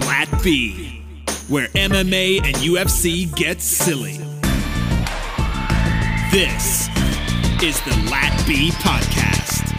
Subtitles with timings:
[0.00, 1.02] Lat B,
[1.48, 4.18] where MMA and UFC get silly.
[6.30, 6.88] This
[7.62, 9.74] is the Lat B Podcast.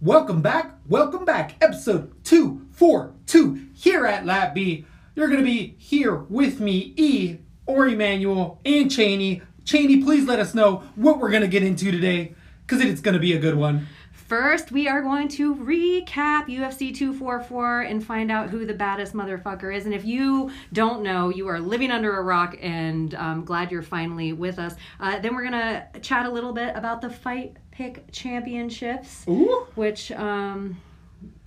[0.00, 1.54] Welcome back, welcome back.
[1.62, 4.84] Episode 242 here at Lat B.
[5.14, 9.40] You're going to be here with me, E, or Emmanuel, and Cheney.
[9.64, 12.34] Cheney, please let us know what we're going to get into today
[12.72, 13.86] because it's going to be a good one.
[14.12, 19.74] First, we are going to recap UFC 244 and find out who the baddest motherfucker
[19.74, 19.84] is.
[19.84, 23.82] And if you don't know, you are living under a rock and I'm glad you're
[23.82, 24.74] finally with us.
[24.98, 29.66] Uh, then we're going to chat a little bit about the Fight Pick Championships, Ooh.
[29.74, 30.80] which um,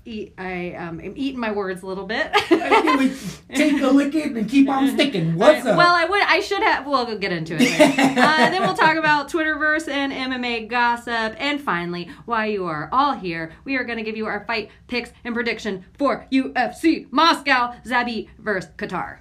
[0.05, 2.31] eat, I um, am eating my words a little bit.
[3.53, 5.35] Take a licking and keep on sticking.
[5.35, 5.77] What's I- up?
[5.77, 6.21] Well, I would.
[6.23, 6.85] I should have.
[6.85, 7.79] We'll get into it.
[8.17, 13.13] uh, then we'll talk about Twitterverse and MMA gossip, and finally, why you are all
[13.13, 13.51] here.
[13.63, 18.29] We are going to give you our fight picks and prediction for UFC Moscow Zabit
[18.37, 19.17] versus Kattar.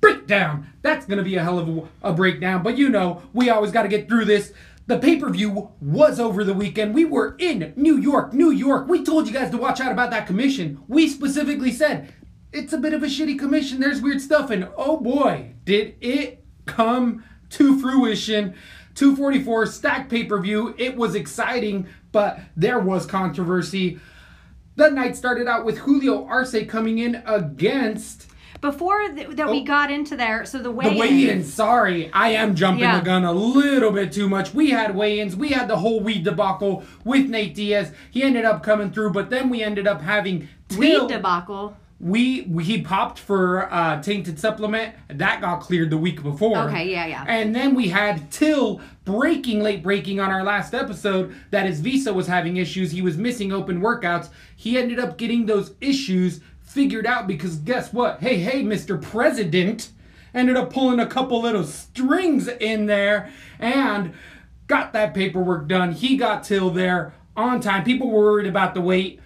[0.00, 0.66] breakdown.
[0.82, 3.72] That's going to be a hell of a, a breakdown, but you know, we always
[3.72, 4.52] got to get through this.
[4.86, 6.94] The pay per view was over the weekend.
[6.94, 8.86] We were in New York, New York.
[8.86, 10.80] We told you guys to watch out about that commission.
[10.86, 12.12] We specifically said
[12.52, 13.80] it's a bit of a shitty commission.
[13.80, 18.54] There's weird stuff, and oh boy, did it come to fruition.
[18.94, 20.74] 244 stack pay per view.
[20.78, 23.98] It was exciting, but there was controversy.
[24.76, 28.30] The night started out with Julio Arce coming in against
[28.66, 29.64] Before th- that, we Oh.
[29.64, 30.44] got into there.
[30.44, 31.52] So the weigh the weigh-ins.
[31.52, 32.98] Sorry, I am jumping Yeah.
[32.98, 34.52] the gun a little bit too much.
[34.52, 35.36] We had weigh-ins.
[35.36, 37.92] We had the whole weed debacle with Nate Diaz.
[38.10, 41.76] He ended up coming through, but then we ended up having weed debacle.
[41.98, 44.94] We, we he popped for uh, tainted supplement.
[45.08, 46.58] That got cleared the week before.
[46.68, 47.24] Okay, yeah, yeah.
[47.26, 52.12] And then we had Till breaking, late breaking on our last episode that his visa
[52.12, 52.90] was having issues.
[52.90, 54.28] He was missing open workouts.
[54.56, 56.40] He ended up getting those issues
[56.76, 58.20] figured out because guess what?
[58.20, 59.00] Hey, hey, Mr.
[59.00, 59.88] President
[60.34, 64.12] ended up pulling a couple little strings in there and
[64.66, 65.92] got that paperwork done.
[65.92, 67.82] He got Till there on time.
[67.82, 69.20] People were worried about the wait.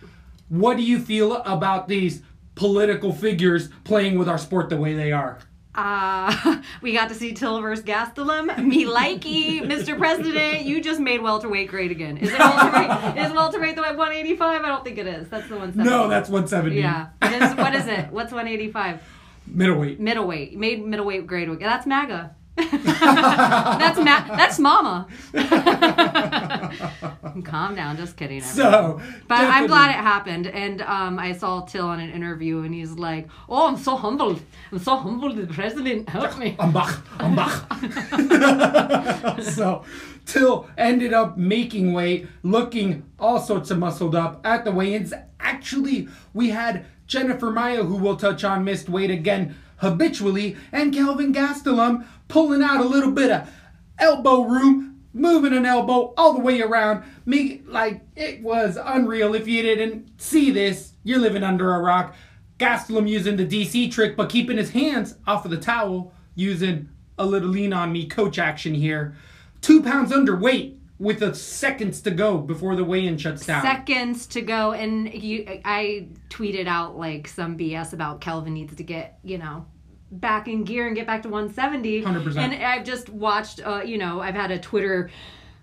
[0.48, 2.22] What do you feel about these
[2.54, 5.40] political figures playing with our sport the way they are?
[5.74, 8.64] Uh, we got to see Till versus Gastelum.
[8.64, 9.96] Me likey, Mr.
[9.96, 10.64] President.
[10.64, 12.18] You just made welterweight great again.
[12.18, 13.16] Is it welterweight?
[13.26, 14.62] is welterweight the 185?
[14.62, 15.28] I don't think it is.
[15.28, 15.88] That's the 170.
[15.88, 16.76] No, that's 170.
[16.76, 17.08] Yeah.
[17.22, 18.10] It is, what is it?
[18.10, 19.00] What's 185?
[19.46, 20.00] Middleweight.
[20.00, 20.56] Middleweight.
[20.56, 21.68] Made middleweight great again.
[21.68, 22.34] That's MAGA.
[22.70, 25.06] that's ma- That's Mama.
[27.44, 27.96] Calm down.
[27.96, 28.42] Just kidding.
[28.42, 28.72] everyone.
[28.72, 32.74] So, But I'm glad it happened, and um, I saw Till on an interview, and
[32.74, 34.42] he's like, "Oh, I'm so humbled.
[34.70, 35.36] I'm so humbled.
[35.36, 36.96] The president helped me." I'm back.
[37.18, 39.40] I'm back.
[39.42, 39.84] so,
[40.26, 45.12] Till ended up making weight, looking all sorts of muscled up at the weigh-ins.
[45.38, 51.32] Actually, we had Jennifer Maia, who we'll touch on, missed weight again habitually, and Kelvin
[51.32, 53.50] Gastelum pulling out a little bit of
[53.98, 57.04] elbow room, moving an elbow all the way around.
[57.26, 59.34] Me, like it was unreal.
[59.34, 62.14] If you didn't see this, you're living under a rock.
[62.58, 67.26] Gastelum using the DC trick, but keeping his hands off of the towel, using a
[67.26, 69.16] little lean on me coach action here.
[69.60, 73.62] Two pounds underweight with the seconds to go before the weigh-in shuts down.
[73.62, 78.82] Seconds to go, and you, I tweeted out like some BS about Kelvin needs to
[78.82, 79.66] get, you know,
[80.10, 82.02] back in gear and get back to 170.
[82.02, 82.36] 100%.
[82.36, 85.10] And I've just watched, uh, you know, I've had a Twitter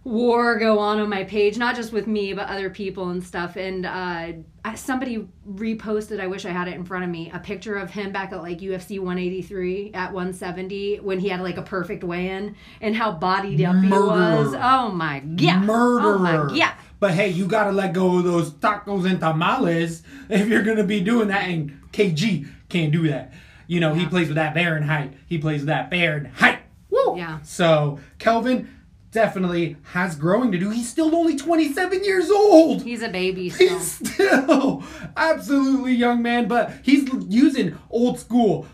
[0.08, 3.58] war go on on my page, not just with me, but other people and stuff.
[3.58, 4.32] And uh,
[4.76, 8.12] somebody reposted, I wish I had it in front of me, a picture of him
[8.12, 12.56] back at like UFC 183 at 170 when he had like a perfect weigh in
[12.82, 14.56] and how bodied up he was.
[14.58, 15.64] Oh my God.
[15.64, 16.16] Murderer.
[16.16, 16.74] Oh my God.
[17.00, 21.02] But hey, you gotta let go of those tacos and tamales if you're gonna be
[21.02, 21.48] doing that.
[21.48, 23.34] And KG can't do that.
[23.68, 25.14] You know, he plays with that Fahrenheit.
[25.28, 26.60] He plays with that Fahrenheit.
[26.90, 27.18] Woo!
[27.18, 27.42] Yeah.
[27.42, 28.70] So Kelvin
[29.12, 30.70] definitely has growing to do.
[30.70, 32.84] He's still only 27 years old.
[32.84, 33.78] He's a baby still.
[33.78, 34.84] He's still
[35.16, 38.68] absolutely young man, but he's using old school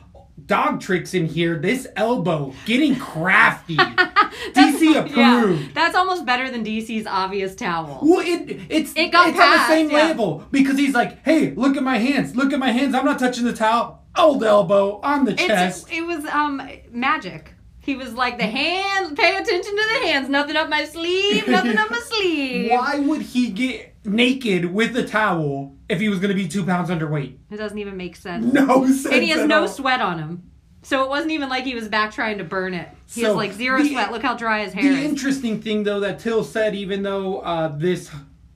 [0.46, 1.58] dog tricks in here.
[1.58, 3.78] This elbow getting crafty.
[4.54, 5.16] DC approved.
[5.62, 8.00] Yeah, that's almost better than DC's obvious towel.
[8.02, 10.08] Well, it it's It got it's on the same yeah.
[10.08, 12.94] level because he's like, hey, look at my hands, look at my hands.
[12.96, 14.03] I'm not touching the towel.
[14.18, 15.92] Old elbow on the It's, chest.
[15.92, 16.62] it was um
[16.92, 17.54] magic.
[17.80, 19.12] He was like the hands.
[19.20, 20.30] Pay attention to the hands.
[20.30, 21.48] Nothing up my sleeve.
[21.48, 22.72] Nothing up my sleeve.
[22.72, 26.66] Why would he get naked with a towel if he was going to be two
[26.66, 27.38] pounds underweight?
[27.52, 28.54] It doesn't even make sense.
[28.54, 29.06] No sense.
[29.08, 29.68] and he has no all.
[29.68, 30.50] sweat on him.
[30.84, 32.88] So it wasn't even like he was back trying to burn it.
[33.14, 34.12] He So, has like zero the- sweat.
[34.14, 34.98] Look how dry his hair The is.
[35.00, 38.10] The interesting thing, though, that Till said, even though uh, this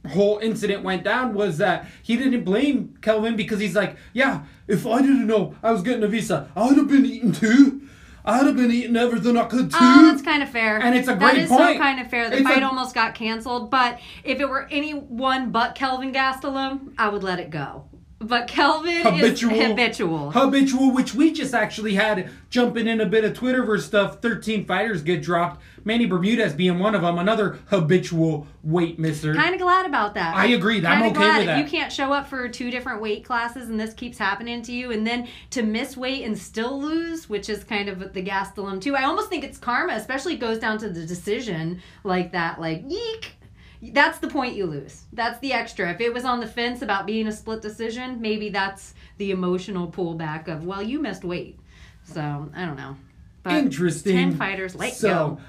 [0.07, 4.85] whole incident went down was that he didn't blame Kelvin because he's like, yeah, if
[4.85, 7.81] I didn't know I was getting a visa, I'd have been eating too.
[8.25, 9.77] I'd have been eating everything I could oh, too.
[9.79, 10.81] Oh, that's kind of fair.
[10.81, 11.79] And it's a That great is so point.
[11.79, 12.29] kind of fair.
[12.29, 16.93] The It's fight a- almost got canceled, but if it were anyone but Kelvin Gastelum,
[16.97, 17.85] I would let it go.
[18.27, 20.31] But Kelvin habitual, is habitual.
[20.31, 24.21] habitual, which we just actually had jumping in a bit of Twitterverse stuff.
[24.21, 25.61] Thirteen fighters get dropped.
[25.85, 29.33] Manny Bermudez being one of them, another habitual weight misser.
[29.33, 30.35] kind of glad about that.
[30.35, 30.85] I agree.
[30.85, 31.59] I'm okay glad with if that.
[31.59, 34.91] you can't show up for two different weight classes and this keeps happening to you,
[34.91, 38.95] and then to miss weight and still lose, which is kind of the Gastelum too.
[38.95, 42.59] I almost think it's karma, especially it goes down to the decision like that.
[42.59, 43.36] Like yeek.
[43.81, 45.03] That's the point you lose.
[45.13, 45.91] That's the extra.
[45.91, 49.87] If it was on the fence about being a split decision, maybe that's the emotional
[49.87, 51.59] pullback of well, you missed weight.
[52.03, 52.97] So I don't know.
[53.43, 54.15] But Interesting.
[54.15, 55.39] Ten fighters, let so,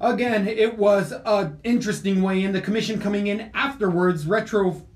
[0.00, 0.08] go.
[0.12, 2.52] Again, it was an interesting way in.
[2.52, 4.86] The commission coming in afterwards, retro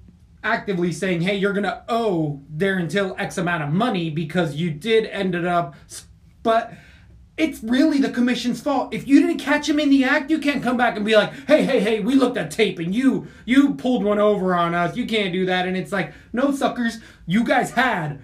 [0.42, 5.06] actively saying, "Hey, you're gonna owe Darren Till X amount of money because you did
[5.06, 5.74] ended up."
[6.42, 6.72] But
[7.36, 8.94] it's really the commission's fault.
[8.94, 11.32] If you didn't catch him in the act, you can't come back and be like,
[11.48, 14.96] "Hey, hey, hey, we looked at tape and you you pulled one over on us.
[14.96, 18.20] You can't do that." And it's like, "No, suckers, you guys had."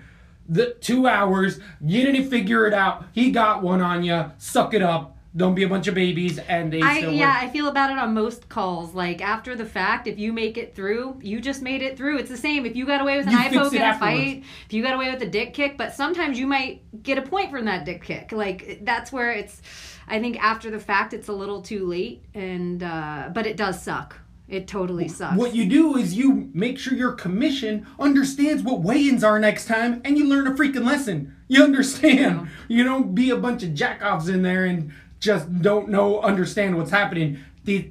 [0.50, 1.60] the two hours.
[1.80, 3.04] You didn't figure it out.
[3.12, 4.32] He got one on you.
[4.38, 5.16] Suck it up.
[5.36, 6.38] Don't be a bunch of babies.
[6.38, 8.94] And they I yeah, were- I feel about it on most calls.
[8.94, 12.18] Like after the fact, if you make it through, you just made it through.
[12.18, 12.66] It's the same.
[12.66, 14.94] If you got away with an You eye poke in a fight, if you got
[14.94, 18.02] away with a dick kick, but sometimes you might get a point from that dick
[18.02, 18.32] kick.
[18.32, 19.62] Like that's where it's.
[20.08, 23.80] I think after the fact, it's a little too late, and uh, but it does
[23.80, 24.16] suck.
[24.48, 25.36] It totally sucks.
[25.36, 30.02] What you do is you make sure your commission understands what weigh-ins are next time,
[30.04, 31.36] and you learn a freaking lesson.
[31.46, 32.48] You understand.
[32.66, 36.90] You don't be a bunch of jackoffs in there and just don't know understand what's
[36.90, 37.38] happening.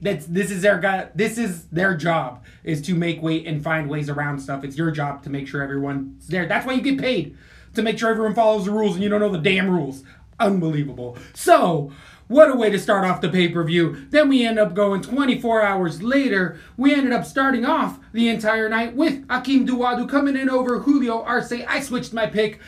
[0.01, 1.09] That's this is their guy.
[1.15, 4.63] This is their job is to make weight and find ways around stuff.
[4.63, 6.47] It's your job to make sure everyone's there.
[6.47, 7.37] That's why you get paid
[7.75, 10.03] to make sure everyone follows the rules and you don't know the damn rules.
[10.39, 11.17] Unbelievable.
[11.33, 11.91] So.
[12.27, 14.05] What a way to start off the pay per view.
[14.11, 16.59] Then we end up going 24 hours later.
[16.77, 21.23] We ended up starting off the entire night with Akeem Dawodu coming in over Julio
[21.23, 21.51] Arce.
[21.51, 22.59] I switched my pick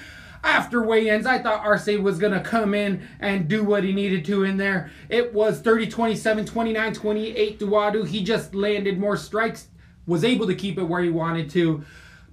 [0.44, 1.26] after weigh-ins.
[1.26, 4.58] I thought Arce was going to come in and do what he needed to in
[4.58, 4.92] there.
[5.10, 8.08] It was 30 27, 29 28 Dawodu.
[8.08, 9.68] He just landed more strikes,
[10.06, 11.84] was able to keep it where he wanted to.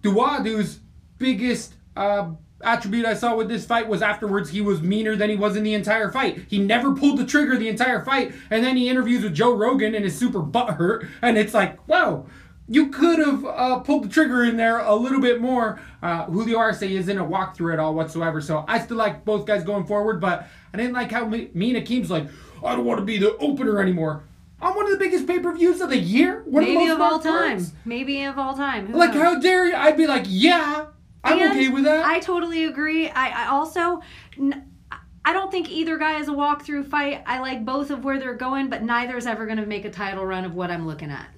[0.02, 0.80] Dawodu's
[1.18, 2.30] biggest uh,
[2.62, 5.62] attribute I saw with this fight was afterwards he was meaner than he was in
[5.62, 6.44] the entire fight.
[6.48, 9.94] He never pulled the trigger the entire fight, and then he interviews with Joe Rogan
[9.94, 12.26] and is super butthurt, and it's like, wow.
[12.70, 15.80] You could have uh, pulled the trigger in there a little bit more.
[16.02, 19.64] Uh, Julio Arce isn't a walkthrough at all whatsoever, so I still like both guys
[19.64, 22.26] going forward, but I didn't like how me, me and Akeem's like,
[22.62, 24.22] I don't want to be the opener anymore.
[24.60, 26.42] On one of the biggest pay per views of the year?
[26.44, 27.64] One Maybe of, the of all time.
[27.84, 28.88] Maybe of all time.
[28.88, 29.22] Who Like, knows?
[29.22, 29.74] how dare you?
[29.76, 30.86] I'd be like, yeah,
[31.24, 32.04] I'm And okay with that.
[32.04, 33.08] I totally agree.
[33.08, 34.02] I, I also,
[34.36, 34.70] n-
[35.24, 37.22] I don't think either guy is a walkthrough fight.
[37.24, 39.90] I like both of where they're going, but neither is ever going to make a
[39.90, 41.28] title run of what I'm looking at.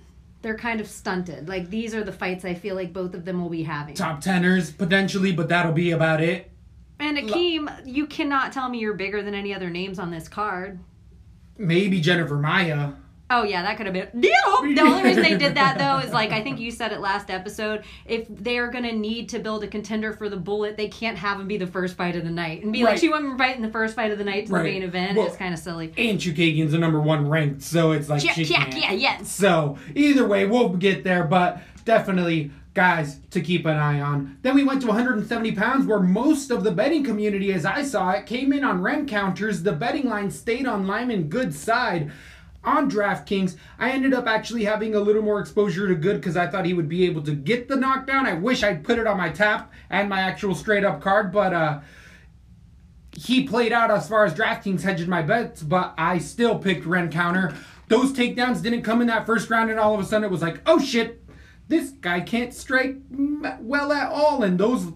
[0.43, 1.49] They're kind of stunted.
[1.49, 3.95] Like these are the fights I feel like both of them will be having.
[3.95, 6.51] Top teners, potentially, but that'll be about it.
[6.99, 10.81] And Akeem, you cannot tell me you're bigger than any other names on this card.
[11.57, 12.93] Maybe Jennifer Maia.
[13.33, 14.09] Oh yeah, that could have been.
[14.61, 17.31] The only reason they did that though is like I think you said it last
[17.31, 17.85] episode.
[18.05, 21.41] If they are gonna need to build a contender for the bullet, they can't have
[21.41, 22.91] him be the first fight of the night and be Right.
[22.93, 24.63] like, "She went right in the first fight of the night to Right.
[24.65, 25.93] the main event." Well- it's kind of silly.
[25.97, 28.75] And Chookagian's the number one ranked, so it's like Yeah, she can't.
[28.77, 29.31] yeah, yes.
[29.31, 34.37] So either way, we'll get there, but definitely guys to keep an eye on.
[34.43, 38.11] Then we went to 170 pounds, where most of the betting community, as I saw
[38.11, 39.63] it, came in on Rencountre's.
[39.65, 42.13] The betting line stayed on Lyman Good's side.
[42.63, 46.47] On DraftKings, I ended up actually having a little more exposure to Good because I
[46.47, 48.27] thought he would be able to get the knockdown.
[48.27, 51.55] I wish I'd put it on my tap and my actual straight up card, but
[51.55, 51.81] uh,
[53.17, 57.55] he played out as far as DraftKings hedged my bets, but I still picked Rencountre.
[57.89, 60.43] Those takedowns didn't come in that first round, and all of a sudden it was
[60.43, 61.23] like, oh shit,
[61.69, 64.43] this guy can't strike well at all.
[64.43, 64.93] And those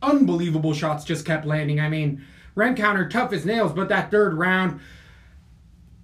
[0.00, 1.80] unbelievable shots just kept landing.
[1.80, 2.24] I mean,
[2.56, 4.80] Rencountre tough as nails, but that third round,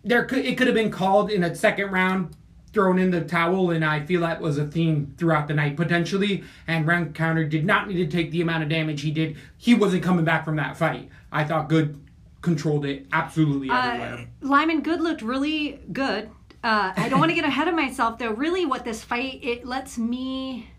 [0.05, 2.37] there could it could have been called in a second round,
[2.73, 6.45] thrown in the towel, and I feel that was a theme throughout the night potentially.
[6.67, 9.37] And Rencountre did not need to take the amount of damage he did.
[9.57, 11.09] He wasn't coming back from that fight.
[11.33, 12.01] I thought Good
[12.43, 14.15] controlled it absolutely everywhere.
[14.15, 16.31] Uh, Lyman Good looked really good.
[16.63, 18.31] Uh, I don't want to get ahead of myself though.
[18.33, 20.71] Really, what this fight it lets me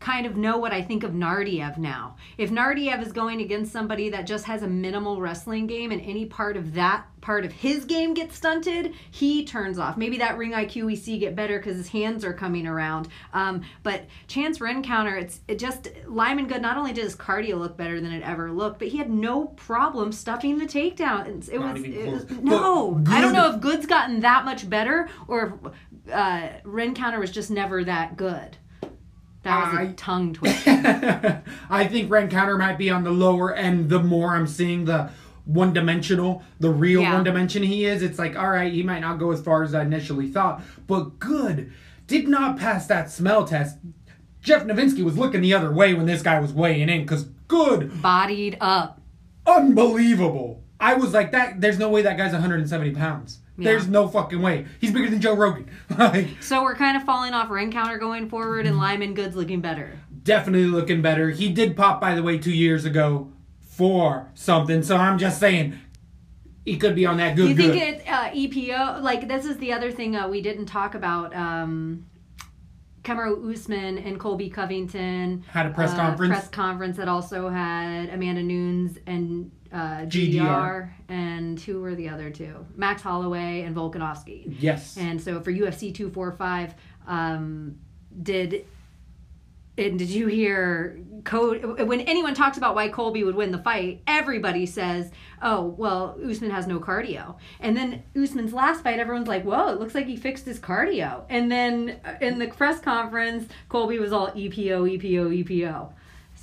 [0.00, 2.16] kind of know what I think of Naurdiev now.
[2.36, 6.24] If Naurdiev is going against somebody that just has a minimal wrestling game and any
[6.24, 9.96] part of that part of his game gets stunted, he turns off.
[9.96, 13.08] Maybe that ring IQ we see get better because his hands are coming around.
[13.32, 16.62] Um, but Chance Rencountre, it's it just Lyman Good.
[16.62, 19.46] Not only did his cardio look better than it ever looked, but he had no
[19.46, 21.48] problem stuffing the takedown.
[21.48, 23.02] It, was, it was no.
[23.08, 25.58] I don't know if Good's gotten that much better or
[26.06, 28.56] if uh, Rencountre was just never that good.
[29.48, 30.66] That was a I- tongue twist.
[30.66, 35.10] I think Rencountre might be on the lower end the more I'm seeing the
[35.44, 37.14] one dimensional, the real Yeah.
[37.14, 38.02] one dimension he is.
[38.02, 41.18] It's like, all right, he might not go as far as I initially thought, but
[41.18, 41.72] good.
[42.06, 43.78] Did not pass that smell test.
[44.42, 48.00] Jeff Novitzky was looking the other way when this guy was weighing in because good,
[48.02, 49.00] Bodied up.
[49.46, 50.62] unbelievable.
[50.80, 51.60] I was like, that.
[51.60, 53.38] There's no way that guy's 170 pounds.
[53.64, 54.66] There's no fucking way.
[54.80, 55.68] He's bigger than Joe Rogan.
[55.98, 59.98] like, So we're kind of falling off Rencountre going forward, and Lyman Good's looking better.
[60.22, 61.30] definitely looking better.
[61.30, 64.82] He did pop, by the way, two years ago for something.
[64.82, 65.78] So I'm just saying,
[66.64, 67.48] he could be on that good.
[67.48, 67.82] You think good.
[67.82, 69.02] it uh, EPO?
[69.02, 71.34] Like this is the other thing uh, we didn't talk about.
[71.34, 72.06] Um,
[73.02, 76.30] Kamaru Usman and Colby Covington Had a press uh, conference?
[76.30, 80.34] Press conference that also had Amanda Nunes and uh, GDR.
[80.34, 82.66] GDR, and who were the other two?
[82.76, 84.54] Max Holloway and Volkanovski.
[84.58, 84.96] yes.
[84.96, 86.74] And so for UFC 245,
[87.06, 87.78] um,
[88.22, 88.64] did
[89.76, 94.02] and did you hear Col- when anyone talks about why Colby would win the fight,
[94.08, 99.44] everybody says, "Oh, well, Usman has no cardio." And then Usman's last fight, everyone's like,
[99.44, 103.46] "Whoa, it looks like he fixed his cardio." And then uh, in the press conference,
[103.68, 105.92] Colby was all EPO, EPO, EPO.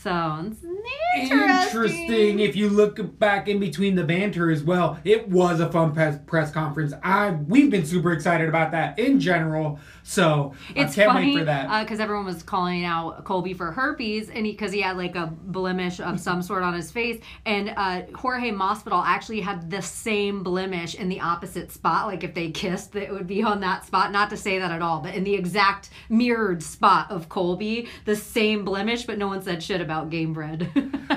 [0.06, 1.82] So it's interesting.
[1.82, 2.40] Interesting.
[2.40, 6.20] If you look back in between the banter as well, it was a fun press,
[6.28, 6.94] press conference.
[7.02, 9.80] I we've been super excited about that in general.
[10.08, 11.84] So It's I can't funny wait for that.
[11.84, 16.00] because everyone was calling out Colby for herpes, and because he, had like a blemish
[16.00, 20.94] of some sort on his face, and uh, Jorge Masvidal actually had the same blemish
[20.94, 22.06] in the opposite spot.
[22.06, 24.12] Like if they kissed, it would be on that spot.
[24.12, 28.16] Not to say that at all, but in the exact mirrored spot of Colby, the
[28.16, 30.70] same blemish, but no one said shit about Gamebred.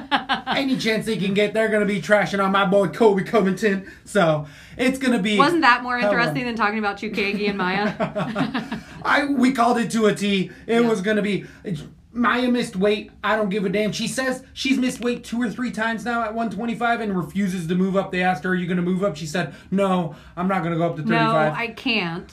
[0.57, 3.91] Any chance they can get, they're gonna be trashing on my boy Colby Covington.
[4.05, 5.39] So it's gonna be.
[5.39, 7.95] Wasn't that more interesting than talking about Chukagi and Maia?
[9.05, 10.51] I we called it to a T.
[10.67, 10.89] It Yeah.
[10.89, 11.45] was gonna be.
[12.13, 13.13] Maia missed weight.
[13.23, 13.93] I don't give a damn.
[13.93, 17.75] She says she's missed weight two or three times now at 125 and refuses to
[17.75, 18.11] move up.
[18.11, 20.87] They asked her, "Are you gonna move up?" She said, "No, I'm not gonna go
[20.87, 22.33] up to 35." no, I can't.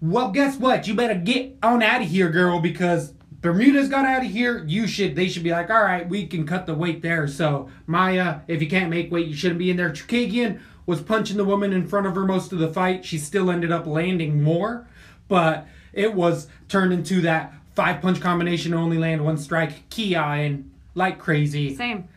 [0.00, 0.86] Well, guess what?
[0.86, 3.12] You better get on out of here, girl, because
[3.46, 4.64] Bermudez got out of here.
[4.66, 5.14] You should.
[5.14, 7.28] They should be like, all right, we can cut the weight there.
[7.28, 9.90] So Maia, if you can't make weight, you shouldn't be in there.
[9.90, 13.04] Chookagian was punching the woman in front of her most of the fight.
[13.04, 14.88] She still ended up landing more,
[15.28, 19.88] but it was turned into that five punch combination only land one strike.
[19.90, 21.76] Kia and like crazy.
[21.76, 22.08] Same.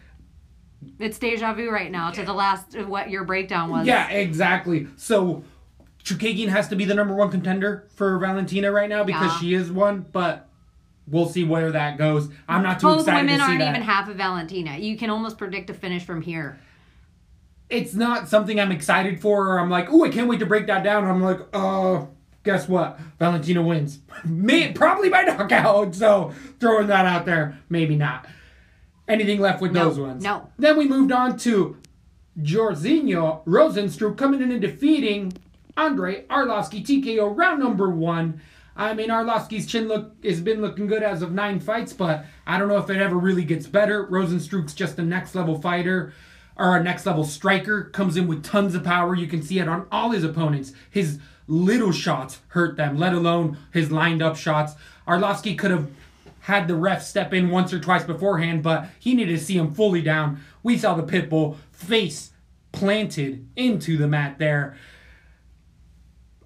[0.97, 3.85] It's deja vu right now to the last uh, what your breakdown was.
[3.85, 4.87] Yeah, exactly.
[4.95, 5.43] So
[6.03, 9.39] Chookagian has to be the number one contender for Valentina right now because Yeah.
[9.39, 10.48] she is one, but
[11.09, 12.29] we'll see where that goes.
[12.47, 13.69] I'm not too Both excited women to see aren't that.
[13.69, 14.77] even half of Valentina.
[14.77, 16.59] You can almost predict a finish from here.
[17.69, 20.67] it's not something I'm excited for, or I'm like, oh, I can't wait to break
[20.67, 21.05] that down.
[21.05, 22.05] I'm like, uh,
[22.43, 22.99] guess what?
[23.19, 23.99] Valentina wins.
[24.25, 25.93] Me, probably by knockout.
[25.95, 28.25] So throwing that out there, maybe not.
[29.07, 30.23] Anything left with No, those ones?
[30.23, 30.49] no.
[30.57, 31.77] Then we moved on to
[32.39, 35.33] Jairzinho Rozenstruik coming in and defeating
[35.77, 38.41] Andre Arlovski TKO round number one.
[38.79, 42.57] I mean, Arlovski's chin look has been looking good as of nine fights, but I
[42.57, 44.07] don't know if it ever really gets better.
[44.07, 46.13] Rozenstruik's just a next level fighter
[46.55, 47.89] or a next level striker.
[47.89, 49.13] Comes in with tons of power.
[49.15, 50.71] You can see it on all his opponents.
[50.89, 54.75] His little shots hurt them, let alone his lined up shots.
[55.05, 55.91] Arlovski could have
[56.39, 59.73] had the ref step in once or twice beforehand, but he needed to see him
[59.73, 60.39] fully down.
[60.63, 62.31] We saw the pit bull face
[62.71, 64.77] planted into the mat there.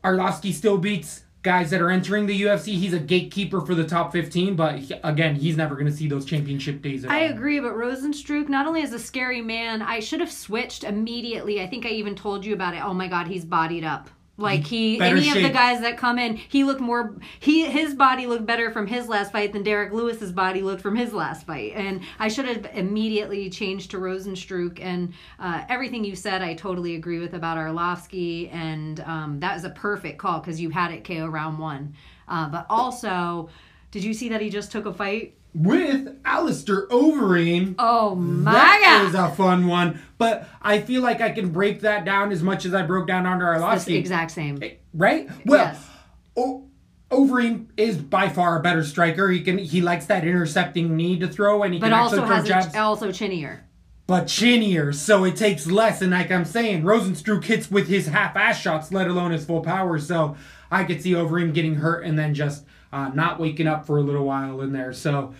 [0.04, 2.76] Arlovski still beats guys that are entering the UFC.
[2.78, 6.08] He's a gatekeeper for the top 15, but he- again, he's never going to see
[6.08, 7.04] those championship days.
[7.04, 7.34] At I all.
[7.34, 11.62] agree, but Rozenstruik not only is a scary man, I should have switched immediately.
[11.62, 12.82] I think I even told you about it.
[12.84, 14.10] Oh my god, he's bodied up.
[14.36, 17.94] Like he Better any of the guys that come in, he looked more he his
[17.94, 21.46] body looked better from his last fight than Derek Lewis's body looked from his last
[21.46, 21.74] fight.
[21.76, 26.96] And I should have immediately changed to Rozenstruik and uh, everything you said I totally
[26.96, 31.04] agree with about Arlovski and um, that was a perfect call because you had it
[31.04, 31.94] KO round one.
[32.28, 33.50] Uh, but also,
[33.92, 35.36] did you see that he just took a fight?
[35.54, 37.76] With Alistair Overeem.
[37.78, 39.10] Oh my That god.
[39.10, 42.66] is a fun one, but I feel like I can break that down as much
[42.66, 43.86] as I broke down under It's Arlovski.
[43.86, 44.58] the exact same.
[44.64, 45.30] Eh, right?
[45.46, 45.90] Well, Yes.
[46.36, 46.64] o-
[47.12, 49.30] Overeem is by far a better striker.
[49.30, 52.36] He can he likes that intercepting knee to throw, and he But can also throw
[52.36, 52.74] has jabs.
[52.74, 53.62] a, also chinnier.
[54.08, 56.02] but chinnier, so it takes less.
[56.02, 60.00] And like I'm saying, Rozenstruik hits with his half-ass shots, let alone his full power.
[60.00, 60.36] So
[60.72, 64.02] I could see Overeem getting hurt and then just uh, not waking up for a
[64.02, 64.94] little while in there.
[64.94, 65.34] So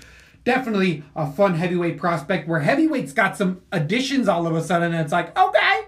[0.44, 4.92] definitely a fun heavyweight prospect where heavyweight's got some additions all of a sudden.
[4.92, 5.82] And it's like, okay,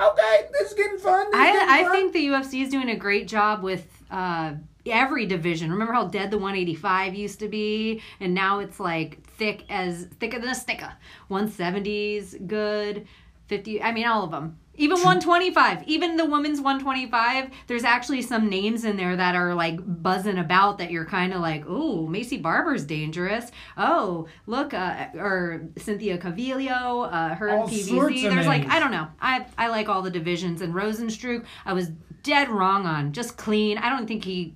[0.00, 1.26] okay, this is getting fun.
[1.26, 1.92] is getting I, I fun.
[1.92, 4.54] think the UFC is doing a great job with uh,
[4.86, 5.70] every division.
[5.70, 10.38] Remember how dead the 185 used to be, and now it's like thick as thicker
[10.38, 10.92] than a sticker.
[11.30, 13.06] 170's good.
[13.48, 13.82] 50.
[13.82, 14.58] I mean, all of them.
[14.74, 19.78] Even 125, even the women's 125, there's actually some names in there that are like
[20.02, 23.50] buzzing about that you're kind of like, oh, Maycee Barber's dangerous.
[23.76, 28.22] Oh, look, uh, or Cynthia Calvillo, uh, her All PVC.
[28.22, 28.72] There's like, names.
[28.72, 29.08] I don't know.
[29.20, 30.62] I I like all the divisions.
[30.62, 31.90] And Rozenstruik, I was
[32.22, 33.12] dead wrong on.
[33.12, 33.76] Just clean.
[33.76, 34.54] I don't think he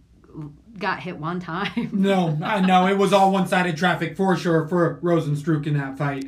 [0.78, 1.90] got hit one time.
[1.92, 6.24] No, I know it was all one-sided traffic for sure for Rozenstruik in that fight.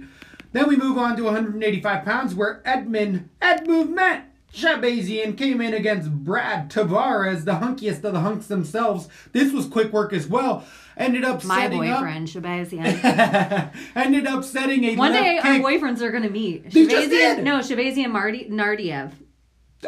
[0.52, 4.24] Then we move on to 185 pounds, where Edmen Ed Movement
[4.54, 9.08] Shahbazyan came in against Brad Tavares, the hunkiest of the hunks themselves.
[9.32, 10.64] This was quick work as well.
[10.96, 13.70] Ended up My setting boyfriend, Shahbazyan.
[13.94, 15.44] ended up setting a One day kick.
[15.44, 16.70] our boyfriends are gonna meet.
[16.72, 17.44] They did.
[17.44, 19.12] no, Shahbazyan Marty Naurdiev.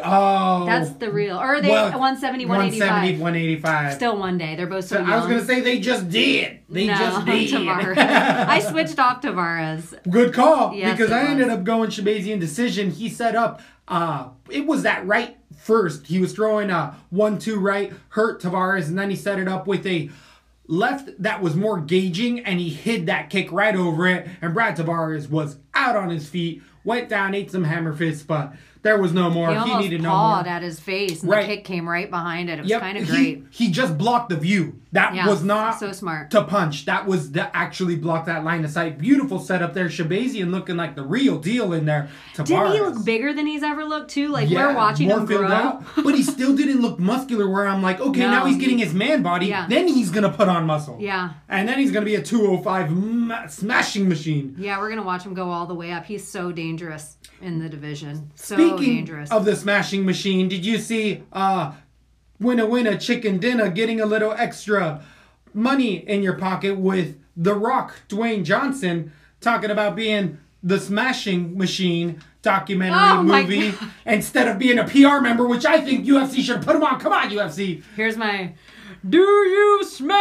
[0.01, 1.35] Oh, That's the real.
[1.35, 3.19] Or are they well, 170, 170, 185?
[3.19, 3.93] 185.
[3.93, 4.55] Still one day.
[4.55, 5.09] They're both so young.
[5.09, 6.59] I was gonna say they just did.
[6.69, 7.49] They no, just did.
[7.49, 7.97] Tavares.
[8.47, 10.01] I switched off Tavares.
[10.09, 10.73] Good call.
[10.73, 12.91] Yes, because I ended up going Shahbazyan decision.
[12.91, 16.07] He set up uh it was that right first.
[16.07, 19.67] He was throwing a one two right, hurt Tavares, and then he set it up
[19.67, 20.09] with a
[20.67, 24.27] left that was more gauging and he hid that kick right over it.
[24.41, 28.53] And Brad Tavares was out on his feet, went down, ate some hammer fists, but
[28.83, 29.47] there was no more.
[29.49, 30.47] He He, almost needed no more.
[30.47, 31.47] at his face, and Right.
[31.47, 32.59] the kick came right behind it.
[32.59, 33.43] It was Yep, kind of he- great.
[33.51, 34.75] He, just blocked the view.
[34.93, 36.31] That Yeah, was not so smart.
[36.31, 36.83] to punch.
[36.85, 38.97] That was to actually block that line of sight.
[38.97, 39.85] Beautiful setup there.
[39.87, 42.09] Shahbazyan looking like the real deal in there.
[42.35, 44.27] Didn't he look bigger than he's ever looked too?
[44.27, 45.51] Like Yeah, we're watching more him filled grow.
[45.55, 47.49] out, but he still didn't look muscular.
[47.49, 49.45] Where I'm like, okay, No, now he's getting his man body.
[49.45, 49.65] Yeah.
[49.69, 50.97] Then he's gonna put on muscle.
[50.99, 51.29] Yeah.
[51.47, 54.55] and then he's gonna be a 205 ma- smashing machine.
[54.57, 56.05] Yeah, we're gonna watch him go all the way up.
[56.05, 58.29] He's so dangerous in the division.
[58.35, 59.31] So Speaking dangerous.
[59.31, 61.73] of the smashing machine, did you see uh
[62.39, 65.03] winna winna chicken dinner getting a little extra
[65.53, 72.21] money in your pocket with The Rock, Dwayne Johnson, talking about being the smashing machine
[72.41, 73.73] documentary Oh movie
[74.05, 76.99] instead of being a PR member, which I think UFC should put him on.
[76.99, 77.83] Come on, UFC.
[77.95, 78.53] Here's my
[79.07, 80.17] Do you smell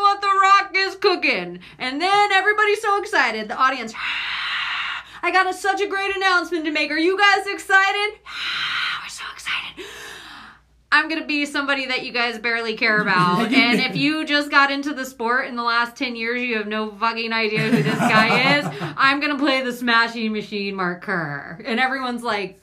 [0.00, 1.60] what the rock is cooking?
[1.78, 3.48] And then everybody's so excited.
[3.48, 3.92] The audience
[5.24, 6.90] I got a, such a great announcement to make.
[6.90, 8.18] Are you guys excited?
[9.02, 9.86] We're so excited.
[10.92, 13.50] I'm gonna be somebody that you guys barely care about.
[13.54, 16.66] and if you just got into the sport in the last 10 years, you have
[16.66, 18.66] no fucking idea who this guy is.
[18.98, 21.58] I'm gonna play the smashing machine Mark Kerr.
[21.64, 22.60] And everyone's like,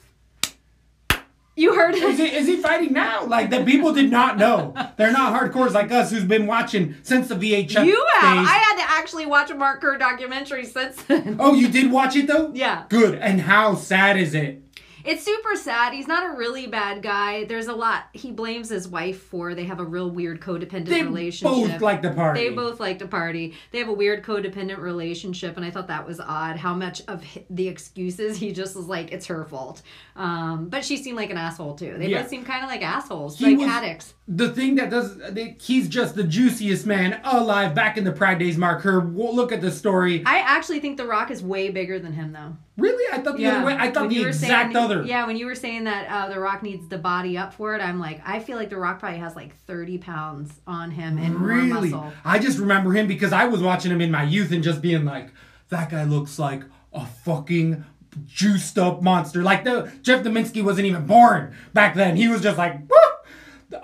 [1.54, 3.26] You heard Is he, is he fighting now?
[3.26, 4.74] Like the people did not know.
[4.96, 7.84] They're not hardcores like us who's been watching since the VHS.
[7.84, 8.38] You have.
[8.38, 8.48] days.
[8.48, 11.36] I had to actually watch a Mark Kerr documentary since then.
[11.38, 12.52] Oh, you did watch it though?
[12.54, 12.84] Yeah.
[12.88, 13.16] Good.
[13.18, 14.62] And how sad is it?
[15.04, 15.92] It's super sad.
[15.92, 17.44] He's not a really bad guy.
[17.44, 19.54] There's a lot he blames his wife for.
[19.54, 20.88] They have a real weird codependent relationship.
[20.90, 21.48] They relationship.
[21.72, 22.40] both like the party.
[22.48, 23.54] They both like to party.
[23.70, 26.56] They have a weird codependent relationship, and I thought that was odd.
[26.56, 29.82] How much of the excuses he just was like, it's her fault.
[30.16, 31.96] Um, but she seemed like an asshole too.
[31.98, 32.22] They Yeah.
[32.22, 34.14] both seem kind of like assholes, He like was- addicts.
[34.28, 38.38] the thing that does they, he's just the juiciest man alive back in the Pride
[38.38, 39.00] Days marker.
[39.00, 40.22] Well, look at the story.
[40.26, 42.56] I actually think The Rock is way bigger than him, though.
[42.78, 43.04] Really?
[43.12, 43.74] I thought the other way.
[43.78, 45.02] I thought When the exact saying, other.
[45.02, 47.80] Yeah, when you were saying that uh, The Rock needs the body up for it,
[47.82, 51.38] I'm like, I feel like The Rock probably has like 30 pounds on him and
[51.40, 51.90] Really?
[51.90, 52.12] more muscle.
[52.24, 55.04] I just remember him because I was watching him in my youth and just being
[55.04, 55.30] like,
[55.68, 56.62] that guy looks like
[56.94, 57.84] a fucking
[58.26, 59.42] juiced up monster.
[59.42, 62.16] Like the Jeff Dominski wasn't even born back then.
[62.16, 62.96] He was just like, woo!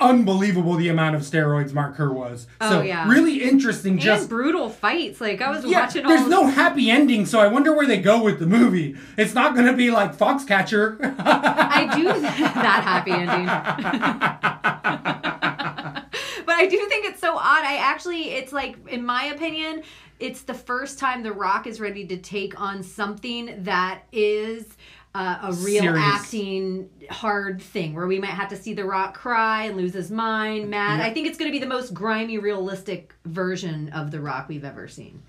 [0.00, 2.46] Unbelievable the amount of steroids Mark Kerr was.
[2.60, 3.08] Oh, so yeah.
[3.08, 3.94] really interesting.
[3.94, 5.20] And just brutal fights.
[5.20, 6.10] Like I was yeah, watching all.
[6.10, 8.96] there's no happy ending, so I wonder where they go with the movie.
[9.16, 10.98] It's not gonna be like Foxcatcher.
[11.18, 13.46] I do that happy ending.
[16.46, 17.64] but I do think it's so odd.
[17.64, 19.82] I actually, it's like, in my opinion,
[20.18, 24.66] it's the first time The Rock is ready to take on something that is.
[25.14, 26.04] Uh, a real Serious.
[26.04, 30.10] acting hard thing where we might have to see The Rock cry and lose his
[30.10, 31.00] mind, mad.
[31.00, 34.64] I think it's going to be the most grimy, realistic version of The Rock we've
[34.64, 35.22] ever seen.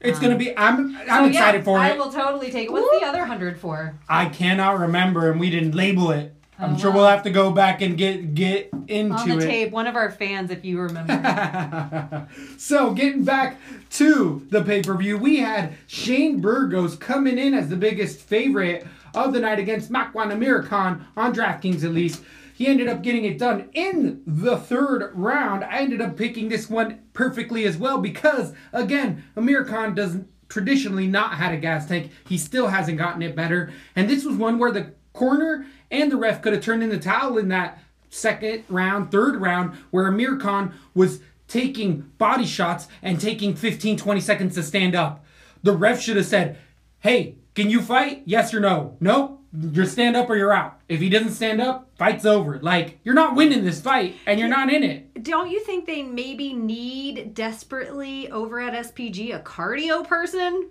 [0.00, 0.56] it's gonna be.
[0.56, 0.94] I'm.
[0.96, 1.94] I'm So, excited yeah, for I it.
[1.94, 2.72] I will totally take it.
[2.72, 3.98] What's the other hundred for?
[4.08, 6.34] I cannot remember, and we didn't label it.
[6.58, 9.40] I'm sure we'll have to go back and get get into On the it.
[9.48, 12.28] tape, one of our fans, if you remember.
[12.58, 13.58] so getting back
[13.90, 19.40] to the pay-per-view, we had Shane Burgos coming in as the biggest favorite of the
[19.40, 22.22] night against Makwan Amir Khan on DraftKings at least.
[22.54, 25.64] He ended up getting it done in the third round.
[25.64, 31.06] I ended up picking this one perfectly as well because again, Amir Khan doesn't traditionally
[31.06, 32.10] not had a gas tank.
[32.28, 33.72] He still hasn't gotten it better.
[33.96, 36.98] And this was one where the corner and the ref could have turned in the
[36.98, 43.20] towel in that second round, third round, where Amir Khan was taking body shots and
[43.20, 45.24] taking 15, 20 seconds to stand up.
[45.62, 46.58] The ref should have said,
[47.00, 48.22] hey, can you fight?
[48.24, 48.96] Yes or no?
[49.00, 49.40] Nope.
[49.52, 50.80] You're stand up or you're out.
[50.88, 52.58] If he doesn't stand up, fight's over.
[52.60, 55.22] Like, you're not winning this fight and you're not in it.
[55.22, 60.70] Don't you think they maybe need desperately over at SPG a cardio person?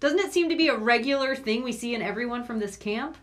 [0.00, 3.18] Doesn't it seem to be a regular thing we see in everyone from this camp?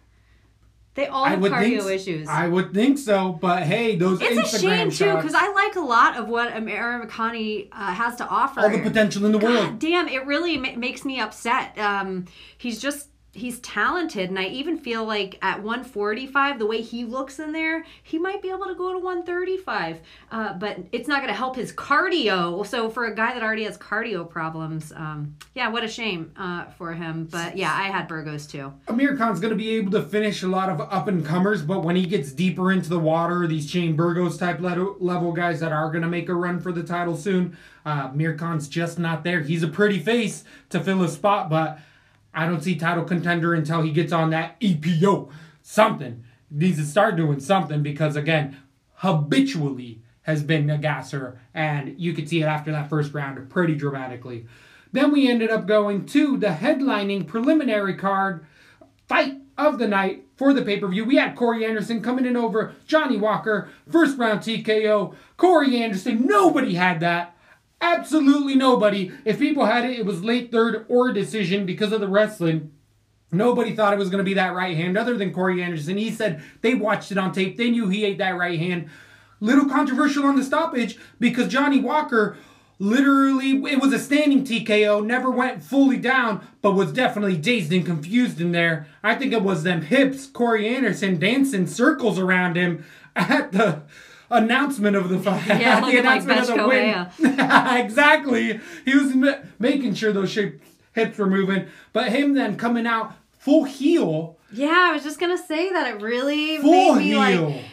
[0.95, 2.27] They all I have would think cardio issues.
[2.27, 5.75] I would think so, but hey, those it's Instagram a shame too, because I like
[5.75, 8.61] a lot of what Amara McConney uh, has to offer.
[8.61, 9.79] all the potential in the world.
[9.79, 11.77] Damn, it really ma- makes me upset.
[11.77, 12.25] Um,
[12.57, 13.07] he's just
[13.39, 17.85] he's talented, and I even feel like at 145, the way he looks in there,
[18.03, 20.01] he might be able to go to 135.
[20.31, 22.65] Uh, but it's not going to help his cardio.
[22.65, 26.65] So for a guy that already has cardio problems, um, yeah, what a shame uh,
[26.65, 27.27] for him.
[27.31, 28.73] But yeah, I had Burgos too.
[28.87, 31.83] Amir Khan's going to be able to finish a lot of up and comers, but
[31.83, 35.89] when he gets deeper into the water, these Shane Burgos type level, guys that are
[35.89, 39.41] going to make a run for the title soon, uh, Amir Khan's just not there.
[39.41, 41.79] He's a pretty face to fill a spot, but
[42.39, 45.29] I don't see title contender until he gets on that EPO.
[45.61, 48.55] Something needs to start doing something because again,
[48.93, 53.75] habitually has been a gasser, and you could see it after that first round pretty
[53.75, 54.45] dramatically.
[54.93, 58.45] Then we ended up going to the headlining preliminary card
[59.09, 61.03] fight of the night for the pay per view.
[61.03, 65.13] We had Corey Anderson coming in over Johnny Walker, first round TKO.
[65.35, 67.35] Corey Anderson, nobody had that.
[67.81, 69.11] Absolutely nobody.
[69.25, 72.71] If people had it, it was late third or decision because of the wrestling.
[73.31, 75.97] Nobody thought it was going to be that right hand other than Corey Anderson.
[75.97, 77.57] He said they watched it on tape.
[77.57, 78.89] They knew he ate that right hand.
[79.39, 82.37] Little controversial on the stoppage because Johnny Walker
[82.79, 87.85] literally, it was a standing TKO, never went fully down, but was definitely dazed and
[87.85, 88.87] confused in there.
[89.03, 93.83] I think it was them hips, Corey Anderson dancing circles around him at the
[94.29, 95.45] announcement of the fight.
[95.47, 97.39] Yeah, the looking like announcement of the win.
[97.77, 98.59] exactly.
[98.85, 100.63] He was ma- making sure those shapes,
[100.93, 105.37] hips were moving, but him then coming out full heel, Yeah, I was just gonna
[105.37, 107.49] say that it really full made me heel.
[107.49, 107.65] like.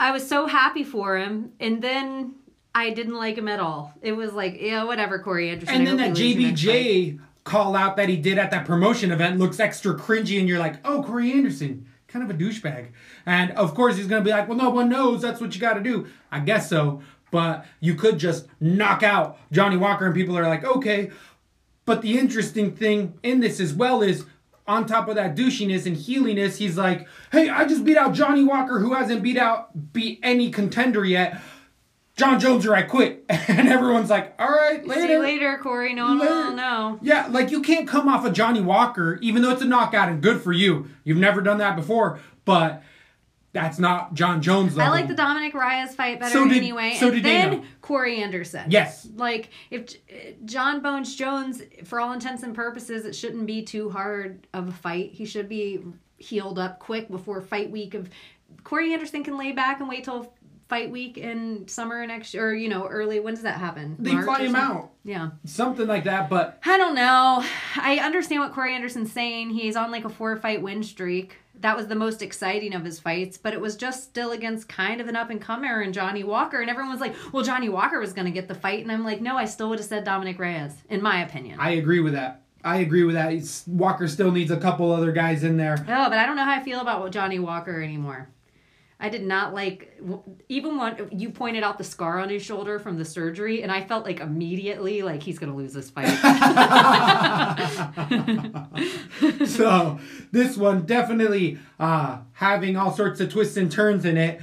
[0.00, 2.34] I was so happy for him, and then
[2.74, 3.92] I didn't like him at all.
[4.02, 5.74] It was like, yeah, whatever, Corey Anderson.
[5.74, 6.74] and I then that you lose your next fight.
[6.74, 10.58] JBJ call out that he did at that promotion event looks extra cringy, and you're
[10.58, 12.88] like, oh, Corey Anderson, kind of a douchebag.
[13.26, 15.22] And of course, he's gonna be like, well, no one knows.
[15.22, 16.06] That's what you got to do.
[16.32, 17.02] I guess so.
[17.30, 21.10] But you could just knock out Johnny Walker, and people are like, okay.
[21.84, 24.24] But the interesting thing in this as well is
[24.66, 28.44] on top of that douchiness and healiness, he's like, hey, I just beat out Johnny
[28.44, 31.40] Walker, who hasn't beat out beat any contender yet.
[32.18, 33.24] John Jones or I quit.
[33.48, 35.00] And everyone's like, all right, later.
[35.02, 35.94] See you later, Corey.
[35.94, 36.32] No one Later.
[36.34, 36.98] will know.
[37.02, 40.20] Yeah, like you can't come off of Johnny Walker, even though it's a knockout and
[40.22, 40.88] good for you.
[41.04, 42.82] You've never done that before, but
[43.54, 46.94] that's not John Jones I like the Dominick Reyes fight better So did- anyway.
[47.00, 47.62] so and did then Dana.
[47.80, 48.70] Corey Anderson.
[48.70, 49.08] Yes.
[49.16, 49.96] Like if
[50.44, 54.72] John Bones Jones, for all intents and purposes, it shouldn't be too hard of a
[54.72, 55.12] fight.
[55.12, 55.80] He should be
[56.18, 57.94] healed up quick before fight week.
[57.94, 58.10] Of
[58.64, 60.32] Corey Anderson can lay back and wait till
[60.68, 63.20] fight week in summer next or you know early.
[63.20, 63.96] When does that happen?
[63.98, 64.90] They March fly him out.
[65.04, 65.30] Yeah.
[65.44, 67.44] Something like that, but I don't know.
[67.76, 69.50] I understand what Corey Anderson's saying.
[69.50, 71.36] He's on like a four fight win streak.
[71.60, 75.00] That was the most exciting of his fights, but it was just still against kind
[75.00, 76.60] of an up and comer and Johnny Walker.
[76.60, 78.80] And everyone was like, well, Johnny Walker was going to get the fight.
[78.84, 81.58] And I'm like, no, I still would have said Dominick Reyes, in my opinion.
[81.58, 82.42] I agree with that.
[82.62, 83.32] I agree with that.
[83.32, 85.76] He's- Walker still needs a couple other guys in there.
[85.80, 88.28] Oh, but I don't know how I feel about Johnny Walker anymore.
[89.00, 89.96] I did not like
[90.48, 93.84] even when you pointed out the scar on his shoulder from the surgery, and I
[93.84, 96.08] felt like immediately like he's gonna lose this fight.
[99.46, 100.00] so
[100.32, 104.40] this one definitely uh, having all sorts of twists and turns in it.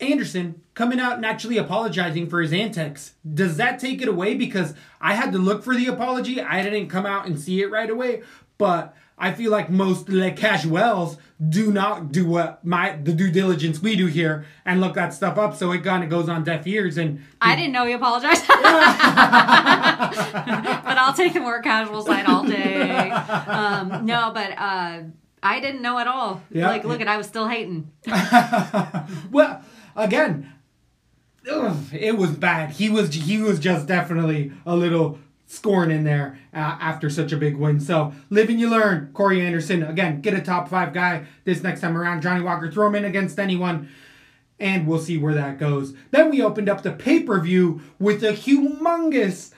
[0.00, 3.14] Anderson coming out and actually apologizing for his antics.
[3.28, 4.34] Does that take it away?
[4.34, 6.40] Because I had to look for the apology.
[6.40, 8.22] I didn't come out and see it right away.
[8.58, 13.80] But I feel like most Le Casuals do not do what my the due diligence
[13.80, 15.56] we do here and look that stuff up.
[15.56, 16.98] So it kind of goes on deaf ears.
[16.98, 18.46] And I didn't know he apologized.
[18.48, 18.58] but
[20.98, 23.10] I'll take the more casual side all day.
[23.10, 25.02] Um, no, but uh,
[25.42, 26.42] I didn't know at all.
[26.50, 26.68] Yeah.
[26.68, 27.90] Like, look at, I was still hating.
[29.30, 29.62] well,
[29.96, 30.52] again,
[31.50, 32.70] ugh, it was bad.
[32.70, 37.36] He was he was just definitely a little scorn in there uh, after such a
[37.36, 37.80] big win.
[37.80, 39.10] So live and you learn.
[39.14, 42.22] Corey Anderson again, get a top five guy this next time around.
[42.22, 43.88] Johnny Walker, throw him in against anyone.
[44.60, 45.94] And we'll see where that goes.
[46.10, 49.52] Then we opened up the pay per view with a humongous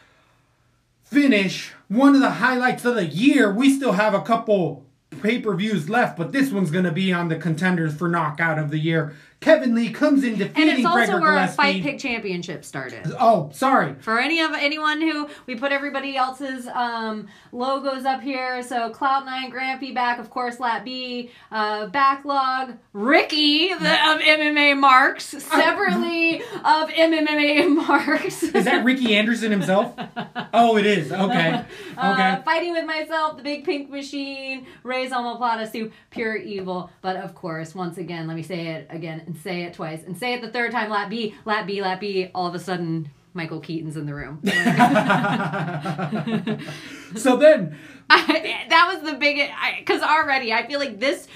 [1.02, 1.72] finish.
[1.88, 3.52] One of the highlights of the year.
[3.52, 4.86] We still have a couple
[5.22, 8.58] pay per views left, but this one's going to be on the contenders for knockout
[8.58, 9.16] of the year.
[9.40, 11.56] Kevin Lee comes in defeating And it's also Gregor where a Gillespie.
[11.56, 13.10] Fight Pick Championship started.
[13.18, 13.94] Oh, sorry.
[14.00, 19.50] For any of anyone who we put everybody else's um, logos up here, so Cloud9,
[19.50, 26.90] Grampy back, of course, Lat B, uh, Backlog, Ricky the, of MMA Marks, separately of
[26.90, 28.42] MMA Marks.
[28.42, 29.98] Is that Ricky Anderson himself?
[30.52, 31.12] Oh, it is.
[31.12, 31.48] Okay.
[31.50, 31.64] Okay.
[31.96, 36.90] Uh, fighting with myself, the big pink machine, Ray's Omoplata Soup, pure evil.
[37.02, 40.18] But of course, once again, let me say it again and say it twice and
[40.18, 40.90] say it the third time.
[40.90, 42.30] Lat B, Lat B, Lat B.
[42.34, 44.40] All of a sudden, Michael Keaton's in the room.
[47.16, 47.78] so then,
[48.10, 51.28] I, that was the biggest because already I feel like this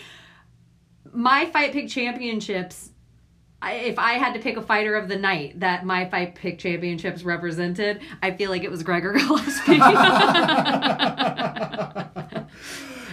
[1.12, 2.90] my fight pick championships
[3.62, 6.58] I, if I had to pick a fighter of the night that my fight pick
[6.58, 9.78] championships represented, I feel like it was Gregor Gillespie.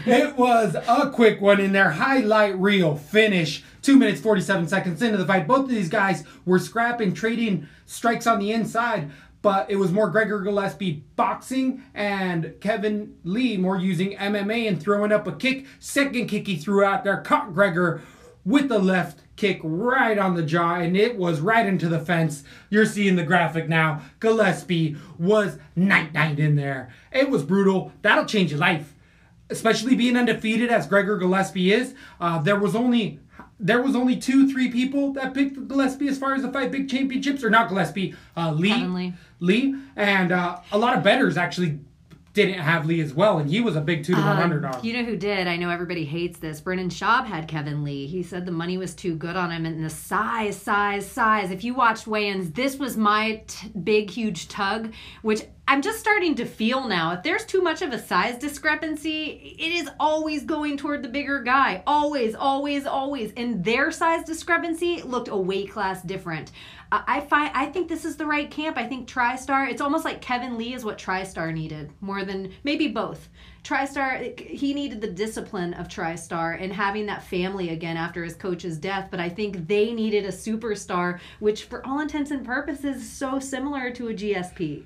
[0.06, 3.64] It was a quick one in their highlight reel finish.
[3.82, 5.48] Two minutes, 47 seconds into the fight.
[5.48, 9.12] Both of these guys were scrapping, trading strikes on the inside,
[9.42, 15.12] but it was more Gregor Gillespie boxing and Kevin Lee more using MMA and throwing
[15.12, 15.66] up a kick.
[15.80, 18.02] Second kick he threw out there caught Gregor
[18.46, 22.44] with the left kick right on the jaw, and it was right into the fence.
[22.70, 24.02] You're seeing the graphic now.
[24.20, 26.94] Gillespie was night night in there.
[27.12, 27.92] It was brutal.
[28.04, 28.94] That'll change your life
[29.52, 33.20] especially being undefeated as Gregor Gillespie is, uh, there was only
[33.60, 36.90] there was only two, three people that picked Gillespie as far as the five big
[36.90, 38.72] championships, or not Gillespie, uh, Lee.
[39.40, 41.80] Lee, and uh, a lot of betters actually
[42.34, 44.84] didn't have Lee as well, and he was a big two to one Um, underdog.
[44.86, 45.48] You know who did?
[45.48, 46.62] I know everybody hates this.
[46.62, 48.08] Brendan Schaub had Kevin Lee.
[48.08, 51.52] He said the money was too good on him and the size, size, size.
[51.52, 56.36] If you watched weigh-ins, this was my t- big, huge tug, which I'm just starting
[56.36, 57.12] to feel now.
[57.14, 61.42] If there's too much of a size discrepancy, it is always going toward the bigger
[61.44, 61.84] guy.
[61.88, 63.32] Always, always, always.
[63.38, 66.52] And their size discrepancy looked a weight class different.
[66.92, 68.78] I find I think this is the right camp.
[68.78, 69.70] I think TriStar.
[69.70, 73.30] It's almost like Kevin Lee is what TriStar needed more than maybe both.
[73.64, 78.78] TriStar, he needed the discipline of TriStar and having that family again after his coach's
[78.78, 79.08] death.
[79.10, 83.40] But I think they needed a superstar, which for all intents and purposes is so
[83.40, 84.84] similar to a GSP.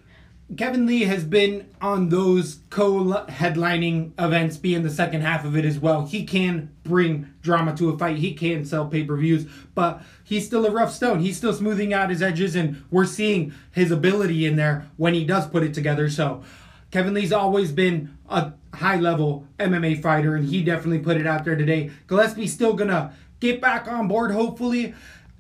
[0.58, 5.80] Kevin Lee has been on those co-headlining events, being the second half of it as
[5.80, 6.06] well.
[6.06, 8.18] He can bring drama to a fight.
[8.18, 11.20] He can sell pay-per-views, but he's still a rough stone.
[11.20, 15.24] He's still smoothing out his edges, and we're seeing his ability in there when he
[15.24, 16.10] does put it together.
[16.10, 16.44] So,
[16.92, 21.56] Kevin Lee's always been a high-level MMA fighter, and he definitely put it out there
[21.56, 21.92] today.
[22.08, 24.94] Gillespie's still gonna get back on board, hopefully.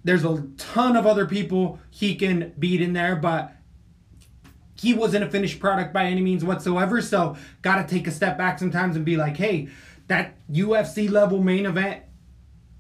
[0.03, 3.53] There's a ton of other people he can beat in there, but
[4.77, 7.01] he wasn't a finished product by any means whatsoever.
[7.01, 9.69] So, got to take a step back sometimes and be like, hey,
[10.07, 12.03] that UFC level main event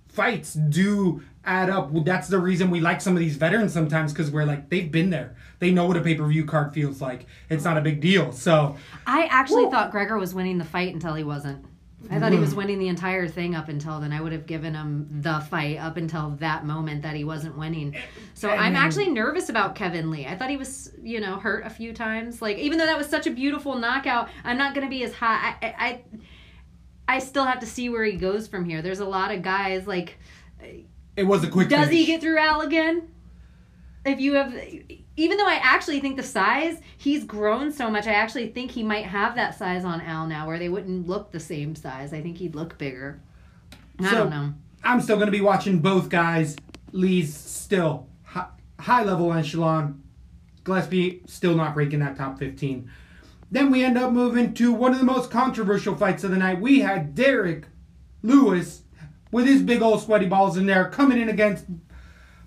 [0.09, 1.91] fights do add up.
[2.05, 5.09] That's the reason we like some of these veterans sometimes because we're like, they've been
[5.09, 5.35] there.
[5.59, 7.27] They know what a pay per view card feels like.
[7.49, 8.31] It's not a big deal.
[8.31, 11.65] So, I actually thought Gregor was winning the fight until he wasn't.
[12.09, 14.13] I thought he was winning the entire thing up until then.
[14.13, 17.95] I would have given him the fight up until that moment that he wasn't winning.
[18.35, 20.25] So I I'm actually nervous about Kevin Lee.
[20.27, 22.41] I thought he was, you know, hurt a few times.
[22.41, 25.13] Like even though that was such a beautiful knockout, I'm not going to be as
[25.13, 25.55] high.
[25.61, 26.03] I, I
[27.07, 28.81] I still have to see where he goes from here.
[28.81, 30.17] There's a lot of guys like
[31.15, 33.09] it was a quick does he get through Al again?
[34.05, 34.53] If you have,
[35.17, 38.05] even though I actually think the size, he's grown so much.
[38.05, 41.31] I actually think he might have that size on Al now, where they wouldn't look
[41.31, 42.13] the same size.
[42.13, 43.19] I think he'd look bigger.
[43.99, 44.53] I So- don't know.
[44.83, 46.55] I'm still going to be watching both guys.
[46.91, 48.45] Lee's still high,
[48.79, 50.03] high level echelon.
[50.63, 52.87] Gillespie still not breaking that top 15.
[53.51, 56.59] Then we end up moving to one of the most controversial fights of the night.
[56.59, 57.67] We had Derek
[58.21, 58.81] Lewis
[59.31, 61.65] with his big old sweaty balls in there coming in against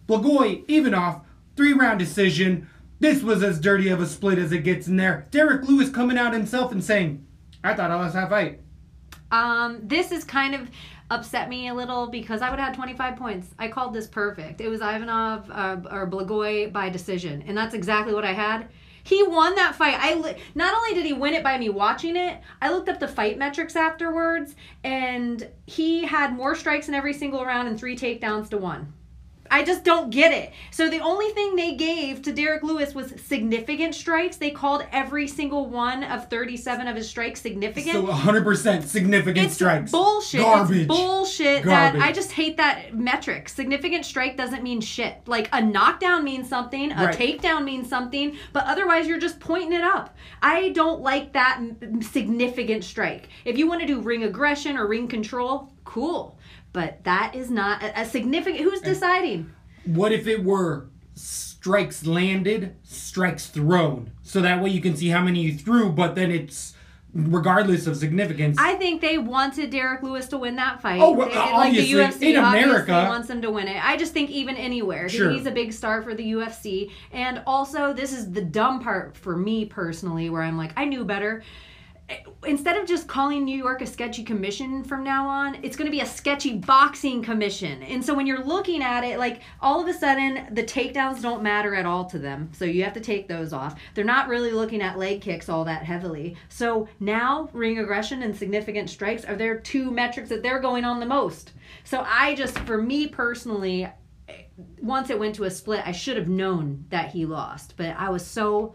[0.06, 1.22] Blagoy Ivanov.
[1.56, 2.68] Three round decision.
[3.00, 5.26] This was as dirty of a split as it gets in there.
[5.30, 7.24] Derek Lewis coming out himself and saying,
[7.62, 8.60] I thought I lost that fight.
[9.30, 10.70] Um, this is kind of
[11.10, 13.48] upset me a little because I would have had 25 points.
[13.58, 14.60] I called this perfect.
[14.60, 18.68] It was Ivanov uh, or Blagoy by decision, and that's exactly what I had.
[19.08, 19.98] He won that fight.
[19.98, 23.00] I li- not only did he win it by me watching it, I looked up
[23.00, 27.96] the fight metrics afterwards, and he had more strikes in every single round and three
[27.96, 28.92] takedowns to one.
[29.50, 30.52] I just don't get it.
[30.70, 34.36] So the only thing they gave to Derek Lewis was significant strikes.
[34.36, 37.92] They called every single one of 37 of his strikes significant.
[37.94, 39.90] So 100% significant it's strikes.
[39.90, 40.40] bullshit.
[40.40, 40.76] Garbage.
[40.78, 41.62] It's bullshit.
[41.64, 42.00] Garbage.
[42.00, 43.48] That I just hate that metric.
[43.48, 45.16] Significant strike doesn't mean shit.
[45.26, 47.16] Like a knockdown means something, a Right.
[47.16, 50.16] takedown means something, but otherwise you're just pointing it up.
[50.42, 51.60] I don't like that
[52.00, 53.28] significant strike.
[53.44, 56.37] If you want to do ring aggression or ring control, cool.
[56.72, 58.62] But that is not a, a significant.
[58.62, 59.50] Who's deciding?
[59.84, 64.12] What if it were strikes landed, strikes thrown?
[64.22, 66.74] So that way you can see how many you threw, but then it's
[67.14, 68.58] regardless of significance.
[68.60, 71.00] I think they wanted Derek Lewis to win that fight.
[71.00, 73.82] Oh, well, They- obviously, like the UFC in America- wants him to win it.
[73.84, 75.30] I just think even anywhere, Sure.
[75.30, 76.90] he's a big star for the UFC.
[77.10, 81.04] And also, this is the dumb part for me personally, where I'm like, I knew
[81.04, 81.42] better.
[82.46, 85.94] Instead of just calling New York a sketchy commission from now on, it's going to
[85.94, 87.82] be a sketchy boxing commission.
[87.82, 91.42] And so when you're looking at it, like all of a sudden the takedowns don't
[91.42, 92.50] matter at all to them.
[92.54, 93.78] So you have to take those off.
[93.94, 96.36] They're not really looking at leg kicks all that heavily.
[96.48, 101.00] So now ring aggression and significant strikes are their two metrics that they're going on
[101.00, 101.52] the most.
[101.84, 103.86] So I just, for me personally,
[104.80, 107.74] once it went to a split, I should have known that he lost.
[107.76, 108.74] But I was so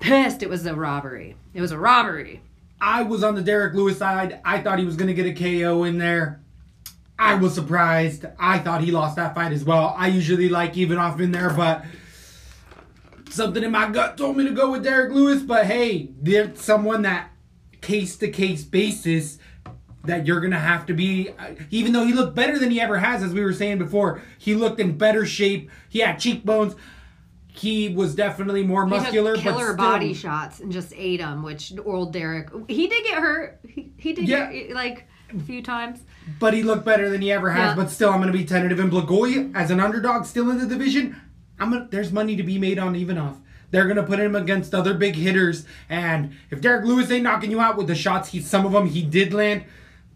[0.00, 0.42] pissed.
[0.42, 1.36] It was a robbery.
[1.52, 2.42] It was a robbery.
[2.80, 4.40] I was on the Derek Lewis side.
[4.44, 6.40] I thought he was going to get a KO in there.
[7.18, 8.24] I was surprised.
[8.38, 9.94] I thought he lost that fight as well.
[9.96, 11.84] I usually like even off in there, but
[13.28, 15.42] something in my gut told me to go with Derek Lewis.
[15.42, 17.30] But hey, there's someone that
[17.82, 19.38] case to case basis
[20.04, 22.98] that you're to have to be, uh, even though he looked better than he ever
[22.98, 25.70] has, as we were saying before, he looked in better shape.
[25.90, 26.74] He had cheekbones.
[27.60, 31.18] He was definitely more muscular, he took killer but still, body shots and just ate
[31.20, 31.42] them.
[31.42, 33.60] Which old Derek, he did get hurt.
[33.68, 34.50] He, he did Yeah.
[34.50, 36.00] get like a few times.
[36.38, 37.70] but he looked better than he ever has.
[37.70, 37.74] Yeah.
[37.76, 38.80] But still, I'm going to be tentative.
[38.80, 41.20] And Blagoy, as an underdog, still in the division,
[41.58, 41.88] I'm gonna.
[41.90, 43.36] There's money to be made on Ivanov.
[43.70, 47.60] They're gonna put him against other big hitters, and if Derek Lewis ain't knocking you
[47.60, 49.64] out with the shots, he some of them he did land.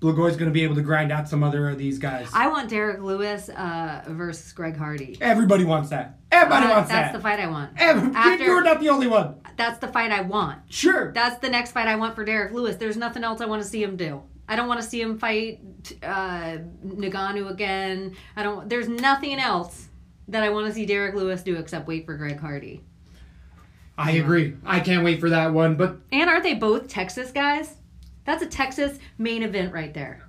[0.05, 2.29] Blagoy's gonna be able to grind out some other of these guys.
[2.35, 5.17] I want Derek Lewis uh, versus Greg Hardy.
[5.21, 6.19] Everybody wants that.
[6.31, 7.13] Everybody Uh, wants that's that.
[7.13, 7.71] That's the fight I want.
[7.79, 9.37] Every- After- you're not the only one.
[9.57, 10.59] That's the fight I want.
[10.69, 11.11] Sure.
[11.13, 12.77] That's the next fight I want for Derek Lewis.
[12.77, 14.23] There's nothing else I want to see him do.
[14.47, 15.61] I don't want to see him fight
[16.03, 18.15] uh, Nagano again.
[18.37, 18.69] I don't.
[18.69, 19.89] There's nothing else
[20.29, 22.83] that I want to see Derek Lewis do except wait for Greg Hardy.
[23.97, 24.57] I agree.
[24.67, 25.77] I can't wait for that one.
[25.77, 27.77] But And aren't they both Texas guys?
[28.25, 30.23] That's a Texas main event right there.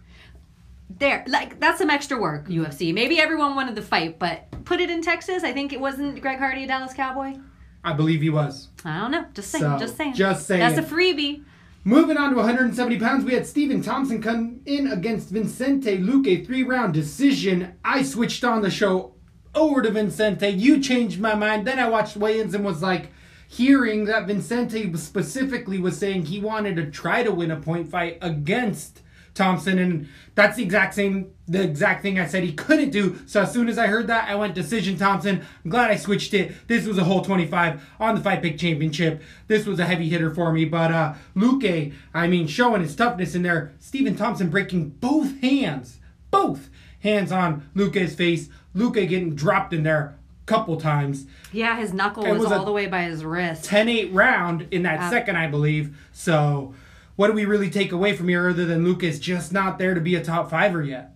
[0.90, 2.48] There, like that's some extra work.
[2.48, 2.66] Mm-hmm.
[2.66, 2.94] UFC.
[2.94, 5.44] Maybe everyone wanted the fight, but put it in Texas.
[5.44, 7.40] I think it wasn't Greg Hardy a Dallas Cowboy.
[7.84, 8.70] I believe he was.
[8.84, 9.26] I don't know.
[9.34, 9.64] Just saying.
[9.64, 10.14] So, just saying.
[10.14, 10.60] just saying.
[10.60, 11.44] That's a freebie.
[11.88, 16.64] Moving on to 170 pounds, we had Stephen Thompson come in against Vincente Luque, three
[16.64, 17.76] round decision.
[17.86, 19.14] I switched on the show
[19.54, 20.50] over to Vincente.
[20.50, 21.68] You changed my mind.
[21.68, 23.12] Then I watched weigh-ins and was like,
[23.48, 28.18] hearing that Vincente specifically was saying he wanted to try to win a point fight
[28.22, 29.02] against
[29.36, 33.20] Thompson, and that's the exact same, the exact thing I said he couldn't do.
[33.26, 35.46] So as soon as I heard that, I went decision Thompson.
[35.64, 36.68] I'm glad I switched it.
[36.68, 39.22] This was a whole 25 on the Fight Pick Championship.
[39.48, 43.36] This was a heavy hitter for me, but uh, Luque, I mean, showing his toughness
[43.36, 43.74] in there.
[43.80, 46.00] Stephen Thompson breaking both hands,
[46.32, 46.70] both
[47.02, 48.50] hands on Luque's face.
[48.74, 51.26] Luque getting dropped in there couple times.
[51.52, 53.70] Yeah, his knuckle was, was all the way by his wrist.
[53.70, 55.98] 10-8 round in that Uh, second, I believe.
[56.12, 56.74] So,
[57.16, 59.94] what do we really take away from here other than Luque is just not there
[59.94, 61.15] to be a top fiver yet?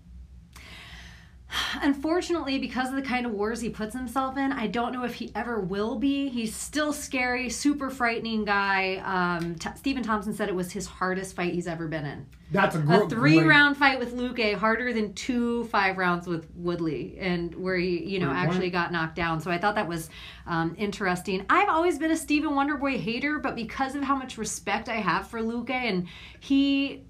[1.82, 5.16] Unfortunately, because of the kind of wars he puts himself in, I don't know if
[5.16, 6.30] he ever will be.
[6.30, 8.98] He's still scary, super frightening guy.
[9.04, 12.26] Um, T- Stephen Thompson said it was his hardest fight he's ever been in.
[12.52, 16.48] That's a, A three great- round fight with Luque harder than two five rounds with
[16.56, 18.74] Woodley, and where he, you know, Great actually point.
[18.74, 19.40] got knocked down.
[19.40, 20.10] So I thought that was
[20.48, 21.46] um, interesting.
[21.50, 25.28] I've always been a Stephen Wonderboy hater, but because of how much respect I have
[25.28, 26.08] for Luque, and
[26.40, 27.04] he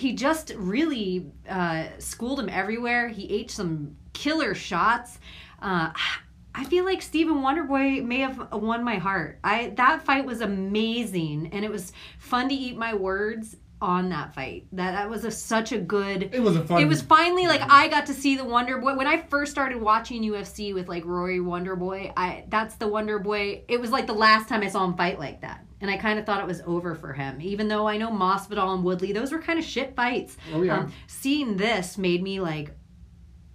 [0.00, 3.08] he just really uh, schooled him everywhere.
[3.08, 5.18] He ate some killer shots.
[5.60, 5.90] Uh,
[6.54, 9.38] I feel like Stephen Wonderboy may have won my heart.
[9.44, 14.34] I that fight was amazing, and it was fun to eat my words on that
[14.34, 14.66] fight.
[14.72, 16.30] That that was a, such a good.
[16.32, 16.82] It was a fun.
[16.82, 19.80] It was finally like I got to see the Wonder Boy when I first started
[19.80, 22.12] watching UFC with like Rory Wonder Boy.
[22.16, 23.62] I that's the Wonder Boy.
[23.68, 26.18] It was like the last time I saw him fight like that, and I kind
[26.18, 27.40] of thought it was over for him.
[27.40, 30.36] Even though I know Masvidal and Woodley, those were kind of shit fights.
[30.52, 30.80] Oh, yeah.
[30.80, 32.72] Um, seeing this made me like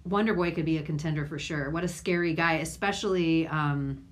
[0.04, 1.70] Wonder Boy could be a contender for sure.
[1.70, 3.46] What a scary guy, especially.
[3.46, 4.04] Um,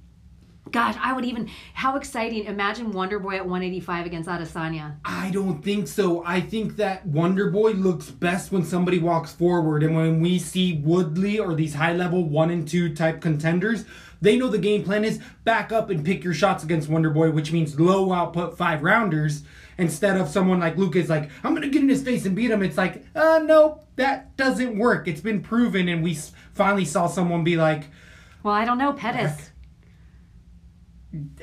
[0.70, 1.48] gosh, I would even.
[1.72, 2.44] How exciting!
[2.44, 4.96] Imagine Wonder Boy at 185 against Adesanya.
[5.04, 6.24] I don't think so.
[6.24, 10.74] I think that Wonder Boy looks best when somebody walks forward, and when we see
[10.74, 13.84] Woodley or these high level one and two type contenders,
[14.24, 17.30] they know the game plan is back up and pick your shots against Wonder Boy,
[17.30, 19.44] which means low output five rounders.
[19.76, 22.62] Instead of someone like Lucas, like I'm gonna get in his face and beat him.
[22.62, 25.08] It's like, uh, no, that doesn't work.
[25.08, 27.84] It's been proven, and we s- finally saw someone be like,
[28.44, 29.50] Well, I don't know, Pettis.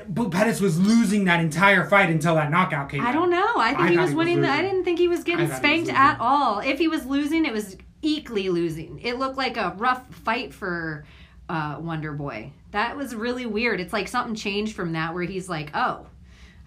[0.08, 3.02] but Pettis was losing that entire fight until that knockout came.
[3.02, 3.14] I out.
[3.14, 3.54] don't know.
[3.58, 4.42] I think I he was he was winning.
[4.42, 6.60] the, I didn't think he was getting thought was spanked at all.
[6.60, 9.00] If he was losing, it was equally losing.
[9.00, 11.06] It looked like a rough fight for
[11.50, 12.52] uh, Wonder Boy.
[12.72, 13.80] That was really weird.
[13.80, 16.08] It's like something changed from that where he's like, oh,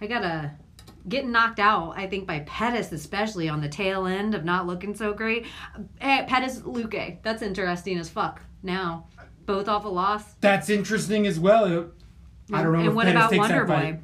[0.01, 0.53] I gotta
[1.09, 1.95] getting knocked out.
[1.97, 5.47] I think by Pettis, especially on the tail end of not looking so great.
[6.01, 7.23] Eh, Pettis, Luque.
[7.23, 8.41] That's interesting as fuck.
[8.63, 9.07] Now,
[9.47, 10.35] both off a loss.
[10.41, 11.91] That's interesting as well.
[12.53, 13.75] I don't know And what Pettis about takes Wonder that Boy?
[13.75, 14.01] fight.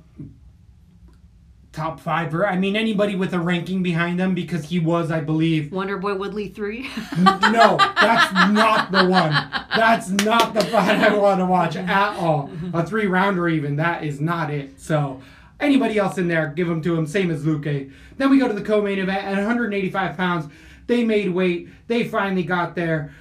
[1.80, 5.20] Top five, or I mean anybody with a ranking behind them because he was, I
[5.20, 5.72] believe.
[5.72, 6.90] Wonder Boy Woodley three.
[7.16, 9.32] No, that's not the one.
[9.74, 12.50] That's not the fight I want to watch at all.
[12.74, 14.78] A three rounder, even that is not it.
[14.78, 15.22] So
[15.58, 17.06] anybody else in there, give them to him.
[17.06, 17.90] Same as Luque.
[18.18, 20.52] Then we go to the co-main event at 185 pounds.
[20.86, 21.70] They made weight.
[21.86, 23.14] They finally got there.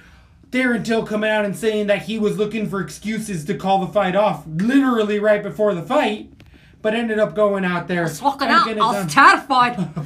[0.50, 3.90] Darren Till coming out and saying that he was looking for excuses to call the
[3.90, 6.30] fight off, literally right before the fight,
[6.82, 8.08] but ended up going out there.
[8.22, 9.76] Walking out, I was terrified.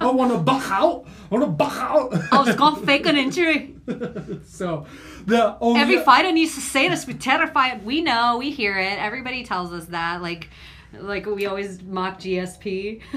[0.00, 1.06] I want to buck out.
[1.30, 2.14] I want to buck out.
[2.32, 3.74] I was gonna fake an injury.
[4.46, 4.86] so
[5.26, 7.06] the only Every fighter needs to say this.
[7.06, 7.84] We're terrified.
[7.84, 8.38] We know.
[8.38, 8.98] We hear it.
[8.98, 10.22] Everybody tells us that.
[10.22, 10.50] Like,
[10.92, 13.02] like we always mock GSP.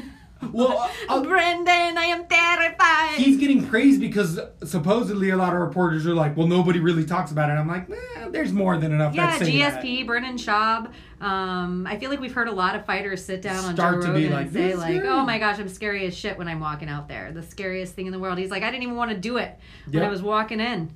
[0.52, 3.20] well, uh, Brendan, I am terrified.
[3.20, 7.32] he's getting praised because supposedly a lot of reporters are like, well, nobody really talks
[7.32, 7.54] about it.
[7.54, 9.14] I'm like, eh, there's more than enough.
[9.14, 9.84] yeah, say that.
[9.84, 10.92] GSP, Brendan Schaub.
[11.20, 14.08] Um, I feel like we've heard a lot of fighters sit down on Start Joe
[14.08, 16.38] to be Rogan like, and say like, guy." "Oh my gosh, I'm scary as shit
[16.38, 17.32] when I'm walking out there.
[17.32, 19.58] The scariest thing in the world." He's like, "I didn't even want to do it
[19.86, 20.04] when Yep.
[20.04, 20.92] I was walking in."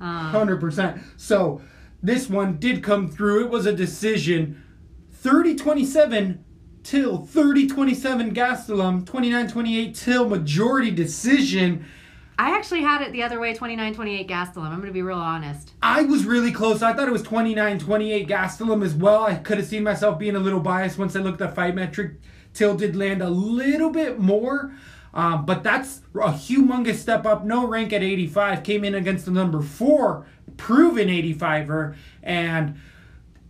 [0.00, 1.00] Um, Hundred percent.
[1.16, 1.60] So
[2.02, 3.44] this one did come through.
[3.46, 4.62] It was a decision.
[5.24, 6.38] 30-27
[6.86, 9.04] Till 30-27 Gastelum.
[9.04, 11.84] 29-28 Till majority decision.
[12.38, 14.66] I actually had it the other way, 29-28 Gastelum.
[14.66, 15.72] I'm going to be real honest.
[15.82, 16.82] I was really close.
[16.82, 19.24] I thought it was 29-28 Gastelum as well.
[19.24, 22.20] I could have seen myself being a little biased once I looked at fight metric.
[22.54, 24.72] Till did land a little bit more.
[25.12, 27.44] Um, but that's a humongous step up.
[27.44, 28.62] No rank at 85.
[28.62, 30.24] Came in against the number four
[30.56, 31.96] proven 85er.
[32.22, 32.78] And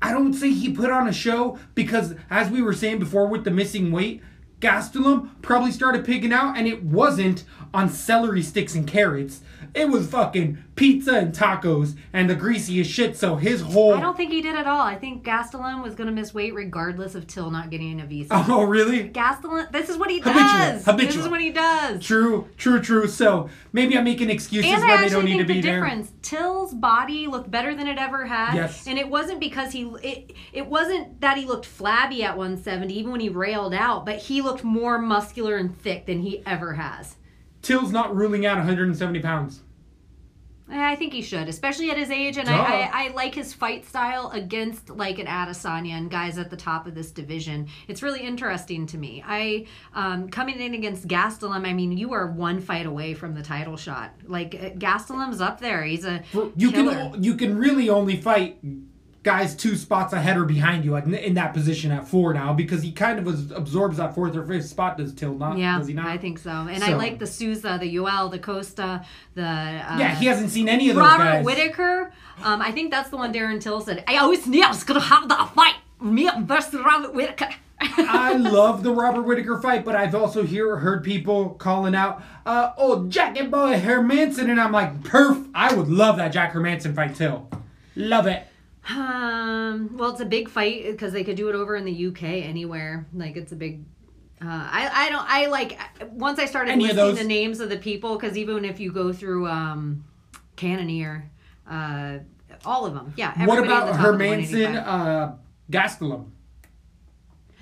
[0.02, 3.44] I don't say he put on a show because, as we were saying before with
[3.44, 4.22] the missing weight,
[4.60, 7.44] Gastelum probably started picking out, and it wasn't
[7.74, 9.42] on celery sticks and carrots.
[9.76, 13.14] It was fucking pizza and tacos and the greasiest shit.
[13.16, 13.92] So his whole.
[13.92, 14.80] I don't think he did at all.
[14.80, 18.28] I think Gastelum was going to miss weight regardless of Till not getting a visa.
[18.48, 19.10] Oh, really?
[19.10, 20.84] Gastelum, this is what he Habitual, does.
[20.84, 22.02] This is what he does.
[22.02, 23.06] True, true, true.
[23.06, 25.68] So maybe I'm making excuses And I where they don't need to think be the
[25.68, 25.80] there.
[25.82, 26.10] difference.
[26.22, 28.54] Till's body looked better than it ever had.
[28.54, 28.86] Yes.
[28.86, 33.12] And it wasn't because he it it wasn't that he looked flabby at 170, even
[33.12, 37.16] when he railed out, but he looked more muscular and thick than he ever has.
[37.60, 39.60] Till's not ruling out 170 pounds.
[40.68, 43.86] I think he should, especially at his age, and I, I, I like his fight
[43.86, 47.68] style against like an Adesanya and guys at the top of this division.
[47.86, 49.22] It's really interesting to me.
[49.24, 51.64] I um, coming in against Gastelum.
[51.66, 54.12] I mean, you are one fight away from the title shot.
[54.24, 55.84] Like uh, Gastelum's up there.
[55.84, 56.24] He's a
[56.56, 56.94] You killer.
[57.12, 58.58] can you can really only fight
[59.26, 62.80] guys two spots ahead or behind you in, in that position at four now because
[62.80, 64.96] he kind of was, absorbs that fourth or fifth spot.
[64.96, 65.58] Does Till not?
[65.58, 66.06] Yeah, does he not?
[66.06, 66.50] I think so.
[66.50, 69.04] And I like the Souza, the Yoel, the Costa,
[69.34, 71.44] the uh, Yeah, he hasn't seen any of those Robert.
[71.44, 72.12] Whitaker.
[72.44, 74.04] Um, I think that's the one Darren Till said.
[74.06, 75.74] I always knew I was gonna have that fight.
[76.00, 77.48] Me versus Robert Whitaker.
[77.80, 82.70] I love the Robert Whitaker fight, but I've also hear heard people calling out, uh,
[82.78, 85.50] "Oh, Jack and Boy Hermansson," and I'm like, "Perf!
[85.52, 87.46] I would love that Jack Hermansson fight too.
[87.96, 88.46] Love it."
[88.88, 92.22] Um, well, it's a big fight because they could do it over in the UK
[92.22, 93.06] anywhere.
[93.12, 93.84] Like it's a big.
[94.40, 95.78] Uh, I I don't I like
[96.12, 97.18] once I started Any listing those?
[97.18, 100.04] the names of the people because even if you go through um,
[100.56, 101.30] Cannonier,
[101.68, 102.18] uh,
[102.64, 103.32] all of them, yeah.
[103.46, 105.32] What about the top of the Hermansson uh,
[105.70, 106.30] Gastelum?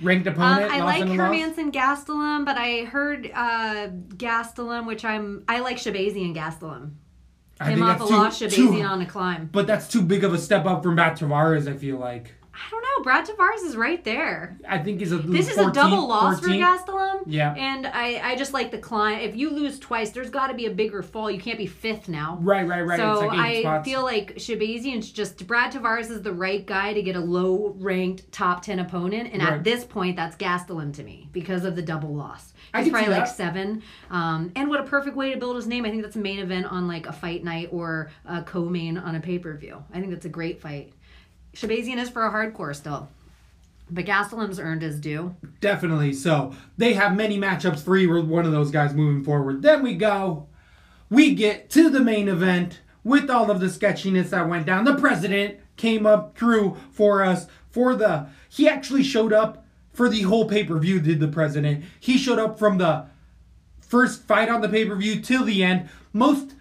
[0.02, 0.72] Ranked Um, opponent.
[0.72, 1.08] I lost like?
[1.10, 6.94] Hermansson Gastelum, but I heard uh, Gastelum, which I'm I like Shahbazyan Gastelum.
[7.60, 9.48] I Him off a that's too- loss, too- on a climb.
[9.52, 12.32] But that's too big of a step up from Brad Tavares, I feel like.
[12.56, 13.02] I don't know.
[13.02, 14.56] Brad Tavares is right there.
[14.68, 16.60] I think he's a This is a double loss 14.
[16.60, 17.22] for Gastelum.
[17.26, 17.52] Yeah.
[17.54, 19.18] And I, I just like the climb.
[19.18, 21.28] If you lose twice, there's got to be a bigger fall.
[21.28, 22.38] You can't be fifth now.
[22.40, 22.96] Right, right, right.
[22.96, 23.84] So like I spots.
[23.88, 28.30] feel like Shahbazyan's just Brad Tavares is the right guy to get a low ranked
[28.30, 29.54] top ten opponent, and Right.
[29.54, 32.53] at this point, that's Gastelum to me because of the double loss.
[32.74, 33.36] I He's probably like that.
[33.36, 35.84] seven, um, and what a perfect way to build his name.
[35.84, 39.14] I think that's a main event on like a fight night or a co-main on
[39.14, 39.82] a pay per view.
[39.92, 40.92] I think that's a great fight.
[41.54, 43.08] Shahbazyan is for a hardcore still,
[43.90, 45.36] but Gastelum's earned his due.
[45.60, 46.12] Definitely.
[46.14, 49.62] So they have many matchups for either one of those guys moving forward.
[49.62, 50.48] Then we go,
[51.08, 54.84] we get to the main event with all of the sketchiness that went down.
[54.84, 58.26] The president came up through for us for the.
[58.48, 59.63] He actually showed up
[59.94, 61.00] for the whole pay per view.
[61.00, 61.84] Did the president?
[61.98, 63.06] He showed up from the
[63.80, 65.88] first fight on the pay per view till the end.
[66.12, 66.54] Most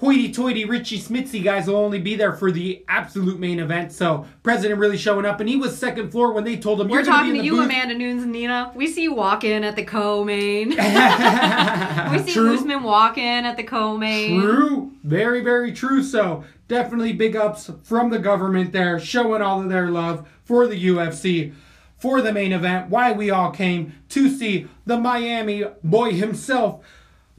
[0.00, 3.90] hoity-toity Richie Smitsy guys will only be there for the absolute main event.
[3.90, 6.98] So president really showing up, and he was second floor when they told him We're
[6.98, 7.64] you're talking be to you, booth.
[7.64, 8.72] Amanda Nunes and Nina.
[8.76, 10.68] We see you walk in at the co-main.
[10.70, 12.54] we see True.
[12.54, 14.40] Usman walk in at the co-main.
[14.40, 14.92] True.
[15.02, 16.02] Very, very true.
[16.04, 20.86] So definitely big ups from the government there, showing all of their love for the
[20.86, 21.52] UFC,
[21.98, 26.84] for the main event, why we all came to see the Miami boy himself,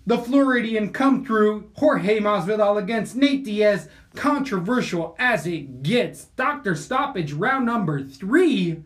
[0.06, 3.88] the Floridian come through, Jorge Masvidal against Nate Diaz.
[4.16, 6.26] Controversial as it gets.
[6.36, 8.84] Doctor stoppage round number three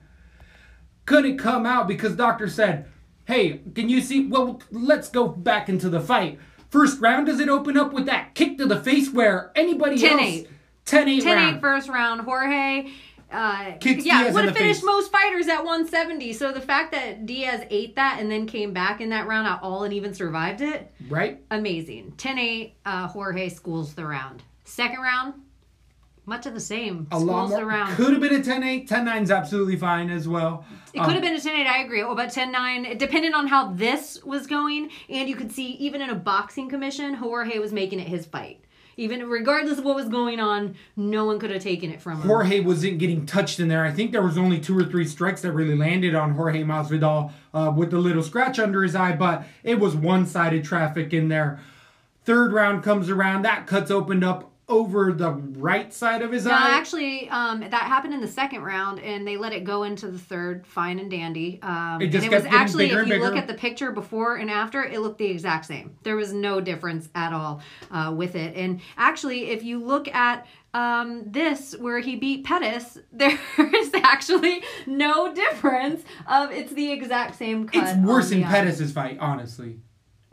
[1.05, 2.85] couldn't come out because doctor said,
[3.25, 4.27] "Hey, can you see?
[4.27, 6.39] Well, let's go back into the fight.
[6.69, 10.39] First round, does it open up with that kick to the face where anybody 10-8.
[10.39, 10.47] else
[10.85, 11.55] 10-8 10 round.
[11.57, 12.21] 8 first round.
[12.21, 12.89] Jorge.
[13.33, 14.85] Uh, Kicks yeah, Diaz would have finished face.
[14.85, 16.33] most fighters at 170.
[16.33, 19.59] So the fact that Diaz ate that and then came back in that round at
[19.61, 21.41] all and even survived it, right?
[21.51, 22.13] amazing.
[22.17, 24.43] 10 8, uh, Jorge schools the round.
[24.65, 25.33] Second round,
[26.25, 27.07] much of the same.
[27.11, 27.69] A lot schools the more.
[27.69, 27.95] round.
[27.95, 28.87] Could have been a 10-8.
[28.87, 30.65] 10-9's absolutely fine as well.
[30.93, 32.01] It could have been a 10 8, I agree.
[32.01, 34.89] Oh, but 10 9, it depended on how this was going.
[35.09, 38.62] And you could see, even in a boxing commission, Jorge was making it his fight.
[38.97, 42.27] Even regardless of what was going on, no one could have taken it from him.
[42.27, 43.83] Jorge wasn't getting touched in there.
[43.83, 47.31] I think there was only two or three strikes that really landed on Jorge Masvidal
[47.53, 51.59] uh, with the little scratch under his eye, but it was one-sided traffic in there.
[52.25, 56.49] Third round comes around, that cuts opened up over the right side of his eye.
[56.49, 56.77] No, eye.
[56.77, 60.17] actually, um, that happened in the second round, and they let it go into the
[60.17, 61.59] third, fine and dandy.
[61.61, 64.49] Um, It just and it was actually, if you look at the picture before and
[64.49, 65.95] after, it looked the exact same.
[66.03, 67.61] There was no difference at all
[67.91, 68.55] uh, with it.
[68.55, 73.37] And actually, if you look at um, this where he beat Pettis, there
[73.75, 76.03] is actually no difference.
[76.27, 77.83] Of it's the exact same cut.
[77.83, 78.51] it's worse in the eye.
[78.51, 79.79] Pettis' fight, honestly.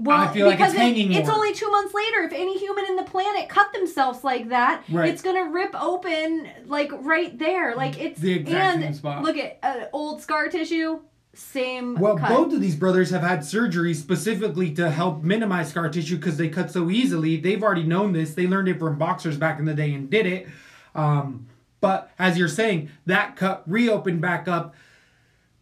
[0.02, 2.22] Well, I feel like it's it- hanging It's only two months later.
[2.22, 5.08] If any human in the planet cut themselves like that, Right.
[5.10, 7.74] it's gonna rip open like right there.
[7.76, 9.22] Like it's The exact and same spot.
[9.22, 11.00] look at uh, old scar tissue,
[11.34, 11.96] same.
[11.96, 12.28] Well, cut.
[12.30, 16.48] both of these brothers have had surgery specifically to help minimize scar tissue because they
[16.48, 17.36] cut so easily.
[17.36, 18.34] They've already known this.
[18.34, 20.48] They learned it from boxers back in the day and did it.
[20.94, 21.46] Um,
[21.80, 24.74] but as you're saying, that cut reopened back up.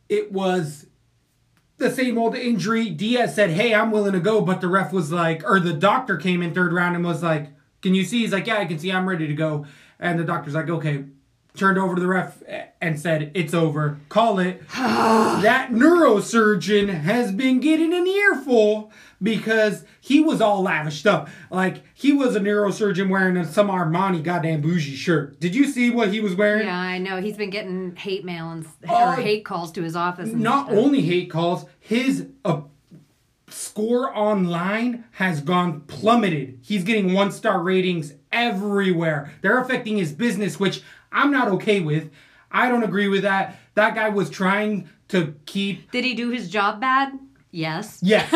[0.09, 0.87] It was
[1.79, 2.91] the same old injury.
[2.91, 6.17] Diaz said, "Hey, I'm willing to go," but the ref was like, or the doctor
[6.17, 7.49] came in third round and was like,
[7.83, 8.93] "Can you see?" He's like, "Yeah, I can see.
[8.93, 9.67] I'm ready to go."
[9.99, 11.05] And the doctor's like, "Okay."
[11.57, 12.41] Turned over to the ref
[12.81, 13.99] and said, "It's over.
[14.09, 18.93] Call it." that neurosurgeon has been getting an earful
[19.23, 21.29] because he was all lavished up.
[21.51, 25.41] Like he was a neurosurgeon wearing some Armani goddamn bougie shirt.
[25.41, 26.67] Did you see what he was wearing?
[26.67, 27.21] Yeah, I know.
[27.21, 30.31] He's been getting hate mail and Oh, or hate calls to his office.
[30.31, 30.79] And Not stuff.
[30.79, 32.61] only hate calls, his uh,
[33.49, 36.59] score online has gone plummeted.
[36.63, 39.33] He's getting one star ratings everywhere.
[39.41, 42.11] They're affecting his business, which I'm not okay with.
[42.51, 43.59] I don't agree with that.
[43.75, 47.19] That guy was trying to keep Did he do his job bad?
[47.51, 47.99] Yes.
[48.03, 48.31] Yes.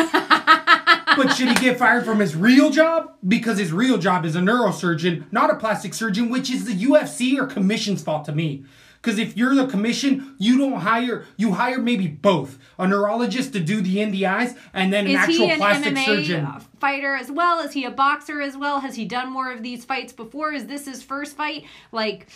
[1.15, 3.13] but should he get fired from his real job?
[3.27, 7.37] Because his real job is a neurosurgeon, not a plastic surgeon, which is the UFC
[7.37, 8.65] or commission's fault to me.
[9.01, 13.59] Because if you're the commission, you don't hire, you hire maybe both a neurologist to
[13.59, 16.47] do the NDIs and then an Is actual he an plastic MMA surgeon.
[16.79, 17.59] fighter as well?
[17.59, 18.79] Is he a boxer as well?
[18.79, 20.53] Has he done more of these fights before?
[20.53, 21.65] Is this his first fight?
[21.91, 22.27] Like,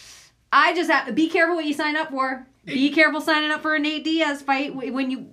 [0.52, 2.46] I just have be careful what you sign up for.
[2.66, 5.28] Be careful signing up for a Nate Diaz fight when you.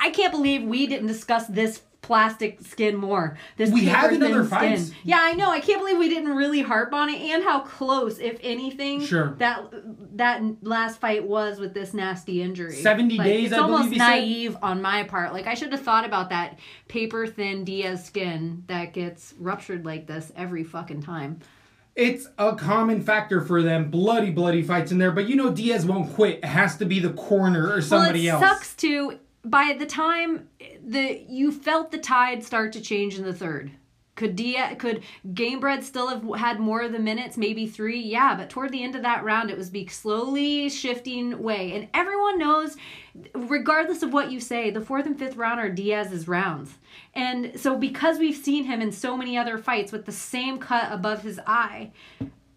[0.00, 3.36] I can't believe we didn't discuss this plastic skin more.
[3.56, 4.94] This We have in paper-thin.
[5.02, 5.50] Yeah, I know.
[5.50, 9.34] I can't believe we didn't really harp on it and how close, if anything, Sure.
[9.38, 9.64] that
[10.16, 12.76] that last fight was with this nasty injury.
[12.76, 14.08] 70 Like, days, It's I almost believe he said?
[14.08, 15.32] naive on my part.
[15.32, 20.06] Like I should have thought about that paper thin Diaz skin that gets ruptured like
[20.06, 21.40] this every fucking time.
[21.96, 23.90] It's a common factor for them.
[23.90, 25.10] Bloody, bloody fights in there.
[25.10, 26.38] But you know Diaz won't quit.
[26.38, 28.58] It has to be the corner or somebody well, it else.
[28.58, 29.18] sucks too.
[29.44, 30.48] By the time
[30.84, 33.70] the you felt the tide start to change in the third.
[34.16, 35.02] Could Dia could
[35.34, 38.00] Gamebred still have had more of the minutes, maybe three?
[38.00, 41.88] Yeah, but toward the end of that round, it was be slowly shifting way, and
[41.92, 42.76] everyone knows,
[43.34, 46.78] regardless of what you say, the fourth and fifth round are Diaz's rounds,
[47.14, 50.90] and so because we've seen him in so many other fights with the same cut
[50.90, 51.92] above his eye.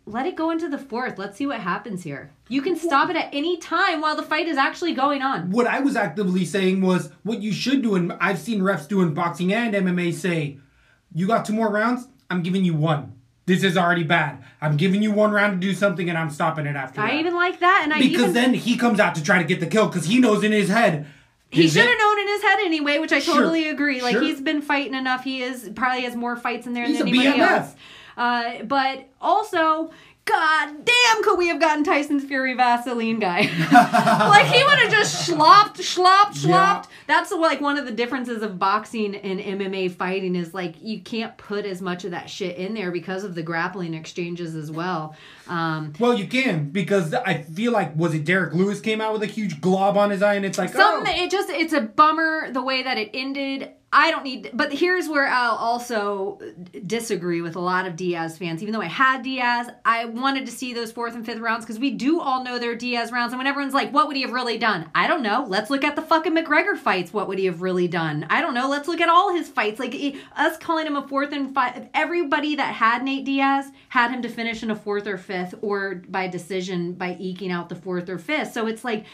[0.05, 1.19] Let it go into the fourth.
[1.19, 2.31] Let's see what happens here.
[2.47, 5.51] You can stop it at any time while the fight is actually going on.
[5.51, 9.03] What I was actively saying was what you should do, and I've seen refs do
[9.03, 10.57] in boxing and MMA say,
[11.13, 13.13] you got two more rounds, I'm giving you one.
[13.45, 14.43] This is already bad.
[14.61, 17.09] I'm giving you one round to do something, and I'm stopping it after that.
[17.11, 19.43] I even like that, and I because even then he comes out to try to
[19.43, 21.07] get the kill because he knows in his head.
[21.51, 23.33] He should have known in his head anyway, which I Sure.
[23.35, 24.01] totally agree.
[24.03, 24.21] Like Sure.
[24.21, 25.23] he's been fighting enough.
[25.23, 27.49] He is probably has more fights in there He's than anybody BMF.
[27.49, 27.75] else.
[28.15, 29.89] Uh, but also,
[30.29, 33.41] god damn, could we have gotten Tyson's Fury Vaseline guy?
[33.71, 36.89] like he would have just slopped, slopped, slopped.
[37.07, 41.35] That's like one of the differences of boxing and MMA fighting is like you can't
[41.37, 45.15] put as much of that shit in there because of the grappling exchanges as well.
[45.47, 49.23] Um, Well, you can because I feel like was it Derek Lewis came out with
[49.23, 51.81] a huge glob on his eye, and it's like Some oh, it just it's a
[51.81, 53.71] bummer the way that it ended.
[53.91, 56.39] I don't need but here's where I'll also
[56.85, 58.61] disagree with a lot of Diaz fans.
[58.61, 61.79] Even though I had Diaz, I wanted to see those fourth and fifth rounds because
[61.79, 63.33] we do all know they're Diaz rounds.
[63.33, 64.89] And when everyone's like, what would he have really done?
[64.93, 65.45] I don't know.
[65.47, 67.11] Let's look at the fucking McGregor fights.
[67.11, 68.27] What would he have really done?
[68.29, 68.69] I don't know.
[68.69, 69.79] Let's look at all his fights.
[69.79, 69.95] Like
[70.35, 74.29] us calling him a fourth and five everybody that had Nate Diaz had him to
[74.29, 78.19] finish in a fourth or fifth or by decision by eking out the fourth or
[78.19, 78.53] fifth.
[78.53, 79.05] So it's like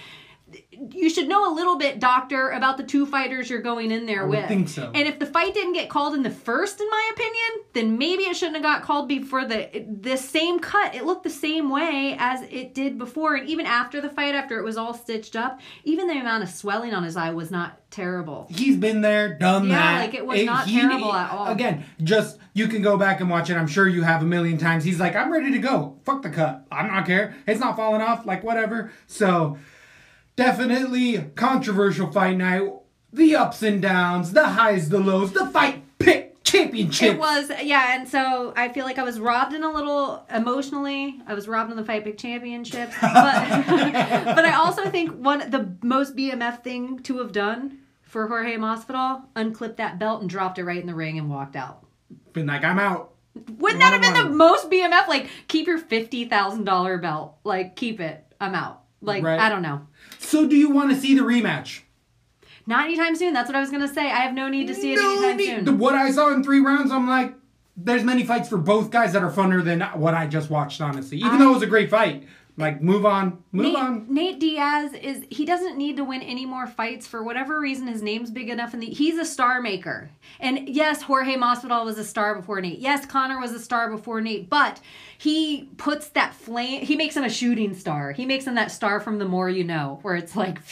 [0.69, 4.27] you should know a little bit, doctor, about the two fighters you're going in there
[4.27, 4.45] would with.
[4.45, 4.91] I think so.
[4.93, 8.23] And if the fight didn't get called in the first, in my opinion, then maybe
[8.23, 10.93] it shouldn't have got called before the this same cut.
[10.93, 14.59] It looked the same way as it did before, and even after the fight, after
[14.59, 17.79] it was all stitched up, even the amount of swelling on his eye was not
[17.89, 18.45] terrible.
[18.49, 19.93] he's been there, done Yeah, that.
[19.93, 21.47] Yeah, like, it was not terrible at all.
[21.47, 23.55] Again, just you can go back and watch it.
[23.55, 24.83] I'm sure you have a million times.
[24.83, 25.97] He's like, I'm ready to go.
[26.03, 26.67] Fuck the cut.
[26.71, 27.35] I'm not care.
[27.47, 28.25] It's not falling off.
[28.25, 28.91] Like whatever.
[29.07, 29.57] So
[30.35, 32.71] definitely controversial fight night.
[33.13, 37.13] The ups and downs, the highs, the lows, the fight pick championship.
[37.15, 41.21] It was, yeah, and so I feel like I was robbed in a little emotionally.
[41.25, 43.11] I was robbed in the Fight pick Championships, but
[43.65, 49.23] but I also think one the most BMF thing to have done for Jorge Masvidal
[49.35, 51.85] unclipped that belt and dropped it right in the ring and walked out.
[52.33, 53.13] Been like, I'm out.
[53.57, 55.07] Wouldn't that have been the most BMF?
[55.07, 57.35] Like, keep your fifty thousand dollar belt.
[57.43, 58.23] Like, keep it.
[58.39, 58.81] I'm out.
[59.01, 59.39] Like, Right.
[59.39, 59.87] I don't know.
[60.25, 61.81] So do you want to see the rematch?
[62.67, 63.33] Not anytime soon.
[63.33, 64.07] That's what I was gonna say.
[64.11, 65.65] I have no need to see it No anytime need- soon.
[65.65, 67.35] the- What I saw in three rounds, I'm like,
[67.77, 71.17] there's many fights for both guys that are funner than what I just watched, honestly.
[71.19, 72.23] Even though it was a great fight.
[72.57, 73.43] Like, move on.
[73.51, 74.05] Move Nate, on.
[74.13, 78.01] Nate Diaz is he doesn't need to win any more fights for whatever reason his
[78.01, 80.09] name's big enough and he's a star maker.
[80.39, 82.79] And yes, Jorge Masvidal was a star before Nate.
[82.79, 84.79] Yes, Conor was a star before Nate, but
[85.17, 88.13] he puts that flame he makes him a shooting star.
[88.13, 90.65] He makes him that star from the more you know where it's like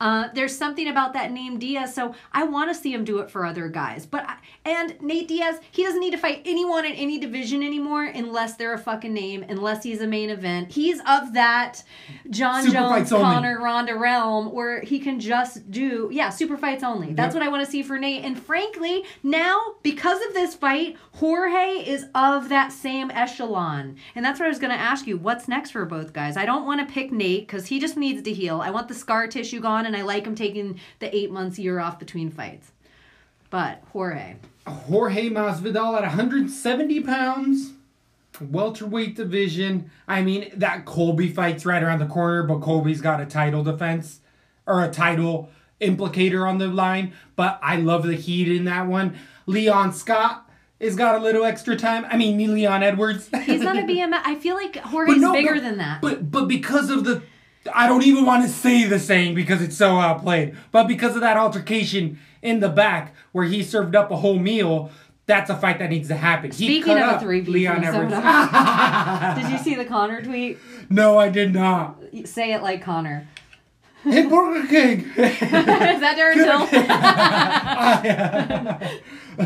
[0.00, 3.30] uh, there's something about that name Diaz, so I want to see him do it
[3.30, 4.06] for other guys.
[4.06, 8.04] But I, and Nate Diaz, he doesn't need to fight anyone in any division anymore
[8.04, 10.72] unless they're a fucking name, unless he's a main event.
[10.72, 11.82] He's of that
[12.30, 13.10] Jon Super Jones.
[13.10, 17.12] Conor, Ronda realm where he can just do yeah, super fights only.
[17.12, 17.40] That's Yep.
[17.42, 18.24] what I want to see for Nate.
[18.24, 23.96] And frankly, now because of this fight, Jorge is of that same echelon.
[24.14, 25.16] And that's what I was going to ask you.
[25.16, 26.36] What's next for both guys?
[26.36, 28.60] I don't want to pick Nate because he just needs to heal.
[28.60, 31.78] I want the scar tissue gone, and I like him taking the eight months year
[31.80, 32.72] off between fights.
[33.50, 37.72] But Jorge, Jorge Masvidal at 170 pounds,
[38.40, 39.90] welterweight division.
[40.08, 44.20] I mean, that Colby fight's right around the corner, but Colby's got a title defense
[44.66, 45.48] or a title
[45.80, 47.12] implicator on the line.
[47.36, 49.16] But I love the heat in that one.
[49.46, 52.04] Leon Scott has got a little extra time.
[52.10, 53.28] I mean, Leon Edwards.
[53.44, 54.20] he's not a BMF.
[54.24, 56.02] I feel like Jorge's no, bigger but- than that.
[56.02, 57.22] But but because of the
[57.74, 60.56] I don't even want to say the saying because it's so outplayed.
[60.72, 64.90] But because of that altercation in the back where he served up a whole meal,
[65.26, 66.52] that's a fight that needs to happen.
[66.52, 68.12] Speaking of a three piece Leon Edwards.
[69.42, 70.58] Did you see the Conor tweet?
[70.88, 72.00] no, I did not.
[72.24, 73.26] Say it like Conor.
[74.02, 75.00] Hey Burger King.
[75.16, 76.62] Is that Darren Till?
[79.38, 79.42] Uh,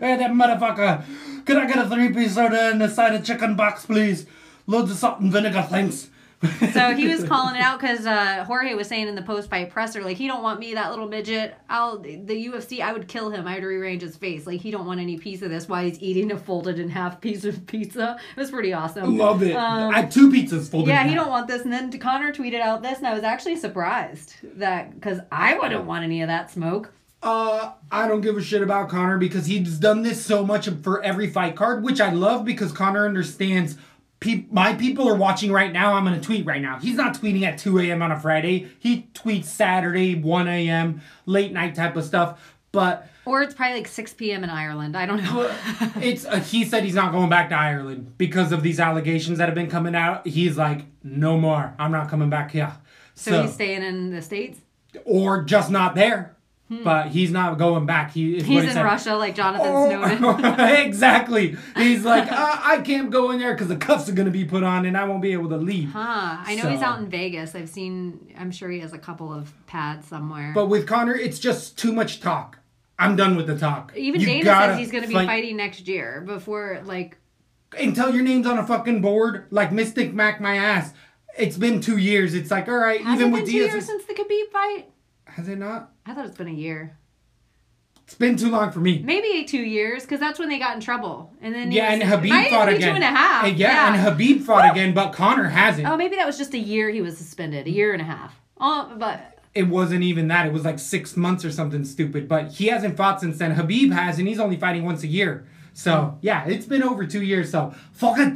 [0.00, 1.04] hey that motherfucker.
[1.44, 4.26] Could I get a three piece soda and a side of chicken box, please?
[4.66, 6.08] Loads of salt and vinegar, thanks.
[6.72, 10.02] so he was calling it out because uh, Jorge was saying in the post-fight presser,
[10.02, 11.54] like he don't want me, that little midget.
[11.68, 13.46] I'll the UFC, I would kill him.
[13.46, 14.46] I'd rearrange his face.
[14.46, 15.68] Like he don't want any piece of this.
[15.68, 18.18] While he's eating a folded in half piece of pizza.
[18.36, 19.18] It was pretty awesome.
[19.18, 19.54] Love it.
[19.54, 20.88] Um, I had two pizzas folded.
[20.88, 21.62] yeah, he don't want this.
[21.62, 25.84] And then Conor tweeted out this, and I was actually surprised that because I wouldn't
[25.84, 26.92] want any of that smoke.
[27.22, 31.02] Uh, I don't give a shit about Conor because he's done this so much for
[31.02, 33.76] every fight card, which I love because Conor understands.
[34.20, 35.94] Pe- my people are watching right now.
[35.94, 36.78] I'm gonna tweet right now.
[36.78, 38.02] He's not tweeting at 2 a.m.
[38.02, 38.68] on a Friday.
[38.78, 41.00] He tweets Saturday 1 a.m.
[41.26, 42.56] late night type of stuff.
[42.72, 44.44] But Or it's probably like 6 p.m.
[44.44, 44.96] in Ireland.
[44.96, 45.50] I don't know.
[46.00, 49.46] it's uh, he said he's not going back to Ireland because of these allegations that
[49.48, 50.26] have been coming out.
[50.26, 51.74] He's like, no more.
[51.78, 52.72] I'm not coming back here.
[53.14, 54.60] so he's staying in the states.
[55.04, 56.36] or just not there.
[56.84, 58.12] But he's not going back.
[58.12, 58.44] He Hmm.
[58.44, 58.84] He's he in said.
[58.84, 60.60] Russia, like Jonathan Oh, Snowden.
[60.86, 61.56] exactly.
[61.76, 64.62] He's like, uh, I can't go in there because the cuffs are gonna be put
[64.62, 65.90] on and I won't be able to leave.
[65.90, 66.38] Huh.
[66.46, 67.54] I know he's out in Vegas.
[67.56, 68.32] I've seen.
[68.38, 70.52] I'm sure he has a couple of pads somewhere.
[70.54, 72.58] But with Conor, it's just too much talk.
[73.00, 73.92] I'm done with the talk.
[73.96, 77.16] Even You Dana says he's going to be fight- fighting next year before, like,
[77.78, 79.46] until your name's on a fucking board.
[79.50, 80.92] Like Mystic Mac, my ass.
[81.38, 82.34] It's been two years.
[82.34, 84.50] It's like, all right, has even it with been two Diaz, years since the Khabib
[84.52, 84.90] fight?
[85.36, 85.92] Has it not?
[86.06, 86.96] I thought it's been a year.
[88.04, 89.00] It's been too long for me.
[89.04, 91.32] Maybe two years, because that's when they got in trouble.
[91.40, 92.88] And then Yeah, was- and Khabib fought again.
[92.88, 93.44] Two and a half.
[93.44, 95.86] And yeah, and Khabib fought again, but Conor hasn't.
[95.86, 97.68] Oh, maybe that was just a year he was suspended.
[97.68, 98.34] A year and a half.
[98.60, 100.46] Oh, but it wasn't even that.
[100.46, 102.28] It was like six months or something stupid.
[102.28, 103.54] But he hasn't fought since then.
[103.54, 105.46] Khabib has, and he's only fighting once a year.
[105.72, 107.52] So yeah, it's been over two years.
[107.52, 108.32] So fuck it.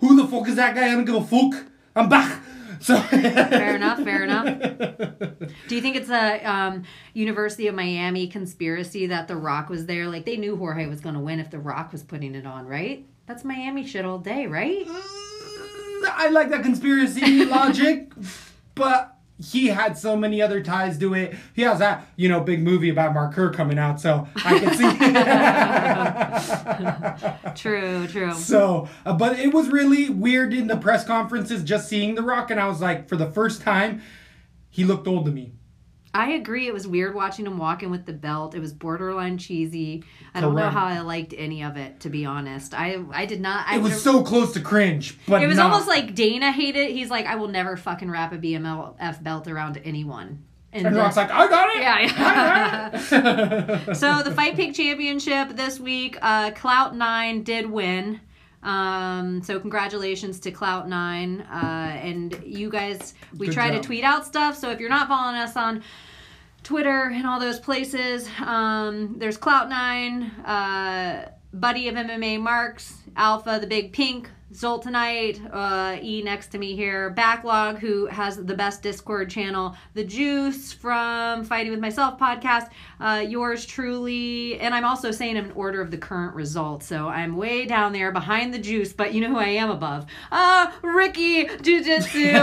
[0.00, 0.86] Who the fuck is that guy?
[0.86, 1.64] I don't give a fuck.
[1.96, 2.40] I'm back.
[2.80, 4.02] So fair enough.
[4.02, 4.46] Fair enough.
[5.68, 10.06] Do you think it's a um, University of Miami conspiracy that The Rock was there?
[10.08, 12.66] Like they knew Jorge was going to win if The Rock was putting it on,
[12.66, 13.06] right?
[13.26, 14.86] That's Miami shit all day, right?
[16.08, 18.12] I like that conspiracy logic,
[18.74, 21.34] but he had so many other ties to it.
[21.52, 24.74] He has that, you know, big movie about Mark Kerr coming out, so I can
[24.74, 24.86] see.
[27.54, 28.06] True.
[28.06, 28.32] True.
[28.32, 32.50] So, uh, but it was really weird in the press conferences just seeing The Rock,
[32.50, 34.00] and I was like, for the first time,
[34.70, 35.52] he looked old to me.
[36.16, 36.66] I agree.
[36.66, 38.54] It was weird watching him walking with the belt.
[38.54, 40.04] It was borderline cheesy.
[40.34, 42.74] I don't know how I liked any of it, to be honest.
[42.74, 43.66] I I did not.
[43.68, 45.70] I It was so close to cringe, but It was not.
[45.70, 46.90] almost like Dana hated.
[46.90, 50.42] He's like, I will never fucking wrap a BMLF belt around anyone.
[50.72, 51.80] And then- Rock's like, I got it.
[51.80, 52.90] Yeah, yeah.
[52.90, 58.20] Got it." so the Fight Pick Championship this week, uh, Clout Nine did win.
[58.62, 61.42] Um, so congratulations to Clout Nine.
[61.42, 63.82] Uh, and you guys, we Good try job.
[63.82, 64.56] to tweet out stuff.
[64.56, 65.82] So if you're not following us on
[66.62, 73.58] Twitter and all those places, um, there's Clout Nine, uh, Buddy of MMA Marks, Alpha
[73.60, 78.80] the Big Pink, Zoltanite, uh, E next to me here, Backlog, who has the best
[78.82, 82.70] Discord channel, The Juice from Fighting with Myself podcast,
[83.00, 87.08] uh, yours truly, and I'm also saying I'm in order of the current results, so
[87.08, 90.06] I'm way down there behind The Juice, but you know who I am above?
[90.30, 92.18] Uh, Ricky Jiu Jitsu.
[92.28, 92.38] and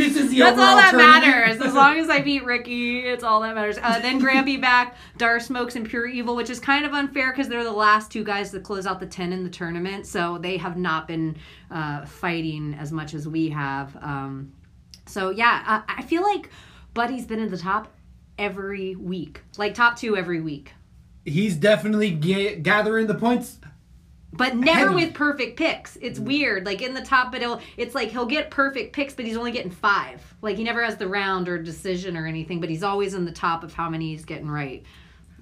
[0.00, 1.26] this is the That's all that tournament.
[1.26, 1.60] matters.
[1.60, 3.76] As long as I beat Ricky, it's all that matters.
[3.80, 7.48] Uh, then Grampy back, Dar Smokes and Pure Evil, which is kind of unfair because
[7.48, 9.97] they're the last two guys to close out the 10 in the tournament.
[10.06, 11.36] So they have not been
[11.70, 13.96] uh, fighting as much as we have.
[13.96, 14.52] Um,
[15.06, 16.50] so yeah, I, I feel like
[16.94, 17.92] Buddy's been in the top
[18.38, 20.72] every week, like top two every week.
[21.24, 23.58] He's definitely ga- gathering the points.
[24.32, 25.96] But never with perfect picks.
[25.96, 26.66] It's weird.
[26.66, 29.50] Like in the top, but he'll, it's like he'll get perfect picks, but he's only
[29.50, 30.22] getting five.
[30.42, 33.32] Like he never has the round or decision or anything, but he's always in the
[33.32, 34.84] top of how many he's getting right.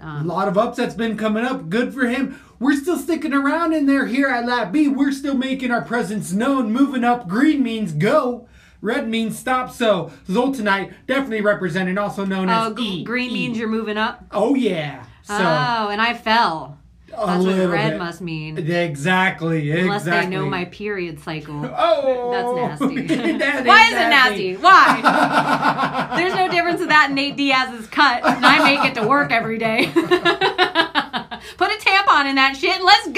[0.00, 1.68] A lot of upsets been coming up.
[1.68, 2.38] Good for him.
[2.58, 4.88] We're still sticking around in there here at Lab B.
[4.88, 6.72] We're still making our presence known.
[6.72, 7.28] Moving up.
[7.28, 8.48] Green means go.
[8.80, 9.72] Red means stop.
[9.72, 13.04] So Zoltanite definitely representing, also known Oh, as g- E.
[13.04, 13.34] green E.
[13.34, 14.24] means you're moving up.
[14.32, 15.04] Oh yeah.
[15.22, 16.75] So oh, and I fell.
[17.24, 17.98] That's what red bit.
[17.98, 18.58] must mean.
[18.58, 19.70] Exactly.
[19.70, 20.30] Unless exactly.
[20.30, 21.70] they know my period cycle.
[21.76, 23.06] Oh, That's nasty.
[23.36, 24.56] That Why is it nasty?
[24.56, 26.12] Why?
[26.16, 29.30] There's no difference in that and Nate Diaz's cut, and I make it to work
[29.30, 29.86] every day.
[29.86, 33.08] Put a tampon in that shit and let's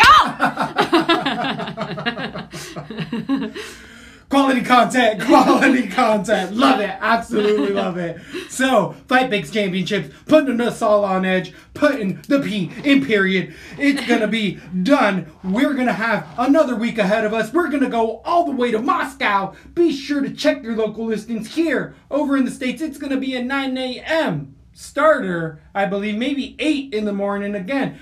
[3.48, 3.94] go!
[4.30, 6.54] Quality content, quality content.
[6.54, 6.90] Love it.
[7.00, 8.20] Absolutely love it.
[8.50, 13.54] So, Fight Picks Championships, putting us all on edge, putting the P in period.
[13.78, 15.32] It's going to be done.
[15.42, 17.54] We're going to have another week ahead of us.
[17.54, 19.54] We're going to go all the way to Moscow.
[19.72, 21.94] Be sure to check your local listings here.
[22.10, 24.56] Over in the States, it's going to be at 9 a.m.
[24.74, 27.98] Starter, I believe, maybe 8 in the morning again.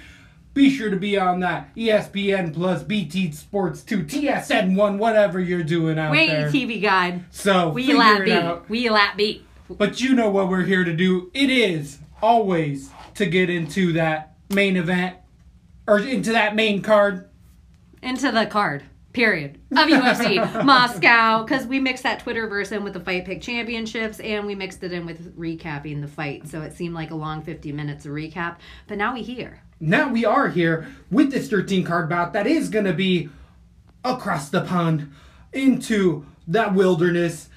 [0.57, 5.63] Be sure to be on that ESPN Plus, BT Sports 2, TSN 1, whatever you're
[5.63, 6.51] doing out We ain't there.
[6.51, 7.25] TV guide.
[7.31, 8.33] So We figure lap it beat.
[8.33, 8.69] out.
[8.71, 9.45] We lap beat.
[9.69, 11.31] But you know what we're here to do.
[11.35, 15.17] It is always to get into that main event
[15.87, 17.29] or into that main card.
[18.03, 18.83] Into the card.
[19.13, 19.61] Period.
[19.73, 21.43] Of UFC Moscow.
[21.43, 24.93] Because we mixed that Twitterverse in with the Fight Pick Championships and we mixed it
[24.93, 26.49] in with recapping the fight.
[26.49, 28.57] So it seemed like a long 50 minutes of recap.
[28.87, 29.61] But now we here.
[29.79, 33.29] Now we are here with this 13 card bout that is going to be
[34.05, 35.13] across the pond
[35.53, 37.49] into that wilderness.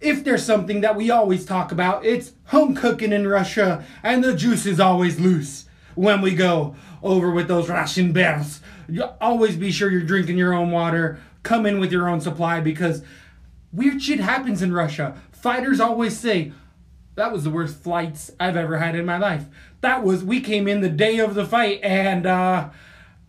[0.00, 4.34] If there's something that we always talk about, it's home cooking in Russia, and the
[4.34, 8.60] juice is always loose when we go over with those Russian bears.
[8.88, 12.60] You always be sure you're drinking your own water, come in with your own supply
[12.60, 13.02] because
[13.72, 15.20] weird shit happens in Russia.
[15.30, 16.52] Fighters always say,
[17.16, 19.46] that was the worst flights I've ever had in my life.
[19.80, 22.70] That was we came in the day of the fight and uh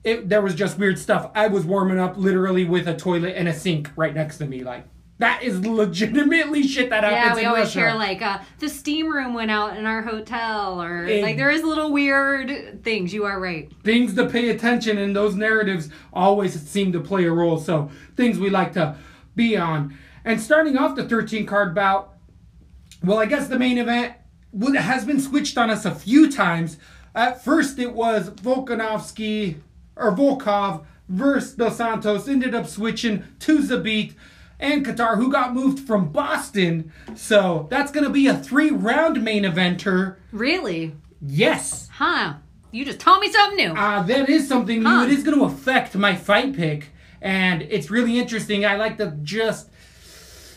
[0.04, 1.30] it there was just weird stuff.
[1.36, 4.64] I was warming up literally with a toilet and a sink right next to me.
[4.64, 4.86] Like
[5.20, 7.80] that is legitimately shit that happens Yeah, we in always Russia.
[7.80, 11.50] hear like uh, the steam room went out in our hotel, or Ex- like there
[11.52, 13.14] is little weird things.
[13.14, 13.70] You are right.
[13.84, 18.40] things to pay attention and those narratives always seem to play a role so things
[18.40, 18.96] we like to
[19.36, 19.94] be on
[20.26, 22.14] and starting off the 13 card bout
[23.04, 24.14] well i guess the main event
[24.76, 26.78] has been switched on us a few times
[27.16, 29.56] at first it was volkanovski
[29.96, 34.14] or volkov versus dos santos ended up switching to zabit
[34.62, 36.92] and Kattar, who got moved from Boston.
[37.16, 40.18] So that's going to be a three round main eventer.
[40.34, 40.94] Really?
[41.22, 41.88] Yes.
[41.94, 42.34] Huh?
[42.72, 43.72] You just taught me something new.
[43.72, 45.06] Uh, that is something Huh.
[45.06, 45.12] new.
[45.12, 46.90] It is going to affect my fight pick,
[47.22, 48.66] and it's really interesting.
[48.66, 49.70] I like to just,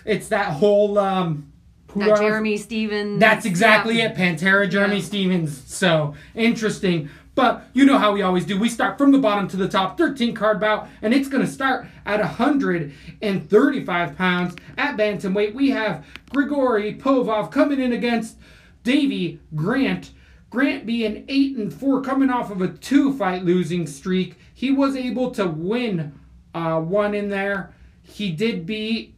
[0.05, 1.52] it's that whole um.
[1.97, 3.21] That Jeremy Stephens.
[3.21, 4.11] That's exactly yeah.
[4.11, 5.03] it, Pantera, Jeremy Yeah.
[5.03, 5.63] Stephens.
[5.67, 7.11] So interesting.
[7.35, 8.59] But you know how we always do.
[8.59, 11.51] We start from the bottom to the top, 13 card bout, and it's going to
[11.51, 14.55] start at 135 pounds.
[14.77, 18.37] At bantamweight, we have Grigory Popov coming in against
[18.85, 20.11] Davey Grant.
[20.51, 24.37] Grant being 8 and 4, coming off of a two fight losing streak.
[24.53, 26.13] He was able to win
[26.55, 27.73] uh, one in there.
[28.03, 29.12] He did beat,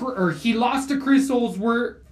[0.00, 2.02] or he lost to Chris Holdsworth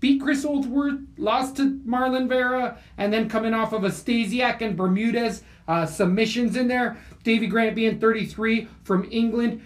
[0.00, 4.76] beat Chris Holdsworth, lost to Marlon Vera, and then coming off of a Stasiak and
[4.76, 6.98] Bermudez uh, submissions in there.
[7.24, 9.62] Davey Grant being 33 from England.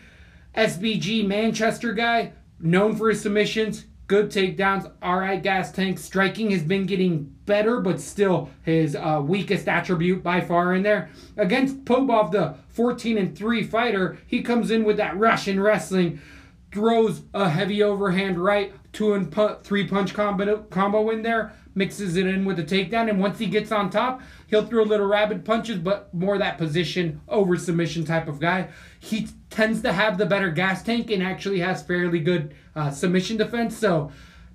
[0.57, 5.99] SBG Manchester guy, known for his submissions, good takedowns, all right gas tank.
[5.99, 11.09] Striking has been getting better, but still his uh, weakest attribute by far in there.
[11.39, 16.21] Against Popov, the 14 and 3 fighter, he comes in with that Russian wrestling
[16.73, 22.17] throws a heavy overhand right, two and pu- three punch combo combo in there, mixes
[22.17, 25.45] it in with a takedown, and once he gets on top, he'll throw little rapid
[25.45, 28.69] punches, but more that position over submission type of guy.
[28.99, 33.37] He tends to have the better gas tank and actually has fairly good uh, submission
[33.37, 33.77] defense.
[33.77, 34.11] So.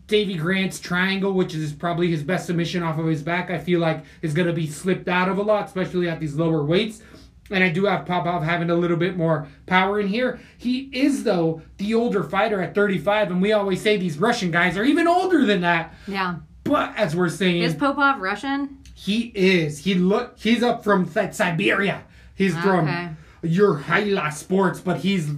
[0.07, 3.81] Davey Grant's triangle, which is probably his best submission off of his back, I feel
[3.81, 7.01] like is going to be slipped out of a lot, especially at these lower weights.
[7.49, 10.39] And I do have Popov having a little bit more power in here.
[10.57, 14.77] He is, though, the older fighter at 35, and we always say these Russian guys
[14.77, 15.93] are even older than that.
[16.07, 16.35] Yeah.
[16.65, 18.79] But as we're saying, Is Popov Russian?
[18.93, 19.79] he is.
[19.79, 20.37] He look.
[20.37, 22.03] He's up from Siberia.
[22.35, 22.67] He's ah, Okay.
[22.67, 23.17] from
[23.49, 25.31] your Haila Sports, but he's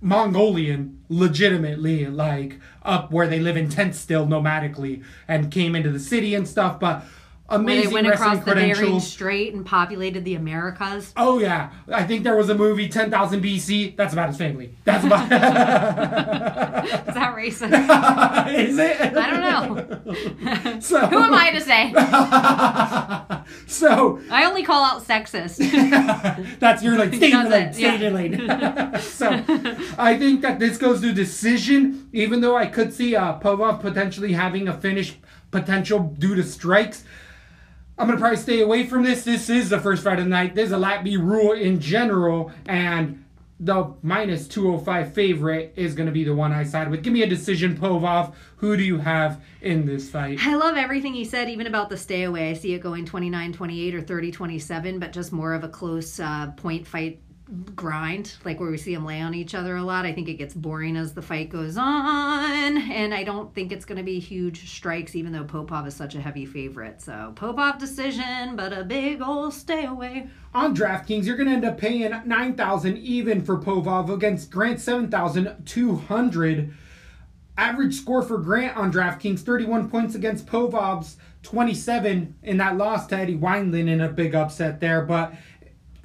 [0.00, 6.00] Mongolian, legitimately, like up where they live in tents still nomadically, and came into the
[6.00, 6.80] city and stuff.
[6.80, 7.04] But
[7.50, 9.00] Where they amazing went across the Bering.
[9.00, 11.12] Strait and populated the Americas.
[11.16, 13.96] Oh yeah, I think there was a movie 10,000 BC.
[13.96, 14.76] That's about his family.
[14.84, 15.24] That's about.
[17.08, 18.54] Is that racist?
[18.54, 19.00] Is it?
[19.00, 20.80] I don't know.
[20.80, 21.92] So Who am I to say?
[23.66, 25.58] So I only call out sexist.
[26.60, 28.98] that's your like your lane, That's it, stay your lane.
[29.00, 29.44] so
[29.98, 34.32] I think that this goes to decision, even though I could see uh, Popov potentially
[34.32, 35.16] having a finish
[35.50, 37.04] potential due to strikes.
[38.00, 39.24] I'm gonna probably stay away from this.
[39.24, 40.54] This is the first Friday night.
[40.54, 43.22] There's a lap B rule in general, and
[43.60, 47.02] the minus 205 favorite is gonna be the one I side with.
[47.02, 48.34] Give me a decision, Popov.
[48.56, 50.38] Who do you have in this fight?
[50.40, 52.48] I love everything he said, even about the stay away.
[52.48, 56.18] I see it going 29 28 or 30 27, but just more of a close
[56.18, 57.20] uh, point fight
[57.74, 60.06] grind, like where we see them lay on each other a lot.
[60.06, 63.84] I think it gets boring as the fight goes on, and I don't think it's
[63.84, 67.00] going to be huge strikes, even though Popov is such a heavy favorite.
[67.00, 70.28] So, Popov decision, but a big old stay away.
[70.54, 76.74] On DraftKings, you're going to end up paying 9000 even for Popov against Grant 7200
[77.60, 83.16] Average score for Grant on DraftKings 31 points against Popov's 27 in that loss to
[83.16, 85.02] Eddie Wineland in a big upset there.
[85.02, 85.34] But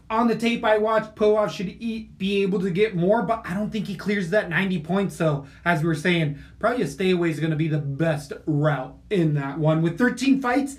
[0.10, 3.54] on the tape I watched, Poaf should eat, be able to get more, but I
[3.54, 5.16] don't think he clears that 90 points.
[5.16, 8.34] So, as we were saying, probably a stay away is going to be the best
[8.46, 9.82] route in that one.
[9.82, 10.78] With 13 fights,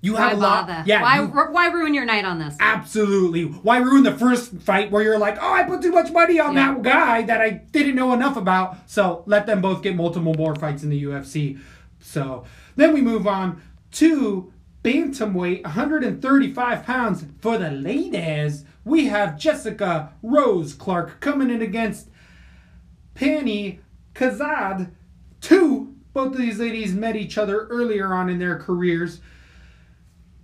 [0.00, 0.86] you have Why a lot.
[0.86, 2.56] Yeah, Why, you- why ruin your night on this?
[2.60, 3.44] Absolutely.
[3.44, 6.54] Why ruin the first fight where you're like, oh, I put too much money on
[6.54, 6.74] Yeah.
[6.74, 8.76] that guy that I didn't know enough about?
[8.90, 11.58] So let them both get multiple more fights in the UFC.
[12.00, 12.44] So
[12.76, 13.62] then we move on
[13.92, 14.52] to
[14.84, 18.64] bantamweight, 135 pounds for the ladies.
[18.84, 22.10] We have Jessica Rose Clark coming in against
[23.14, 23.80] Pannie
[24.14, 24.92] Kianzad.
[25.40, 25.90] Two.
[26.12, 29.20] Both of these ladies met each other earlier on in their careers.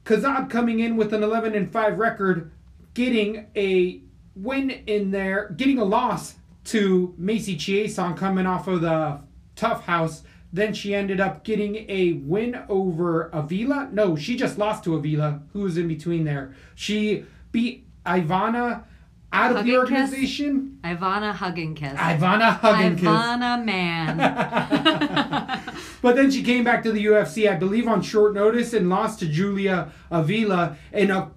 [0.04, 2.50] Kianzad coming in with an 11 and 5 record,
[2.94, 4.00] getting a
[4.34, 9.20] win in there, getting a loss to Macy Chiasson coming off of the
[9.54, 10.22] Tough House.
[10.52, 13.88] Then she ended up getting a win over Avila.
[13.92, 15.42] No, she just lost to Avila.
[15.52, 16.54] Who was in between there?
[16.74, 18.84] She beat Ivana
[19.32, 20.00] out of the and kiss?
[20.10, 20.78] organization.
[20.82, 21.92] Ivana Hug and Kiss.
[21.92, 23.00] Ivana Huggins.
[23.00, 25.62] Ivana Man.
[26.02, 29.18] But then she came back to the UFC, I believe, on short notice and lost
[29.20, 31.30] to Julia Avila in a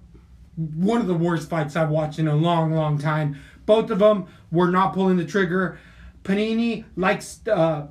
[0.55, 3.35] one of the worst fights I've watched in a long, long time.
[3.65, 5.77] Both of them were not pulling the trigger.
[6.23, 7.87] Panini likes uh,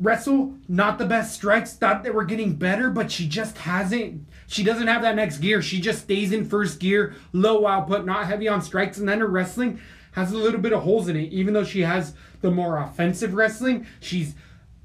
[0.00, 1.74] wrestle, not the best strikes.
[1.74, 4.26] Thought they were getting better, but she just hasn't.
[4.46, 5.62] She doesn't have that next gear.
[5.62, 9.26] She just stays in first gear, low output, not heavy on strikes, and then her
[9.26, 9.80] wrestling
[10.12, 11.32] has a little bit of holes in it.
[11.32, 14.34] Even though she has the more offensive wrestling, she's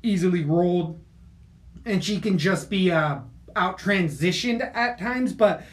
[0.04, 1.00] easily rolled,
[1.86, 3.20] and she can just be uh,
[3.56, 5.34] out transitioned at times.
[5.34, 5.64] But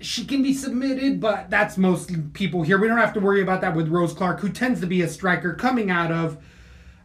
[0.00, 2.78] she can be submitted, but that's most people here.
[2.78, 5.08] We don't have to worry about that with Rose Clark, who tends to be a
[5.08, 6.38] striker coming out of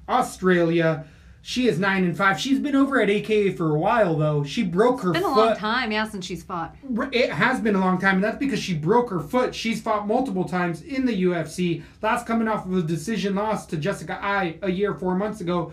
[0.07, 1.05] Australia.
[1.41, 2.39] She is nine and five.
[2.39, 4.43] She's been over at AKA for a while though.
[4.43, 5.21] She broke her foot.
[5.21, 6.75] Been a long time, yeah, since she's fought.
[7.11, 9.53] It has been a long time, and that's because she broke her foot.
[9.53, 11.83] She's fought multiple times in the UFC.
[12.01, 15.71] Last coming off of a decision loss to Jessica Eye a year, four months ago,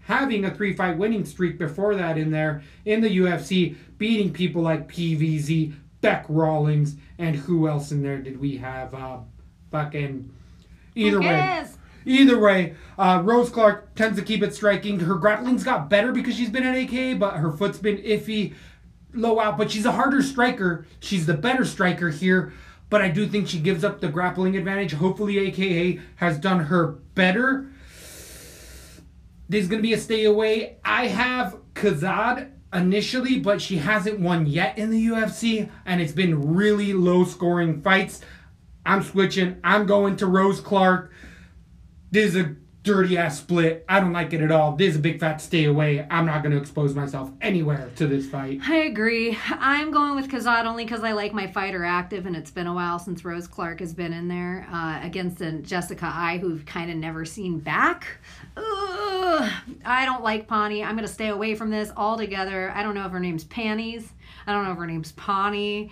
[0.00, 4.60] having a three fight winning streak before that in there in the UFC, beating people
[4.60, 5.72] like PVZ,
[6.02, 8.92] Bec Rawlings, and who else in there did we have?
[8.94, 9.20] Uh,
[9.70, 10.30] fucking
[10.94, 11.64] either way.
[12.06, 15.00] Either way, uh, Rose Clark tends to keep it striking.
[15.00, 18.54] Her grappling's got better because she's been at AK, but her foot's been iffy,
[19.12, 19.56] low out.
[19.56, 20.86] But she's a harder striker.
[21.00, 22.52] She's the better striker here.
[22.90, 24.92] But I do think she gives up the grappling advantage.
[24.92, 27.66] Hopefully, AKA has done her better.
[29.48, 30.76] This is going to be a stay away.
[30.84, 36.54] I have Kianzad initially, but she hasn't won yet in the UFC, and it's been
[36.54, 38.20] really low scoring fights.
[38.86, 39.56] I'm switching.
[39.64, 41.10] I'm going to Rose Clark.
[42.14, 42.54] This is a
[42.84, 43.84] dirty ass split.
[43.88, 44.76] I don't like it at all.
[44.76, 46.06] This is a big fat stay away.
[46.08, 48.60] I'm not going to expose myself anywhere to this fight.
[48.62, 49.36] I agree.
[49.50, 52.72] I'm going with Kianzad only because I like my fighter active, and it's been a
[52.72, 56.96] while since Rose Clark has been in there uh, against Jessica Eye, who've kind of
[56.98, 58.06] never seen back.
[58.56, 59.50] Ugh.
[59.84, 60.84] I don't like Pawnee.
[60.84, 62.70] I'm going to stay away from this altogether.
[62.76, 64.12] I don't know if her name's Panties.
[64.46, 65.90] I don't know if her name's Pawnee.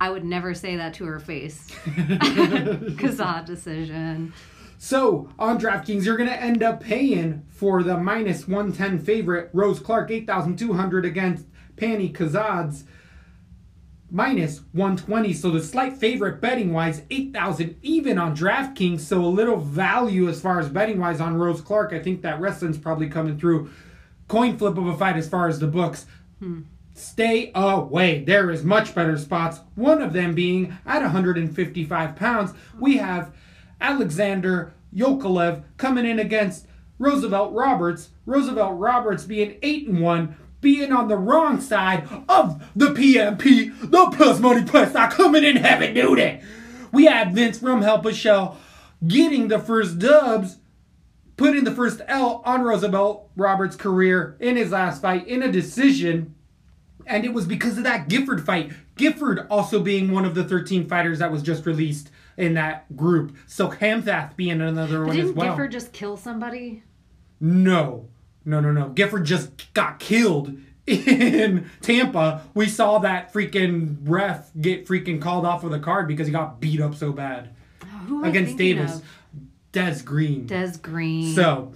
[0.00, 1.66] I would never say that to her face.
[1.86, 4.32] Kianzad decision.
[4.78, 9.80] So on DraftKings, you're going to end up paying for the minus 110 favorite Rose
[9.80, 11.46] Clark 8,200 against
[11.76, 12.84] Pannie Kianzad's
[14.10, 15.32] minus 120.
[15.32, 19.00] So the slight favorite betting wise, 8,000 even on DraftKings.
[19.00, 21.92] So a little value as far as betting wise on Rose Clark.
[21.92, 23.70] I think that wrestling's probably coming through.
[24.28, 26.06] Coin flip of a fight as far as the books.
[26.38, 26.62] Hmm.
[26.94, 28.24] Stay away.
[28.24, 29.60] There is much better spots.
[29.74, 33.34] One of them being at 155 pounds, we have
[33.80, 36.66] Alexander Yokolev coming in against
[36.98, 38.10] Roosevelt Roberts.
[38.24, 44.10] Roosevelt Roberts being 8 and 1, being on the wrong side of the PMP, the
[44.16, 46.40] Plus Money Plus Stock coming in heavy duty.
[46.92, 48.56] We had Vince from Help Us Show
[49.06, 50.58] getting the first dubs
[51.36, 56.34] putting the first L on Roosevelt Roberts' career in his last fight in a decision.
[57.06, 58.72] And it was because of that Gifford fight.
[58.96, 63.36] Gifford also being one of the 13 fighters that was just released in that group.
[63.46, 65.50] So Hamthath being another But one as didn't well.
[65.52, 66.82] Gifford just kill somebody?
[67.40, 68.08] No.
[68.44, 68.90] No, no, no.
[68.90, 70.56] Gifford just got killed
[70.86, 72.42] in Tampa.
[72.54, 76.60] We saw that freaking ref get freaking called off of the card because he got
[76.60, 77.50] beat up so bad
[78.06, 78.96] Who against Davis.
[78.96, 79.04] of?
[79.72, 80.46] Des Green.
[80.46, 81.34] Des Green.
[81.34, 81.72] So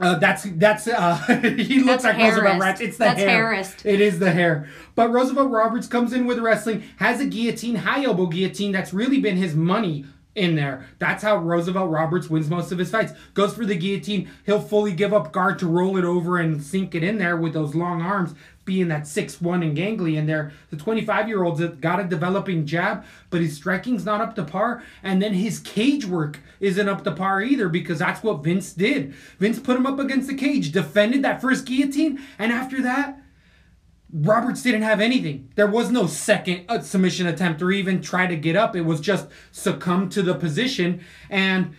[0.00, 2.60] uh, that's that's uh, he looks That's like Roosevelt Harris.
[2.60, 2.80] Roberts.
[2.80, 3.28] It's the That's hair.
[3.28, 3.76] Harris.
[3.84, 4.68] It is the hair.
[4.94, 8.72] But Roosevelt Roberts comes in with wrestling, has a guillotine, high elbow guillotine.
[8.72, 10.86] That's really been his money in there.
[10.98, 13.12] That's how Roosevelt Roberts wins most of his fights.
[13.34, 14.30] Goes for the guillotine.
[14.46, 17.52] He'll fully give up guard to roll it over and sink it in there with
[17.52, 20.52] those long arms, being that 6'1 and gangly in there.
[20.70, 24.82] The 25 year old's got a developing jab, but his striking's not up to par.
[25.02, 29.12] And then his cage work isn't up to par either because that's what Vince did.
[29.38, 33.19] Vince put him up against the cage, defended that first guillotine, and after that,
[34.12, 35.50] Roberts didn't have anything.
[35.54, 38.74] There was no second uh, submission attempt or even try to get up.
[38.74, 41.00] It was just succumb to the position.
[41.28, 41.74] And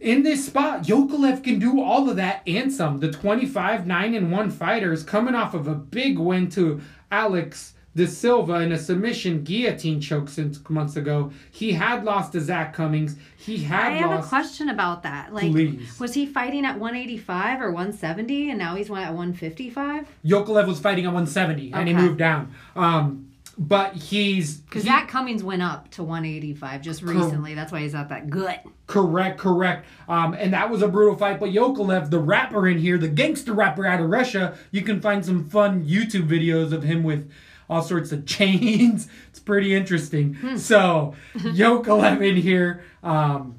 [0.00, 3.00] in this spot, Yokolev can do all of that and some.
[3.00, 7.74] The 25 9 and 1 fighter is coming off of a big win to Alex
[7.96, 11.32] De Silva in a submission guillotine choke since months ago.
[11.50, 13.16] He had lost to Zak Cummings.
[13.38, 14.26] He had I have lost.
[14.26, 15.32] a question about that.
[15.32, 15.98] Like, Please.
[15.98, 20.06] was he fighting at 185 or 170, and now he's at 155?
[20.24, 22.52] Yokolev was fighting at 170 and he moved down.
[22.76, 23.22] Um,
[23.58, 27.54] but he's Because he- Zak Cummings went up to 185 just recently.
[27.54, 28.56] That's why he's at that good.
[28.86, 29.86] Correct, correct.
[30.06, 31.40] Um, and that was a brutal fight.
[31.40, 35.24] But Yokolev, the rapper in here, the gangster rapper out of Russia, you can find
[35.24, 37.30] some fun YouTube videos of him with
[37.68, 39.08] all sorts of chains.
[39.28, 40.58] It's pretty interesting.
[40.58, 43.56] So, Yokolev in here, um,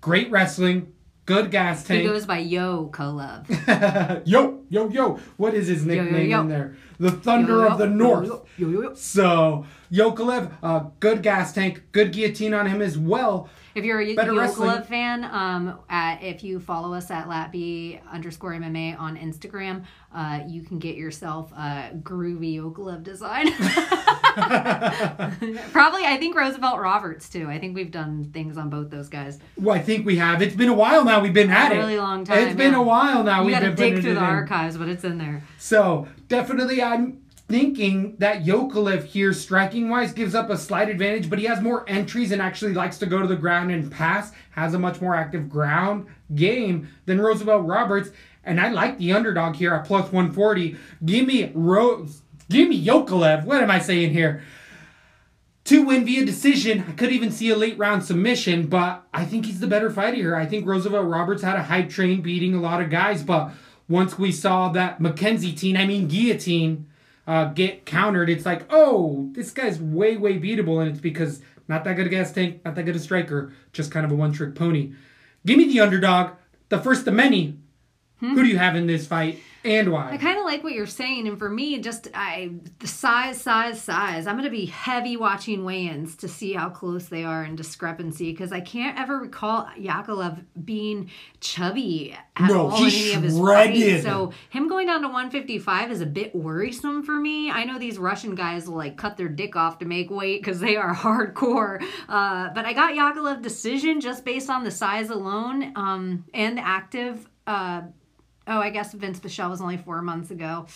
[0.00, 0.92] great wrestling,
[1.26, 2.02] good gas tank.
[2.02, 3.46] He goes by Yo Kolov.
[4.26, 5.20] yo, yo, yo.
[5.36, 6.40] What is his yo, nickname yo.
[6.42, 6.76] in there?
[6.98, 8.26] The Thunder of the North.
[8.26, 8.94] Yo, yo, yo.
[8.94, 13.48] So, Yokolev, uh, good gas tank, good guillotine on him as well.
[13.74, 14.82] If you're a Better Yokolev wrestling.
[14.84, 20.62] fan, um, at, if you follow us at latb underscore MMA on Instagram, uh, you
[20.62, 23.52] can get yourself a groovy Yokolev design.
[25.72, 27.48] Probably, I think Roosevelt Roberts too.
[27.48, 29.38] I think we've done things on both those guys.
[29.56, 30.42] Well, I think we have.
[30.42, 31.20] It's been a while now.
[31.20, 31.76] We've been at it.
[31.76, 32.78] really long time, It's been yeah.
[32.78, 33.40] a while now.
[33.40, 34.26] You We've got to been dig putting through it the in.
[34.26, 35.42] archives, but it's in there.
[35.58, 41.38] So definitely, I'm thinking that Yokolev here, striking wise, gives up a slight advantage, but
[41.38, 44.32] he has more entries and actually likes to go to the ground and pass.
[44.52, 48.10] Has a much more active ground game than Roosevelt Roberts.
[48.44, 50.76] And I like the underdog here at plus 140.
[51.04, 52.22] Give me Rose.
[52.50, 53.44] Give me Yokolev.
[53.44, 54.42] What am I saying here?
[55.64, 56.84] to win via decision.
[56.86, 60.16] I could even see a late round submission, but I think he's the better fighter
[60.16, 60.36] here.
[60.36, 63.50] I think Roosevelt Roberts had a hype train beating a lot of guys, but
[63.88, 66.86] once we saw that Mackenzie team, I mean guillotine,
[67.26, 71.84] uh, get countered, it's like, oh, this guy's way, way beatable, and it's because not
[71.84, 74.32] that good a gas tank, not that good a striker, just kind of a one
[74.32, 74.92] trick pony.
[75.46, 76.32] Give me the underdog,
[76.68, 77.58] the first of many.
[78.20, 80.10] Who do you have in this fight and why?
[80.12, 83.80] I kind of like what you're saying, and for me, just I the size, size,
[83.80, 84.26] size.
[84.26, 88.52] I'm gonna be heavy watching weigh-ins to see how close they are in discrepancy because
[88.52, 91.10] I can't ever recall Yakovlev being
[91.40, 94.02] chubby at No, all in any of his fights.
[94.02, 97.50] So him going down to 155 is a bit worrisome for me.
[97.50, 100.60] I know these Russian guys will like cut their dick off to make weight because
[100.60, 101.82] they are hardcore.
[102.06, 106.66] Uh, but I got Yakovlev decision just based on the size alone um, and the
[106.66, 107.26] active.
[107.46, 107.82] Uh,
[108.46, 110.66] oh, I guess Vince Pichel was only four months ago.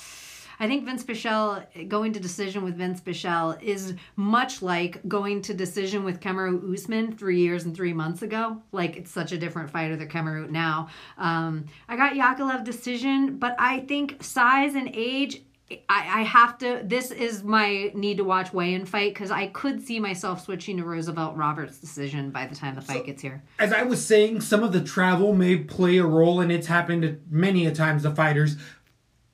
[0.60, 5.54] I think Vince Pichel going to decision with Vince Pichel is much like going to
[5.54, 8.60] decision with Kamaru Usman three years and three months ago.
[8.72, 10.88] Like it's such a different fighter than Kamaru now.
[11.16, 15.42] Um, I got Yakovlev decision, but I think size and age.
[15.70, 16.80] I, I have to.
[16.82, 20.84] This is my need to watch weigh-in fight because I could see myself switching to
[20.84, 23.42] Roosevelt Roberts' decision by the time the fight gets here.
[23.58, 27.20] as I was saying, some of the travel may play a role, and it's happened
[27.30, 28.56] many a times to fighters.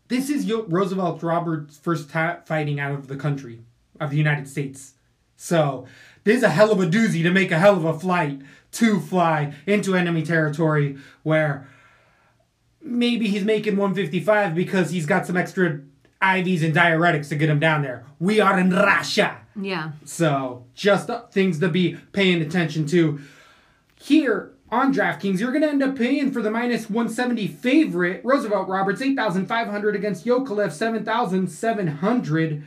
[0.08, 3.60] This is Yo- Roosevelt Roberts' first ta- fighting out of the country,
[4.00, 4.94] of the United States.
[5.36, 5.86] So,
[6.24, 8.40] this is a hell of a doozy to make a hell of a flight
[8.72, 11.68] to fly into enemy territory where
[12.82, 15.80] maybe he's making 155 because he's got some extra
[16.24, 18.06] IVs and diuretics to get him down there.
[18.18, 19.38] We are in Russia.
[19.60, 19.92] Yeah.
[20.04, 23.20] So, just things to be paying attention to.
[23.96, 28.68] Here on DraftKings, you're going to end up paying for the minus 170 favorite, Roosevelt
[28.68, 32.64] Roberts, 8,500 against Yokolev, 7,700.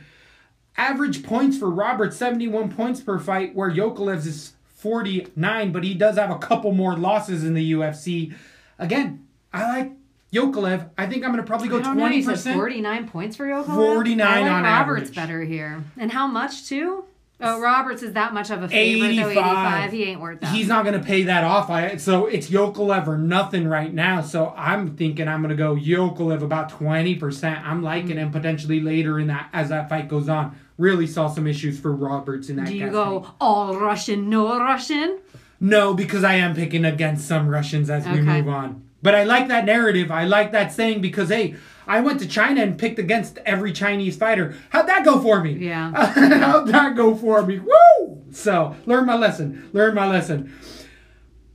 [0.76, 6.16] Average points for Roberts, 71 points per fight, where Yokolev's is 49, but he does
[6.16, 8.32] have a couple more losses in the UFC.
[8.78, 9.92] Again, I like
[10.32, 10.90] Yokolev.
[10.98, 12.54] I think I'm going to probably go I don't know, you said 20%.
[12.54, 13.74] 49 points for Yokolev?
[13.74, 15.14] 49 I like on Roberts average.
[15.14, 15.82] better here.
[15.96, 17.04] And how much, too?
[17.40, 19.92] Oh, Roberts is that much of a favorite, though 85.
[19.92, 20.52] He ain't worth that.
[20.52, 21.70] He's not going to pay that off.
[21.70, 24.22] I, so it's Yokolev or nothing right now.
[24.22, 27.62] So I'm thinking I'm going to go Yokolev about 20%.
[27.64, 28.18] I'm liking Mm.
[28.18, 30.56] him potentially later in that as that fight goes on.
[30.78, 33.34] Really saw some issues for Roberts in that Do you go tank.
[33.40, 35.18] all Russian, no Russian?
[35.60, 38.82] No, because I am picking against some Russians as we move on.
[39.02, 40.10] But I like that narrative.
[40.10, 41.54] I like that saying because, hey,
[41.86, 44.54] I went to China and picked against every Chinese fighter.
[44.70, 45.52] How'd that go for me?
[45.52, 45.92] Yeah.
[46.40, 47.60] How'd that go for me?
[47.60, 48.22] Woo!
[48.32, 49.70] So, learn my lesson.
[49.72, 50.52] Learn my lesson.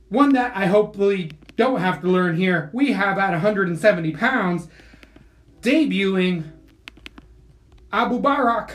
[0.08, 2.70] one that I hopefully don't have to learn here.
[2.72, 4.68] We have at 170 pounds,
[5.60, 6.50] debuting
[7.92, 8.70] Abubakar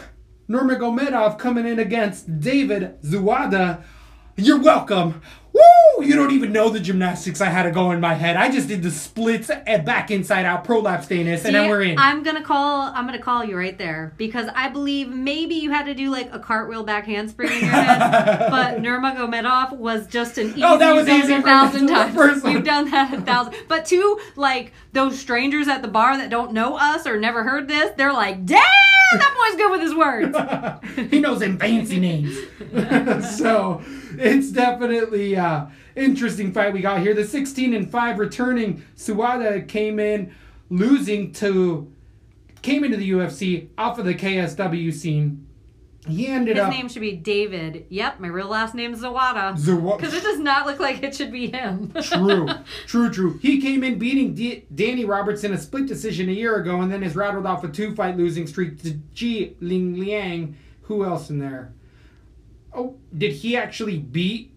[0.49, 3.83] Nurmagomedov coming in against David Zawada.
[4.37, 5.21] You're welcome.
[5.53, 6.03] Woo!
[6.05, 8.37] You don't even know the gymnastics I had to go in my head.
[8.37, 11.97] I just did the splits and back inside out prolapse Danis, and then we're in.
[11.97, 12.91] I'm gonna call.
[12.95, 16.29] I'm gonna call you right there because I believe maybe you had to do like
[16.33, 17.99] a cartwheel back handspring in your head,
[18.49, 22.15] but Nurmagomedov was just an easy Oh, that was easy a thousand times.
[22.15, 22.45] first.
[22.45, 23.55] You've done that a thousand.
[23.67, 27.67] But to like those strangers at the bar that don't know us or never heard
[27.67, 28.61] this, they're like, "Damn,
[29.13, 32.37] that boy's good with his words." he knows them fancy names.
[33.37, 33.81] so
[34.17, 37.13] it's definitely uh interesting fight we got here.
[37.15, 40.33] The 16 and 5 returning Zawada came in
[40.69, 41.91] losing to
[42.61, 45.45] came into the UFC off of the KSW scene.
[46.07, 47.85] He ended His up His name should be David.
[47.89, 49.55] Yep, my real last name is Zawada.
[49.57, 51.91] Zawa- Because it does not look like it should be him.
[52.01, 52.47] True,
[52.87, 53.37] true, true.
[53.41, 56.91] He came in beating D- Danny Roberts in a split decision a year ago, and
[56.91, 60.55] then has rattled off a two-fight losing streak to Ji Ling Liang.
[60.83, 61.73] Who else in there?
[62.73, 64.51] Oh, did he actually beat?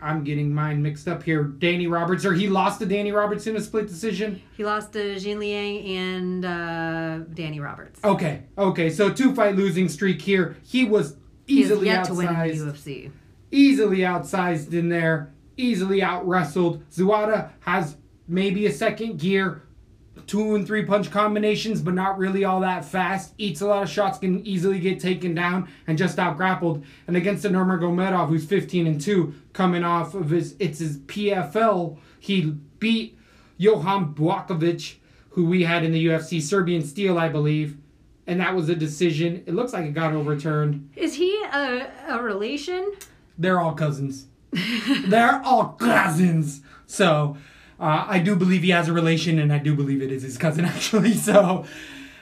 [0.00, 1.42] I'm getting mine mixed up here.
[1.42, 4.40] Danny Roberts, or he lost to Danny Roberts in a split decision.
[4.56, 7.98] He lost to Jin Liang and uh, Danny Roberts.
[8.04, 8.90] Okay, okay.
[8.90, 10.56] So two-fight losing streak here.
[10.64, 11.16] He was
[11.46, 12.82] He easily yet to win in outsized.
[12.82, 13.10] the UFC.
[13.50, 16.88] easily outsized in there, easily out wrestled.
[16.90, 17.96] Zawada has
[18.28, 19.62] maybe a second gear,
[20.28, 23.34] two and three punch combinations, but not really all that fast.
[23.38, 26.84] Eats a lot of shots, can easily get taken down, and just out grappled.
[27.08, 31.98] And against the Nurmagomedov, who's 15 and two, coming off of his it's his PFL,
[32.20, 33.18] he beat
[33.56, 34.96] Johan Błakovic,
[35.30, 37.78] who we had in the UFC, Serbian Steel, I believe.
[38.26, 39.42] And that was a decision.
[39.46, 40.90] It looks like it got overturned.
[40.94, 42.92] Is he a, a relation?
[43.38, 44.26] They're all cousins.
[45.06, 46.60] They're all cousins.
[46.86, 47.38] So
[47.80, 50.36] uh, I do believe he has a relation, and I do believe it is his
[50.36, 51.14] cousin actually.
[51.14, 51.64] So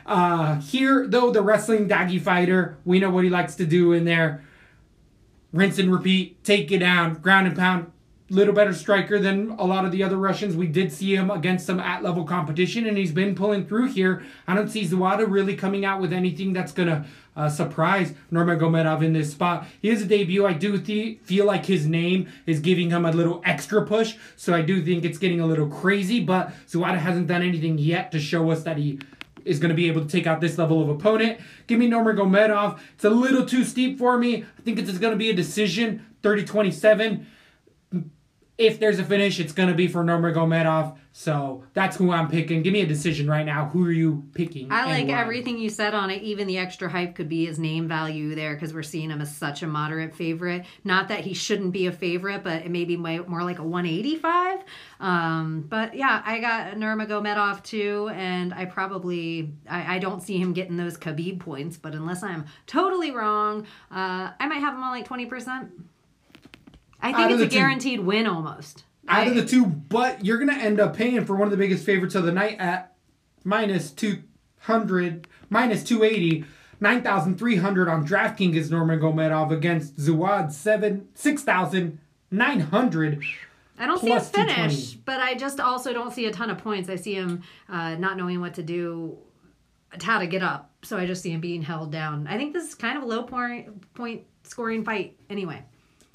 [0.04, 4.04] uh, here, though, the wrestling doggy fighter, we know what he likes to do in
[4.04, 4.44] there.
[5.52, 7.92] Rinse and repeat, take it down, ground and pound.
[8.28, 10.56] Little better striker than a lot of the other Russians.
[10.56, 14.24] We did see him against some at level competition, and he's been pulling through here.
[14.48, 19.12] I don't see Zawada really coming out with anything that's gonna uh, surprise Nurmagomedov in
[19.12, 19.68] this spot.
[19.80, 20.44] He a debut.
[20.44, 24.52] I do th- feel like his name is giving him a little extra push, so
[24.52, 26.18] I do think it's getting a little crazy.
[26.18, 28.98] But Zawada hasn't done anything yet to show us that he
[29.44, 31.38] is going to be able to take out this level of opponent.
[31.68, 32.80] Give me Nurmagomedov.
[32.94, 34.42] It's a little too steep for me.
[34.42, 37.24] I think it's going to be a decision, 30-27
[38.58, 40.96] if there's a finish, it's going to be for Nurmagomedov.
[41.12, 42.62] So that's who I'm picking.
[42.62, 43.66] Give me a decision right now.
[43.66, 44.70] Who are you picking?
[44.70, 45.20] I like why?
[45.20, 46.22] everything you said on it.
[46.22, 49.34] Even the extra hype could be his name value there because we're seeing him as
[49.34, 50.64] such a moderate favorite.
[50.84, 54.60] Not that he shouldn't be a favorite, but it may be more like a 185.
[55.00, 60.52] Um, but yeah, I got Nurmagomedov too, and I probably I, I don't see him
[60.52, 61.76] getting those Khabib points.
[61.76, 65.70] But unless I'm totally wrong, uh, I might have him on like 20 percent.
[67.00, 68.84] I think it's a two- guaranteed win almost.
[69.08, 71.56] Out of the two, but you're going to end up paying for one of the
[71.56, 72.92] biggest favorites of the night at
[73.44, 76.44] minus 200, minus 280.
[76.78, 83.24] 9,300 on DraftKings is Nurmagomedov against Zawad 7, 6,900.
[83.78, 86.88] I don't see a finish, but I just also don't see a ton of points.
[86.88, 89.18] I see him uh, not knowing what to do,
[90.02, 90.70] how to get up.
[90.82, 92.26] So I just see him being held down.
[92.26, 95.16] I think this is kind of a low point point scoring fight.
[95.28, 95.62] Anyway,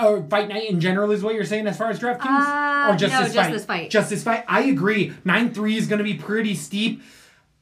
[0.04, 2.96] Oh, fight night in general is what you're saying as far as DraftKings, Uh, or
[2.98, 3.54] just no, this just fight?
[3.54, 3.90] this fight.
[3.92, 4.44] Just this fight.
[4.48, 5.14] I agree.
[5.24, 7.02] Nine three is going to be pretty steep.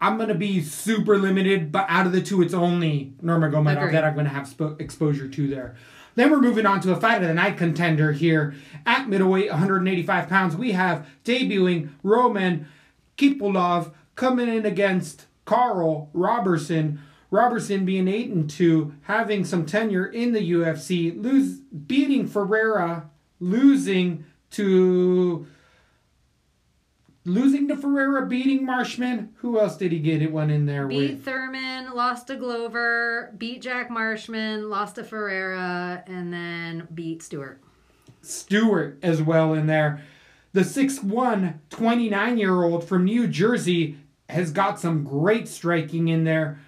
[0.01, 3.93] I'm going to be super limited, but out of the two, it's only Nurmagomedov Agreed.
[3.95, 5.75] that I'm going to have sp- exposure to there.
[6.15, 8.53] Then we're moving on to a fight of the night contender here
[8.85, 10.55] at middleweight, 185 pounds.
[10.55, 12.67] We have debuting Roman
[13.17, 16.99] Kopylov coming in against Carl Robertson.
[17.31, 24.25] Robertson being eight and two, having some tenure in the UFC, lose beating Ferreira, losing
[24.51, 25.45] to
[27.25, 29.33] losing to Ferreira, beating Marshman.
[29.37, 31.25] Who else did he get it one in there beat with?
[31.25, 37.61] Thurman, lost to Glover, beat Jack Marshman, lost to Ferreira, and then beat Stewart.
[38.21, 40.03] Stewart as well in there.
[40.53, 43.97] The 6'1, 29 year old from New Jersey
[44.27, 46.59] has got some great striking in there.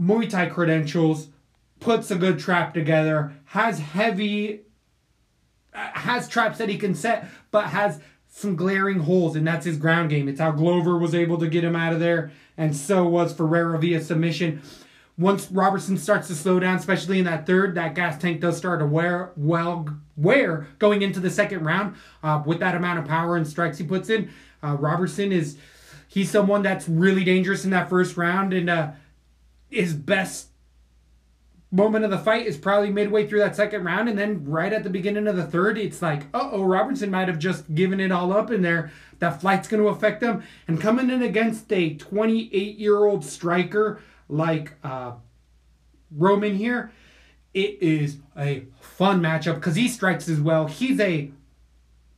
[0.00, 1.28] Muay Thai credentials,
[1.80, 4.62] puts a good trap together, has heavy,
[5.72, 10.10] has traps that he can set, but has some glaring holes, and that's his ground
[10.10, 10.28] game.
[10.28, 13.78] It's how Glover was able to get him out of there, and so was Ferreira
[13.78, 14.62] via submission.
[15.16, 18.80] once Robertson starts to slow down, especially in that third, that gas tank does start
[18.80, 21.94] to wear well wear going into the second round.
[22.22, 24.30] Uh, with that amount of power and strikes he puts in,
[24.62, 25.56] uh, Robertson is
[26.08, 28.90] he's someone that's really dangerous in that first round, and uh,
[29.70, 30.48] his best
[31.70, 34.84] moment of the fight is probably midway through that second round, and then right at
[34.84, 38.12] the beginning of the third, it's like, uh oh, Robertson might have just given it
[38.12, 38.92] all up in there.
[39.18, 44.00] That flight's going to affect him, and coming in against a 28 year old striker
[44.28, 45.12] like uh,
[46.10, 46.92] Roman here,
[47.52, 50.66] it is a fun matchup because he strikes as well.
[50.66, 51.30] He's a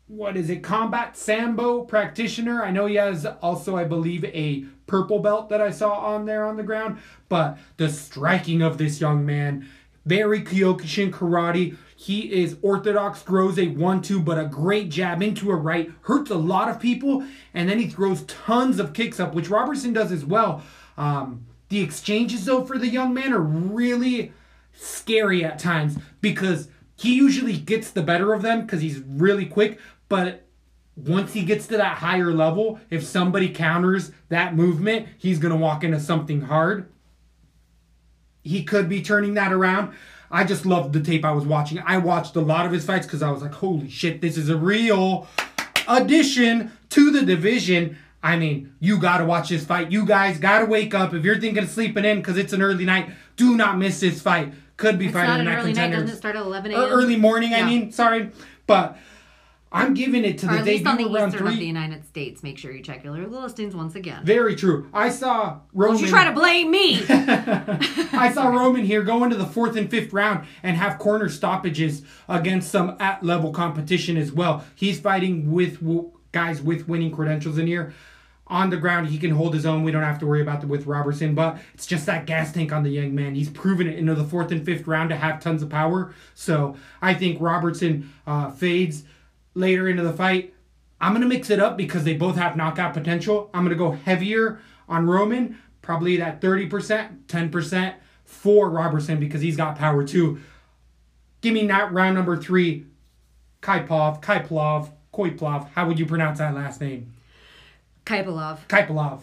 [0.09, 2.63] what is it, combat sambo practitioner.
[2.63, 6.45] I know he has also, I believe, a purple belt that I saw on there
[6.45, 6.99] on the ground.
[7.29, 9.69] But the striking of this young man,
[10.05, 11.77] very Kyokushin karate.
[11.97, 16.37] He is orthodox, throws a one-two, but a great jab into a right, hurts a
[16.37, 20.25] lot of people, and then he throws tons of kicks up, which Robertson does as
[20.25, 20.63] well.
[20.97, 24.33] Um, the exchanges, though, for the young man are really
[24.73, 29.81] scary at times because he usually gets the better of them because he's really quick.
[30.09, 30.46] But
[30.97, 35.59] once he gets to that higher level, if somebody counters that movement, he's going to
[35.59, 36.89] walk into something hard.
[38.43, 39.93] He could be turning that around.
[40.31, 41.79] I just loved the tape I was watching.
[41.85, 44.49] I watched a lot of his fights because I was like, holy shit, this is
[44.49, 45.29] a real
[45.87, 47.99] addition to the division.
[48.23, 49.93] I mean, you got to watch this fight.
[49.93, 51.15] You guys got to wake up.
[51.15, 54.21] If you're thinking of sleeping in because it's an early night, do not miss this
[54.21, 54.53] fight.
[54.77, 55.93] Could be It's fighting not an early night.
[55.93, 56.93] Doesn't it start at 11 uh, Or a.m.?
[56.93, 58.31] early morning, I mean, sorry.
[58.67, 58.99] But
[59.77, 61.67] I'm giving it to Or the least on the eastern of the.
[61.67, 62.43] United States.
[62.43, 64.25] Make sure you check your listings once again.
[64.25, 64.89] Very true.
[64.95, 65.97] I saw Roman.
[65.97, 67.05] Don't you try to blame me.
[67.09, 72.03] I saw Roman here go into the fourth and fifth round and have corner stoppages
[72.29, 74.65] against some at level competition as well.
[74.75, 75.79] He's fighting with
[76.33, 77.93] guys with winning credentials in here.
[78.49, 79.83] On the ground, he can hold his own.
[79.83, 82.73] We don't have to worry about the with Robertson, but it's just that gas tank
[82.73, 83.35] on the young man.
[83.35, 86.15] He's proven it into the fourth and fifth round to have tons of power.
[86.35, 89.03] So I think Robertson uh, fades
[89.57, 90.55] later into the fight.
[91.01, 93.51] I'm gonna mix it up because they both have knockout potential.
[93.53, 99.77] I'm gonna go heavier on Roman, probably that 30%, 10% for Robertson because he's got
[99.77, 100.41] power too.
[101.41, 102.87] Give me that round number three,
[103.63, 105.71] Kaipov, Kaiplov, Koiplov.
[105.71, 107.15] How would you pronounce that last name?
[108.05, 108.59] Kaipalov.
[108.69, 109.21] Kaipalov.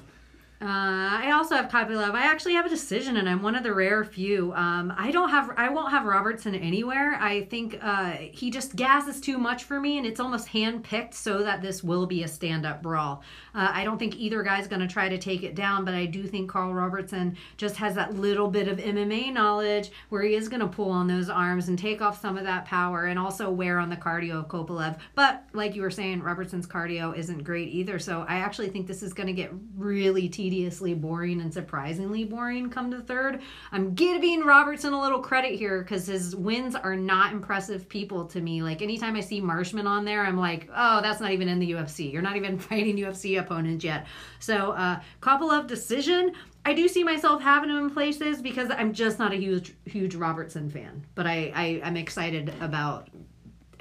[0.64, 2.14] Uh, I also have Kopylov.
[2.14, 4.54] I actually have a decision, and I'm one of the rare few.
[4.54, 7.18] Um, I don't have, I won't have Robertson anywhere.
[7.20, 11.44] I think uh, he just gasses too much for me, and it's almost handpicked so
[11.44, 13.24] that this will be a stand-up brawl.
[13.54, 16.06] Uh, I don't think either guy's going to try to take it down, but I
[16.06, 20.48] do think Carl Robertson just has that little bit of MMA knowledge where he is
[20.48, 23.52] going to pull on those arms and take off some of that power, and also
[23.52, 24.98] wear on the cardio of Kopylov.
[25.14, 28.00] But like you were saying, Robertson's cardio isn't great either.
[28.00, 32.70] So I actually think this is going to get really tediously boring and surprisingly boring
[32.70, 33.42] come to third.
[33.72, 38.40] I'm giving Robertson a little credit here because his wins are not impressive people to
[38.40, 38.62] me.
[38.62, 41.72] Like anytime I see Marshman on there, I'm like, oh, that's not even in the
[41.72, 42.14] UFC.
[42.14, 44.06] You're not even fighting UFC opponents yet.
[44.40, 46.34] So uh, Kopylov decision.
[46.66, 50.14] I do see myself having him in places because I'm just not a huge huge
[50.14, 53.10] Robertson fan, but I, I I'm excited about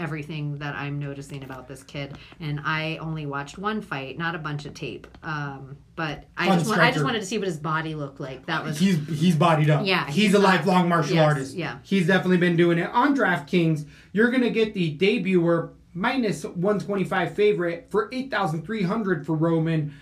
[0.02, 2.18] everything that I'm noticing about this kid.
[2.40, 5.06] And I only watched one fight, not a bunch of tape.
[5.22, 8.18] Um, but I Fun just want, I just wanted to see what his body looked
[8.18, 8.46] like.
[8.46, 9.86] That was He's he's bodied up.
[9.86, 11.54] Yeah, he's, he's a not- lifelong martial yes, artist.
[11.54, 11.78] yeah.
[11.82, 13.86] he's definitely been doing it on DraftKings.
[14.12, 19.94] You're gonna get the debuter minus 125 favorite for 8,300 for Roman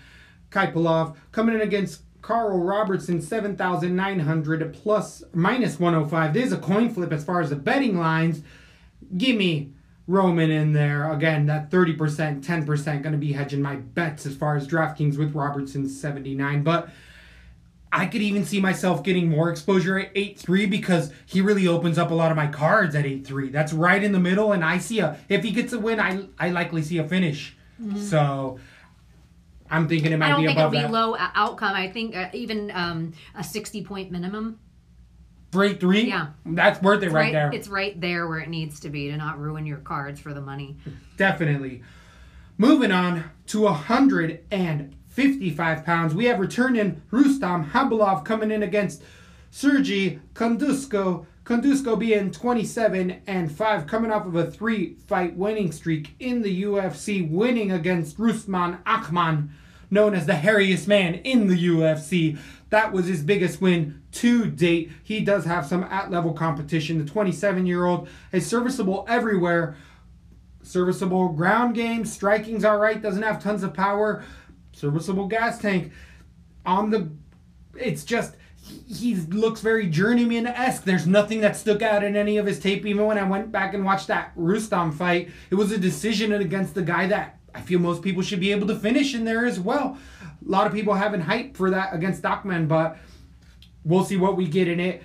[0.49, 6.33] Kaipalov coming in against Carl Robertson 7,900 plus minus 105.
[6.33, 8.41] This is a coin flip as far as the betting lines.
[9.17, 9.73] Give me
[10.11, 11.11] Roman in there.
[11.11, 15.33] Again, that 30%, 10% going to be hedging my bets as far as DraftKings with
[15.33, 16.63] Robertson 79.
[16.63, 16.89] But
[17.93, 22.11] I could even see myself getting more exposure at 8-3 because he really opens up
[22.11, 23.51] a lot of my cards at 8-3.
[23.51, 26.25] That's right in the middle, and I see a if he gets a win, I
[26.39, 27.55] I likely see a finish.
[27.97, 28.59] So
[29.71, 30.33] I'm thinking it might Mm-hmm.
[30.33, 30.91] I don't be think it'll be that.
[30.91, 31.73] low outcome.
[31.73, 34.59] I think uh, even um, a 60 point minimum.
[35.51, 36.07] For 8-3?
[36.07, 36.27] Yeah.
[36.45, 37.51] That's worth it It's right, there.
[37.53, 40.39] It's right there where it needs to be to not ruin your cards for the
[40.39, 40.77] money.
[41.17, 41.83] Definitely.
[42.57, 49.03] Moving on to 155 pounds, we have returning Rustam Khabilov coming in against
[49.49, 51.25] Sergey Khandozhko.
[51.43, 56.63] Khandozhko being 27 and 5, coming off of a three fight winning streak in the
[56.63, 59.49] UFC, winning against Rostem Akman,
[59.89, 62.37] known as the hairiest man in the UFC.
[62.71, 64.91] That was his biggest win to date.
[65.03, 66.97] He does have some at level competition.
[66.97, 69.75] The 27 year old is serviceable everywhere
[70.63, 72.05] serviceable ground game.
[72.05, 73.01] Striking's all right.
[73.01, 74.23] Doesn't have tons of power.
[74.73, 75.91] Serviceable gas tank.
[76.65, 77.09] On the,
[77.75, 78.35] it's just
[78.87, 80.83] he looks very journeyman esque.
[80.83, 82.85] There's nothing that stuck out in any of his tape.
[82.85, 86.75] Even when I went back and watched that Rustam fight, it was a decision against
[86.75, 89.59] the guy that I feel most people should be able to finish in there as
[89.59, 89.97] well.
[90.45, 92.97] A lot of people having hype for that against Stockman, but
[93.83, 95.03] we'll see what we get in it.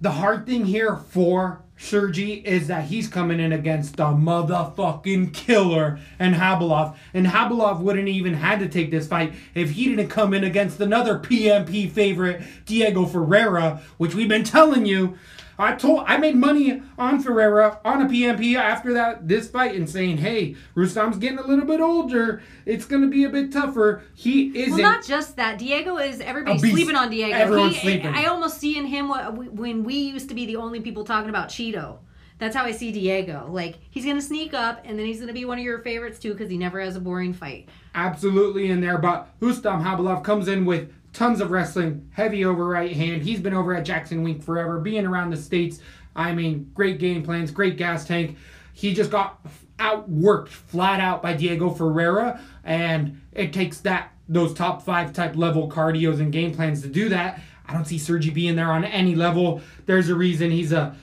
[0.00, 5.98] The hard thing here for Sergi is that he's coming in against the motherfucking killer
[6.18, 6.96] and Khabilov.
[7.14, 10.80] And Khabilov wouldn't even had to take this fight if he didn't come in against
[10.80, 15.16] another PMP favorite, Diego Ferreira, which we've been telling you.
[15.60, 19.90] I told I made money on Ferreira on a PMP after that this fight and
[19.90, 22.42] saying, hey, Rustam's getting a little bit older.
[22.64, 24.02] It's gonna be a bit tougher.
[24.14, 24.80] He isn't.
[24.80, 25.58] Well, not just that.
[25.58, 27.34] Diego is everybody's sleeping on Diego.
[27.36, 28.06] Everyone's He- sleeping.
[28.14, 31.28] I almost see in him what when we used to be the only people talking
[31.30, 31.98] about Cheeto.
[32.38, 33.48] That's how I see Diego.
[33.50, 36.32] Like he's gonna sneak up, and then he's gonna be one of your favorites too,
[36.34, 37.68] because he never has a boring fight.
[37.96, 38.96] absolutely in there.
[38.96, 43.22] But Ustam Khabilov comes in with tons of wrestling, heavy over right hand.
[43.22, 45.80] He's been over at Jackson Wink forever, being around the states.
[46.14, 48.36] I mean, great game plans, great gas tank.
[48.72, 49.40] He just got
[49.78, 55.68] outworked flat out by Diego Ferreira, and it takes that those top five type level
[55.68, 57.40] cardios and game plans to do that.
[57.66, 59.60] I don't see Sergi being there on any level.
[59.86, 60.94] There's a reason he's a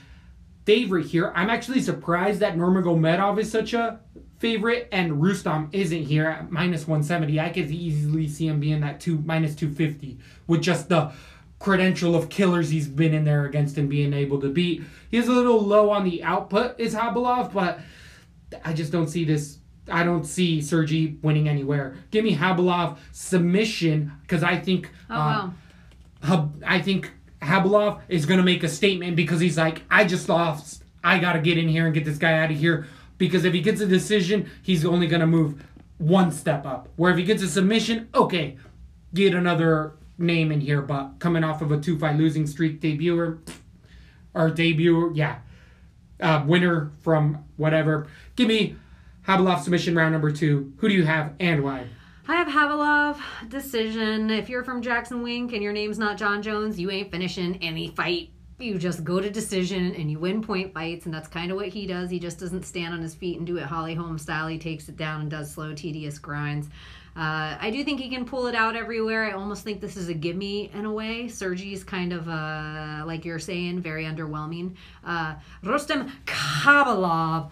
[0.66, 1.34] favorite here.
[1.36, 4.00] I'm actually surprised that Nurmagomedov is such a
[4.40, 7.40] favorite and Rustam isn't here at minus 170.
[7.40, 10.18] I could easily see him being that two minus 250
[10.48, 11.12] with just the
[11.60, 14.84] credential of killers he's been in there against and being able to beat.
[15.10, 17.80] He's a little low on the output is Khabilov, but
[18.64, 19.60] I just don't see this.
[19.90, 21.96] I don't see Sergi winning anywhere.
[22.12, 25.54] Give me Khabilov submission because I think Oh uh, wow.
[26.24, 30.28] Hub, I think Khabilov is going to make a statement because he's like, I just
[30.28, 30.84] lost.
[31.04, 32.88] I got to get in here and get this guy out of here.
[33.18, 35.64] Because if he gets a decision, he's only going to move
[35.98, 36.90] one step up.
[36.96, 38.58] Where if he gets a submission, okay,
[39.14, 40.82] get another name in here.
[40.82, 43.40] But coming off of a two fight losing streak debuter,
[44.34, 45.38] or debut, yeah,
[46.20, 48.08] uh, winner from whatever.
[48.36, 48.76] Give me
[49.26, 50.74] Khabilov submission round number two.
[50.78, 51.88] Who do you have and why?
[52.28, 54.30] I have Havilov decision.
[54.32, 57.90] If you're from Jackson Wink and your name's not Jon Jones, you ain't finishing any
[57.90, 58.32] fight.
[58.58, 61.68] You just go to decision and you win point fights, and that's kind of what
[61.68, 62.10] he does.
[62.10, 64.48] He just doesn't stand on his feet and do it Holly Holm style.
[64.48, 66.68] He takes it down and does slow, tedious grinds.
[67.18, 69.26] Uh, I do think he can pull it out everywhere.
[69.26, 71.28] I almost think this is a gimme in a way.
[71.28, 74.76] Sergi's kind of, uh, like you're saying, very underwhelming.
[75.04, 77.52] Uh, Rostem Kabalov.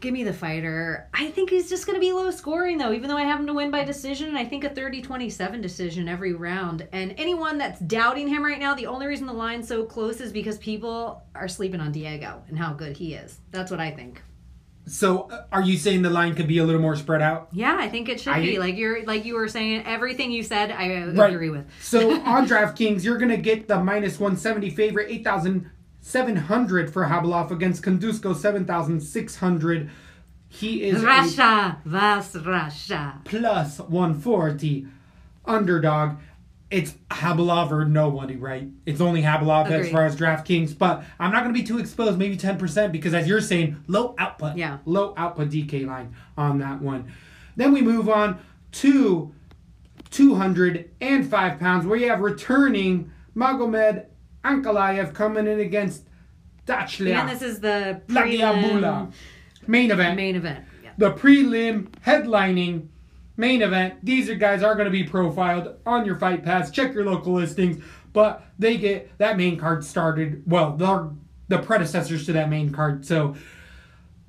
[0.00, 1.08] Give me the fighter.
[1.12, 3.46] I think he's just going to be low scoring, though, even though I have him
[3.48, 4.34] to win by decision.
[4.34, 6.88] I think a 30 27 decision every round.
[6.92, 10.32] And anyone that's doubting him right now, the only reason the line's so close is
[10.32, 13.40] because people are sleeping on Diego and how good he is.
[13.50, 14.22] That's what I think.
[14.86, 17.48] So, uh, are you saying the line could be a little more spread out?
[17.52, 18.58] Yeah, I think it should I- be.
[18.58, 21.32] Like you're like you were saying, everything you said, I Right.
[21.34, 21.66] agree with.
[21.82, 25.10] So on DraftKings, you're gonna get the minus 170 favorite,
[26.02, 29.90] 8,700 for Khabilov against Khandozhko, 7,600.
[30.48, 33.20] He is Russia, vas Russia.
[33.24, 34.86] plus 140
[35.44, 36.18] underdog.
[36.70, 38.68] It's Khabilov or nobody, right?
[38.86, 42.18] It's only Khabilov as far as DraftKings, but I'm not going to be too exposed,
[42.18, 44.56] maybe 10%, because as you're saying, low output.
[44.56, 44.78] Yeah.
[44.84, 47.12] Low output DK line on that one.
[47.56, 48.40] Then we move on
[48.72, 49.34] to
[50.10, 54.06] 205 pounds, where you have returning Magomed
[54.44, 56.04] Ankalaev coming in against
[56.66, 59.12] Dalcha And this is the prelim
[59.66, 60.64] Main event main event.
[60.82, 60.90] Yeah.
[60.96, 62.88] the prelim headlining
[63.36, 64.04] main event.
[64.04, 66.70] These are guys are going to be profiled on your Fight Pass.
[66.70, 70.42] Check your local listings, but they get that main card started.
[70.46, 71.10] Well, they're
[71.48, 73.04] the predecessors to that main card.
[73.04, 73.34] So,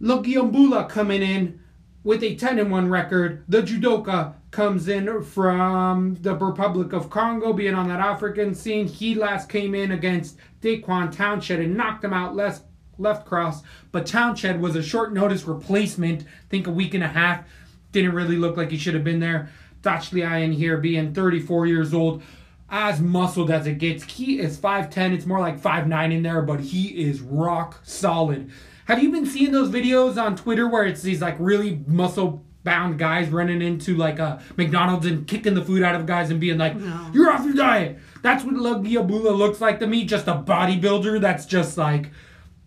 [0.02, 1.61] Lungiambula coming in
[2.04, 3.44] with a 10 and 1 record.
[3.48, 8.88] The judoka comes in from the Republic of Congo, being on that African scene.
[8.88, 12.64] He last came in against Dequan Townsend and knocked him out left
[12.98, 13.64] left cross.
[13.92, 16.24] But Townsend was a short notice replacement.
[16.24, 17.46] I think a week and a half.
[17.92, 19.50] Didn't really look like he should have been there.
[19.82, 22.22] Dalcha in here being 34 years old.
[22.70, 24.04] As muscled as it gets.
[24.04, 25.14] He is 5'10.
[25.14, 28.50] It's more like 5'9 in there, but he is rock solid.
[28.92, 33.00] Have you been seeing those videos on Twitter where it's these like really muscle bound
[33.00, 36.58] guys running into like a McDonald's and kicking the food out of guys and being
[36.58, 36.76] like,
[37.14, 38.00] You're off your diet.
[38.22, 40.04] That's what Lungiambula looks like to me.
[40.04, 42.12] Just a bodybuilder that's just like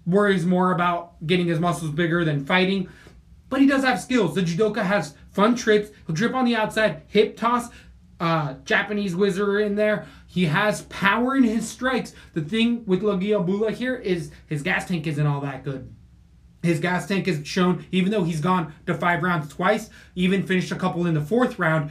[0.06, 2.88] worries more about getting his muscles bigger than fighting.
[3.50, 4.34] But he does have skills.
[4.34, 5.90] The judoka has fun trips.
[6.06, 7.68] He'll drip on the outside, hip toss,
[8.18, 10.06] uh, Japanese whizzer in there.
[10.26, 12.14] He has power in his strikes.
[12.32, 15.94] The thing with Lungiambula here is his gas tank isn't all that good.
[16.64, 20.72] His gas tank is shown, even though he's gone to five rounds twice, even finished
[20.72, 21.90] a couple in the fourth round.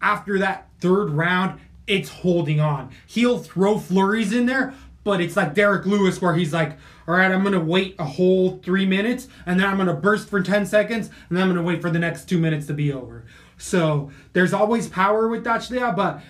[0.00, 2.92] After that third round, it's holding on.
[3.06, 6.76] He'll throw flurries in there, but it's like Derrick Lewis where he's like,
[7.08, 10.40] all right, I'm gonna wait a whole three minutes, and then I'm gonna burst for
[10.40, 13.24] ten seconds, and then I'm gonna wait for the next two minutes to be over.
[13.58, 16.22] So there's always power with Dalcha, but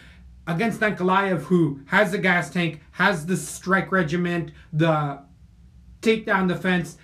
[0.47, 5.20] against Ankalaev, who has the gas tank, has the strike regiment, the
[6.03, 6.98] takedown defense,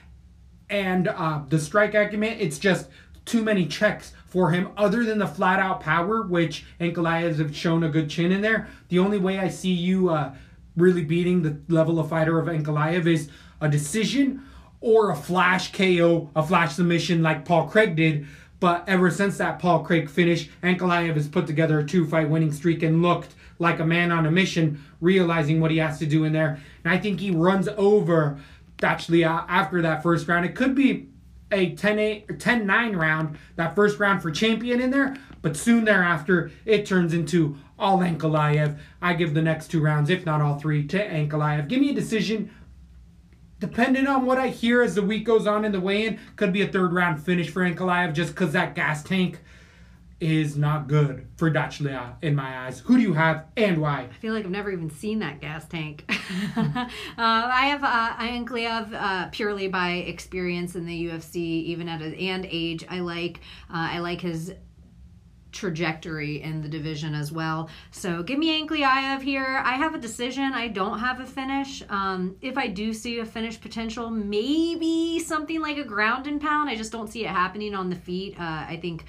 [0.72, 2.88] and uh, the strike acumen, it's just
[3.26, 7.84] too many checks for him other than the flat out power, which Ankalaev have shown
[7.84, 8.68] a good chin in there.
[8.88, 10.34] The only way I see you uh,
[10.74, 13.28] really beating the level of fighter of Ankalaev is
[13.60, 14.42] a decision
[14.80, 18.26] or a flash KO, a flash submission like Paul Craig did.
[18.58, 22.52] But ever since that Paul Craig finish, Ankalaev has put together a two fight winning
[22.52, 26.24] streak and looked like a man on a mission, realizing what he has to do
[26.24, 26.58] in there.
[26.82, 28.38] And I think he runs over
[28.84, 30.44] actually uh, after that first round.
[30.44, 31.08] It could be
[31.50, 36.86] a 10 9 round, that first round for champion in there, but soon thereafter it
[36.86, 38.78] turns into all Ankalaev.
[39.00, 41.68] I give the next two rounds, if not all three, to Ankalaev.
[41.68, 42.50] Give me a decision.
[43.58, 46.62] Depending on what I hear as the week goes on in the weigh-in, could be
[46.62, 49.40] a third round finish for Ankalaev just because that gas tank
[50.22, 52.78] is not good for Dalcha in my eyes.
[52.78, 54.08] Who do you have and why?
[54.08, 56.04] I feel like I've never even seen that gas tank.
[56.56, 56.86] uh,
[57.18, 62.46] I have uh, Ankalaev uh, purely by experience in the UFC, even at a, and
[62.48, 62.84] age.
[62.88, 64.54] I like uh, I like his
[65.52, 67.68] trajectory in the division as well.
[67.90, 69.60] So give me Ankalaev here.
[69.64, 70.52] I have a decision.
[70.54, 71.82] I don't have a finish.
[71.88, 76.70] Um, if I do see a finish potential, maybe something like a ground and pound.
[76.70, 78.38] I just don't see it happening on the feet.
[78.38, 79.04] Uh, I think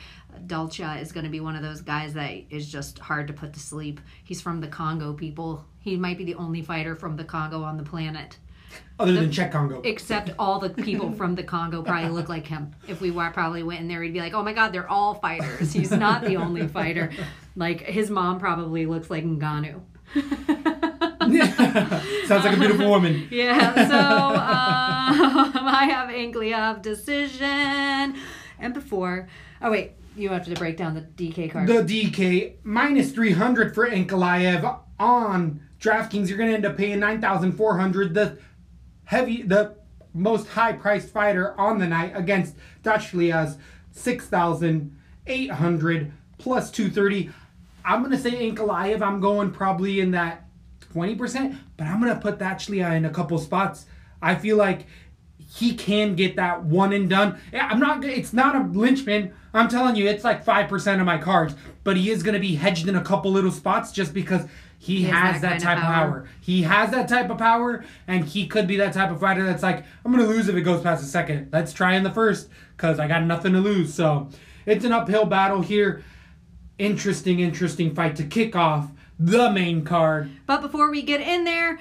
[0.45, 3.53] Dalcha is going to be one of those guys that is just hard to put
[3.53, 3.99] to sleep.
[4.23, 5.65] He's from the Congo, people.
[5.79, 8.37] He might be the only fighter from the Congo on the planet.
[8.99, 9.81] Other than Czech Congo.
[9.83, 12.73] Except all the people from the Congo probably look like him.
[12.87, 15.15] If we were, probably went in there, he'd be like, oh my God, they're all
[15.15, 15.73] fighters.
[15.73, 17.11] He's not the only fighter.
[17.55, 19.81] Like, his mom probably looks like Ngannou.
[22.27, 23.27] Sounds like a beautiful woman.
[23.31, 28.15] Yeah, so um, I have Ankalaev decision.
[28.59, 29.27] And before,
[29.61, 31.67] oh wait, you have to break down the DK card.
[31.67, 36.29] The DK minus 300 for Ankalaev on DraftKings.
[36.29, 38.13] You're going to end up paying 9,400.
[38.13, 38.37] The
[39.05, 39.75] heavy, the
[40.13, 43.57] most high priced fighter on the night against Dalcha's
[43.91, 47.31] 6,800 plus 230.
[47.85, 49.01] I'm going to say Ankalaev.
[49.01, 50.45] I'm going probably in that
[50.93, 53.85] 20%, but I'm going to put Dalcha in a couple spots.
[54.21, 54.85] I feel like
[55.55, 57.39] he can get that one and done.
[57.53, 58.03] I'm not.
[58.03, 59.33] It's not a linchpin.
[59.53, 62.39] I'm telling you, it's like five percent of my cards, but he is going to
[62.39, 64.47] be hedged in a couple little spots just because
[64.79, 66.11] he, He has has, that that, type of power.
[66.11, 66.29] power.
[66.41, 69.63] He has that type of power, and he could be that type of fighter that's
[69.63, 71.49] like, I'm going to lose if it goes past the second.
[71.53, 73.93] Let's try in the first because I got nothing to lose.
[73.93, 74.29] So
[74.65, 76.03] it's an uphill battle here.
[76.79, 78.89] Interesting, interesting fight to kick off
[79.19, 80.31] the main card.
[80.47, 81.79] But before we get in there,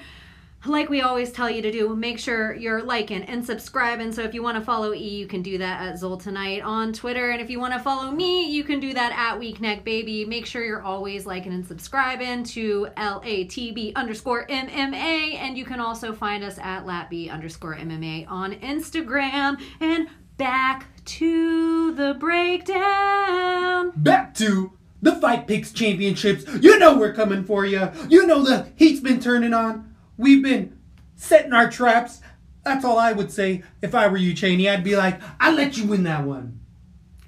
[0.65, 4.11] like we always tell you to do, make sure you're liking and subscribing.
[4.11, 6.93] So if you want to follow E, you can do that at Zol Tonight on
[6.93, 7.31] Twitter.
[7.31, 10.25] And if you want to follow me, you can do that at Weakneck Baby.
[10.25, 15.35] Make sure you're always liking and subscribing to LATB underscore MMA.
[15.35, 19.61] And you can also find us at LatB underscore MMA on Instagram.
[19.81, 20.07] And
[20.37, 23.91] back to the breakdown.
[23.95, 24.71] back to
[25.01, 26.45] the Fight Picks Championships.
[26.61, 27.89] You know we're coming for you.
[28.07, 29.92] You know the heat's been turning on.
[30.23, 30.79] We've been
[31.15, 32.21] setting our traps.
[32.63, 34.69] That's all I would say if I were you, Cheney.
[34.69, 36.59] I'd be like, I'll let you win that one.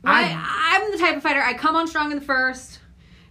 [0.03, 1.41] I, I'm the type of fighter.
[1.41, 2.79] I come on strong in the first,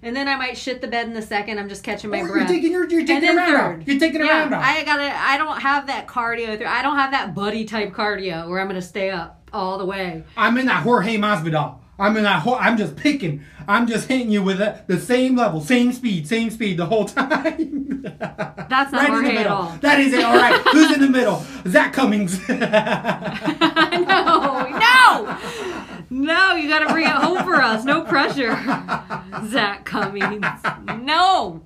[0.03, 1.59] and then I might shit the bed in the second.
[1.59, 2.37] I'm just catching my Or breath.
[2.37, 3.89] you're taking your, you're taking a round off.
[3.89, 4.63] You're taking a yeah, round off.
[4.65, 5.15] I gotta.
[5.17, 6.59] I don't have that cardio.
[6.59, 9.87] Through, I don't have that buddy type cardio where I'm gonna stay up all the
[9.87, 10.25] way.
[10.37, 11.79] I'm in that Jorge Masvidal.
[11.99, 12.25] I'm in.
[12.25, 13.43] Ho- I'm just picking.
[13.69, 17.05] I'm just hitting you with the, the same level, same speed, same speed the whole
[17.21, 18.03] time.
[18.03, 19.53] That's not right in Jorge the at middle.
[19.57, 19.77] all.
[19.81, 20.25] That is it.
[20.25, 20.61] All right.
[20.73, 21.45] Who's in the middle?
[21.69, 22.39] Zak Cummings.
[22.49, 22.57] no,
[24.71, 25.39] no,
[26.11, 26.55] no!
[26.57, 27.85] You gotta bring it home for us.
[27.85, 28.55] No pressure,
[29.49, 30.45] Zak Cummings.
[31.01, 31.63] No.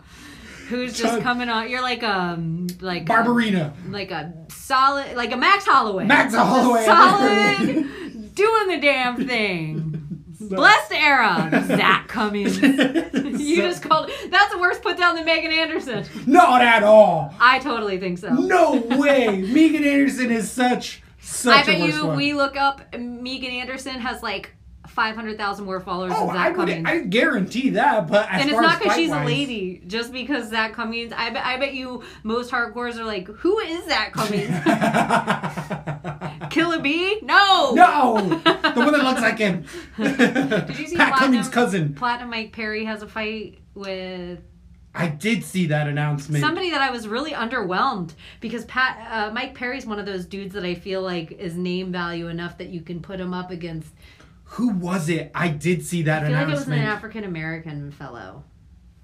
[0.68, 1.22] Who's just Chug.
[1.22, 1.70] coming on?
[1.70, 3.72] You're like um like a- Barbarina.
[3.90, 6.05] like a solid, like a Max Holloway.
[6.05, 6.84] Max Holloway.
[6.84, 9.97] Solid, doing the damn thing.
[10.56, 12.58] Blessed era, Zak Cummings.
[13.38, 14.10] You just called.
[14.30, 16.04] That's a worse put down than Megan Anderson.
[16.26, 17.34] Not at all.
[17.40, 18.28] I totally think so.
[18.34, 19.38] No way.
[19.38, 22.16] Megan Anderson is such such I a bet you one.
[22.16, 24.54] we look up Megan Anderson has like
[24.98, 26.88] 500,000 more followers Oh, than I Zak would Cummings.
[26.88, 30.72] I guarantee that, but as and it's not because she's a lady, just because Zak
[30.72, 31.12] Cummings.
[31.16, 34.50] I bet, I bet you most hardcores are like, who is Zak Cummings?
[36.50, 37.20] Killer Bee?
[37.22, 37.74] No!
[37.74, 39.64] no, the one that looks like him.
[39.96, 41.94] Did you see Pat Platinum, Cummings' cousin?
[41.94, 44.40] Platinum Mike Perry has a fight with
[44.96, 46.42] I did see that announcement.
[46.42, 50.54] Somebody that I was really underwhelmed because Pat uh, Mike Perry's one of those dudes
[50.54, 53.92] that I feel like is name value enough that you can put him up against.
[54.52, 55.30] Who was it?
[55.34, 56.72] I did see that I feel like it was an.
[56.74, 58.44] African American fellow.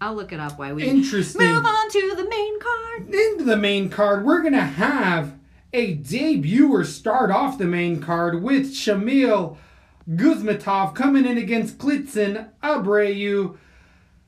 [0.00, 1.46] I'll look it up while we Interesting.
[1.46, 3.14] move on to the main card.
[3.14, 5.34] into the main card, we're gonna have
[5.72, 9.56] a debuter start off the main card with Shamil
[10.10, 13.56] Gamzatov coming in against Klidson Abreu.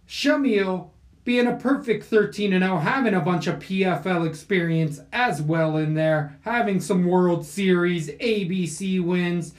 [0.08, 0.90] Shamil
[1.24, 5.94] being a perfect 13 and 0, having a bunch of PFL experience as well in
[5.94, 9.52] there, having some World Series, ABC wins,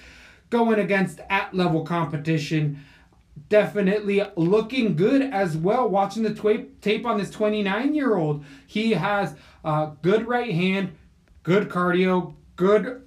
[0.50, 2.84] going against at level competition
[3.50, 5.88] definitely looking good as well.
[5.88, 10.96] Watching the twa- tape on this 29 year old, he has uh, good right hand,
[11.44, 13.04] good cardio, good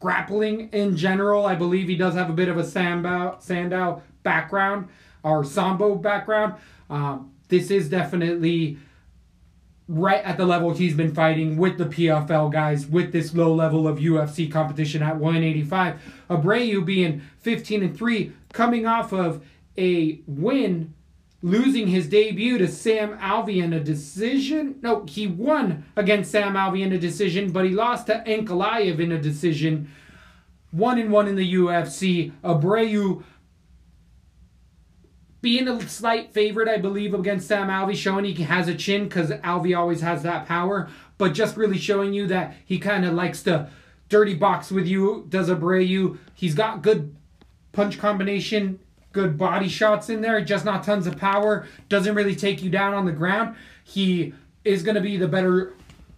[0.00, 1.46] grappling in general.
[1.46, 4.88] I believe he does have a bit of a Sandow, Sandow background
[5.22, 6.54] or Sambo background.
[6.88, 8.78] Um, this is definitely
[9.90, 13.88] right at the level he's been fighting with the PFL guys with this low level
[13.88, 16.00] of UFC competition at 185.
[16.30, 19.44] Abreu being 15 and 3 coming off of
[19.76, 20.94] a win
[21.42, 24.76] losing his debut to Sam Alvey in a decision.
[24.80, 29.10] No, he won against Sam Alvey in a decision, but he lost to Ankalaev in
[29.10, 29.90] a decision.
[30.70, 32.30] One and one in the UFC.
[32.44, 33.24] Abreu
[35.40, 39.30] being a slight favorite, I believe, against Sam Alvey, showing he has a chin because
[39.30, 40.88] Alvey always has that power,
[41.18, 43.70] but just really showing you that he kind of likes to
[44.08, 46.18] dirty box with you, does Abreu.
[46.34, 47.14] He's got good
[47.72, 48.78] punch combination,
[49.12, 52.92] good body shots in there, just not tons of power, doesn't really take you down
[52.92, 53.56] on the ground.
[53.84, 54.34] He
[54.64, 55.72] is going to be the better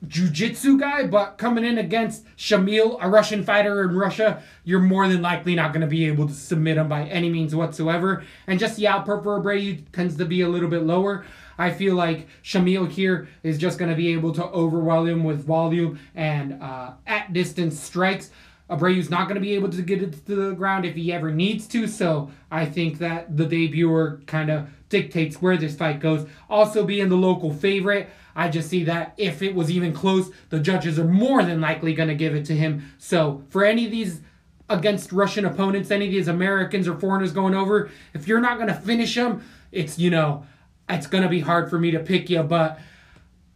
[0.09, 5.23] jiu-jitsu guy, but coming in against Shamil, a Russian fighter in Russia, you're more than
[5.23, 8.25] likely not going to be able to submit him by any means whatsoever.
[8.47, 11.25] And just the output for Abreu tends to be a little bit lower.
[11.59, 15.45] I feel like Shamil here is just going to be able to overwhelm him with
[15.45, 18.31] volume and uh, at distance strikes.
[18.71, 21.31] Abreu's not going to be able to get it to the ground if he ever
[21.31, 26.27] needs to, so I think that the debuter kind of dictates where this fight goes.
[26.49, 30.61] Also, being the local favorite, I just see that if it was even close, the
[30.61, 32.93] judges are more than likely going to give it to him.
[32.99, 34.21] So, for any of these
[34.69, 38.69] against Russian opponents, any of these Americans or foreigners going over, if you're not going
[38.69, 40.47] to finish them, it's, you know,
[40.89, 42.79] it's going to be hard for me to pick you, but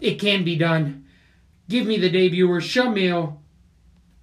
[0.00, 1.06] it can be done.
[1.68, 3.38] Give me the debuter, Shamil,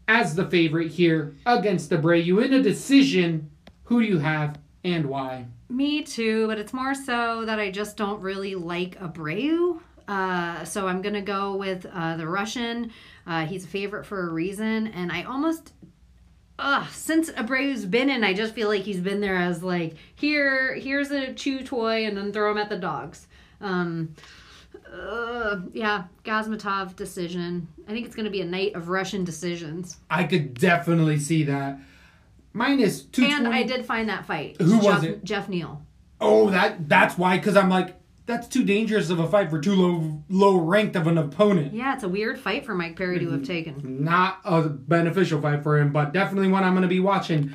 [0.07, 3.49] as the favorite here against Abreu in a decision.
[3.85, 5.47] Who do you have and why?
[5.69, 9.72] Me too, but it's more so that I just don't really like Abreu.
[10.07, 12.91] Uh, so I'm gonna go with uh, the Russian.
[13.25, 15.73] Uh, he's a favorite for a reason, and I almost,
[16.59, 20.75] ugh, since Abreu's been in, I just feel like he's been there as like here,
[20.75, 23.27] here's a chew toy, and then throw him at the dogs.
[23.61, 24.15] Um,
[24.93, 27.67] uh, yeah, Gamzatov decision.
[27.87, 29.97] I think it's gonna be a night of Russian decisions.
[30.09, 31.79] I could definitely see that.
[32.53, 33.25] Minus two.
[33.25, 34.57] And I did find that fight.
[34.61, 35.23] Who Jeff, was it?
[35.23, 35.81] Jeff Neal.
[36.21, 37.37] Oh, that that's why.
[37.37, 41.07] Because I'm like, that's too dangerous of a fight for too low low ranked of
[41.07, 41.73] an opponent.
[41.73, 44.03] Yeah, it's a weird fight for Mike Perry to have taken.
[44.03, 47.53] Not a beneficial fight for him, but definitely one I'm going to be watching.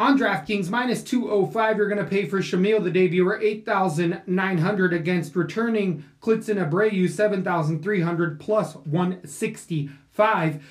[0.00, 6.04] On DraftKings, minus 205, you're going to pay for Shamil, the debuter, 8,900 against returning
[6.22, 10.64] Klidson Abreu, 7,300 plus 165.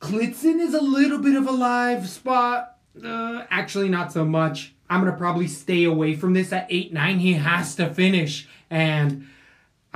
[0.00, 2.78] Klidson is a little bit of a live spot.
[3.02, 4.73] Uh, actually, not so much.
[4.88, 7.18] I'm going to probably stay away from this at 8 9.
[7.18, 8.48] He has to finish.
[8.70, 9.26] And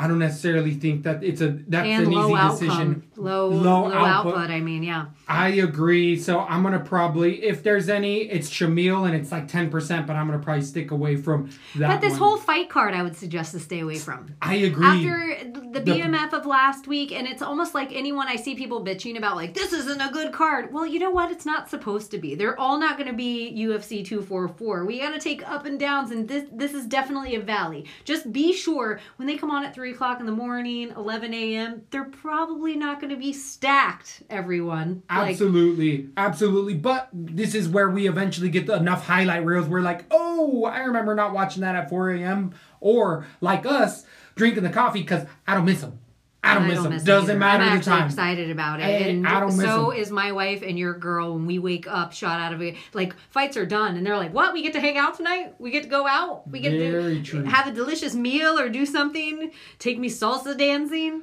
[0.00, 3.02] I don't necessarily think that it's a that's and an easy outcome, decision.
[3.16, 4.34] low Low low, output.
[4.36, 4.50] output.
[4.50, 5.06] I mean, yeah.
[5.26, 6.16] I agree.
[6.16, 10.26] So I'm gonna probably, if there's any, it's Shamil and it's like 10%, but I'm
[10.28, 11.88] gonna probably stick away from that.
[11.88, 12.20] But this one.
[12.20, 14.36] whole fight card, I would suggest to stay away from.
[14.40, 14.86] I agree.
[14.86, 19.18] After the BMF of last week, and it's almost like anyone I see people bitching
[19.18, 20.72] about, like this isn't a good card.
[20.72, 21.32] Well, you know what?
[21.32, 22.36] It's not supposed to be.
[22.36, 24.84] They're all not going to be UFC two four four.
[24.84, 27.84] We got to take up and downs, and this this is definitely a valley.
[28.04, 31.82] Just be sure when they come on at three o'clock in the morning, eleven a.m.,
[31.90, 34.23] they're probably not going to be stacked.
[34.31, 36.74] Everyone, Like, Absolutely, absolutely.
[36.74, 39.69] But this is where we eventually get enough highlight reels.
[39.69, 42.55] We're like, oh, I remember not watching that at 4 a.m.
[42.81, 44.05] Or like us,
[44.35, 45.98] drinking the coffee because I don't miss them.
[46.43, 46.93] I don't I miss don't them.
[46.94, 47.39] miss it Doesn't either.
[47.39, 48.06] matter I'm the time.
[48.06, 49.98] excited about it, Hey, and I don't miss so 'em.
[49.98, 51.35] is my wife and your girl.
[51.35, 54.32] When we wake up, shot out of it, like fights are done, and they're like,
[54.32, 54.52] "What?
[54.55, 55.55] We get to hang out tonight?
[55.59, 56.48] We get to go out?
[56.48, 59.51] We get Very to have a delicious meal or do something?
[59.81, 61.23] Take me salsa dancing?"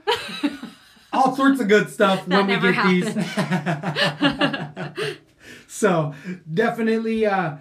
[1.14, 3.16] all sorts of good stuff when we get these.
[5.68, 6.14] so
[6.54, 7.56] definitely uh,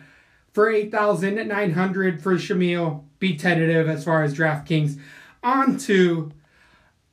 [0.53, 4.99] for eight thousand nine hundred for Shamil, be tentative as far as DraftKings.
[5.43, 6.33] On to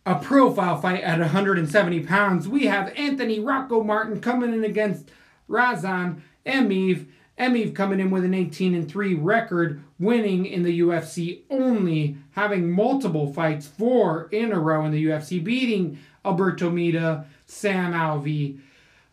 [0.06, 2.48] a profile fight at 170 pounds.
[2.48, 5.10] We have Anthony Rocco Martin coming in against
[5.48, 7.06] Ramazan Emeev.
[7.38, 12.72] Emeev coming in with an 18 and 3 record, winning in the UFC only, having
[12.72, 18.60] multiple fights, four in a row in the UFC, beating Alberto Mina, Sam Alvey,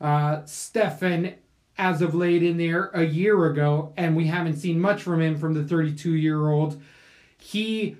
[0.00, 1.34] uh, Stefan
[1.78, 5.38] as of late in there a year ago, and we haven't seen much from him
[5.38, 6.80] from the 32 year old.
[7.38, 7.96] He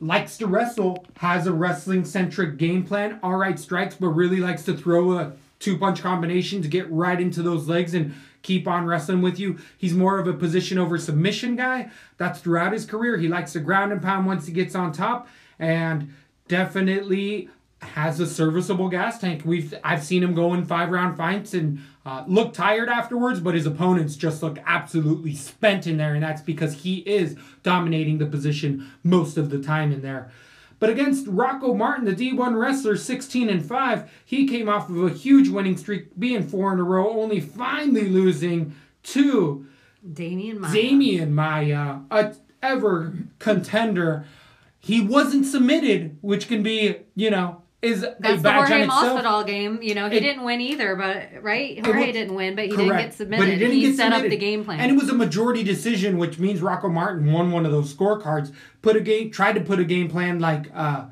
[0.00, 4.64] likes to wrestle, has a wrestling centric game plan, all right strikes, but really likes
[4.64, 8.86] to throw a two punch combination to get right into those legs and keep on
[8.86, 9.58] wrestling with you.
[9.76, 11.90] He's more of a position over submission guy.
[12.16, 13.16] That's throughout his career.
[13.16, 16.14] He likes to ground and pound once he gets on top and
[16.46, 17.48] definitely
[17.82, 19.42] has a serviceable gas tank.
[19.44, 23.54] We've I've seen him go in five round fights and uh, look tired afterwards, but
[23.54, 28.24] his opponents just look absolutely spent in there, and that's because he is dominating the
[28.24, 30.32] position most of the time in there.
[30.78, 35.10] But against Rocco Martin, the D1 wrestler, 16 and 5, he came off of a
[35.10, 39.66] huge winning streak, being four in a row, only finally losing to
[40.10, 40.72] Damian Maia.
[40.72, 44.24] Damian Maia, a ever contender.
[44.80, 48.86] He wasn't submitted, which can be, you know, is That's a the Jorge.
[48.86, 49.80] Masvidal game.
[49.82, 51.78] You know, he It- didn't win either, but right?
[51.84, 53.42] Jorge wa- didn't win, but he didn't get submitted.
[53.42, 54.80] But he didn't get set up the game plan.
[54.80, 58.52] And it was a majority decision, which means Rocco Martin won one of those scorecards.
[58.82, 61.04] Put a game, tried to put a game plan like uh,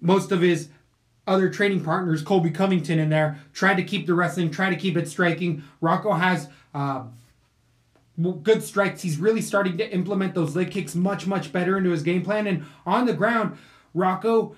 [0.00, 0.68] most of his
[1.26, 3.38] other training partners, Colby Covington in there.
[3.52, 5.64] Tried to keep the wrestling, tried to keep it striking.
[5.80, 6.48] Rocco has.
[6.74, 7.02] Uh,
[8.42, 9.02] good strikes.
[9.02, 12.46] He's really starting to implement those leg kicks much, much better into his game plan.
[12.46, 13.58] And on the ground,
[13.92, 14.56] Rocco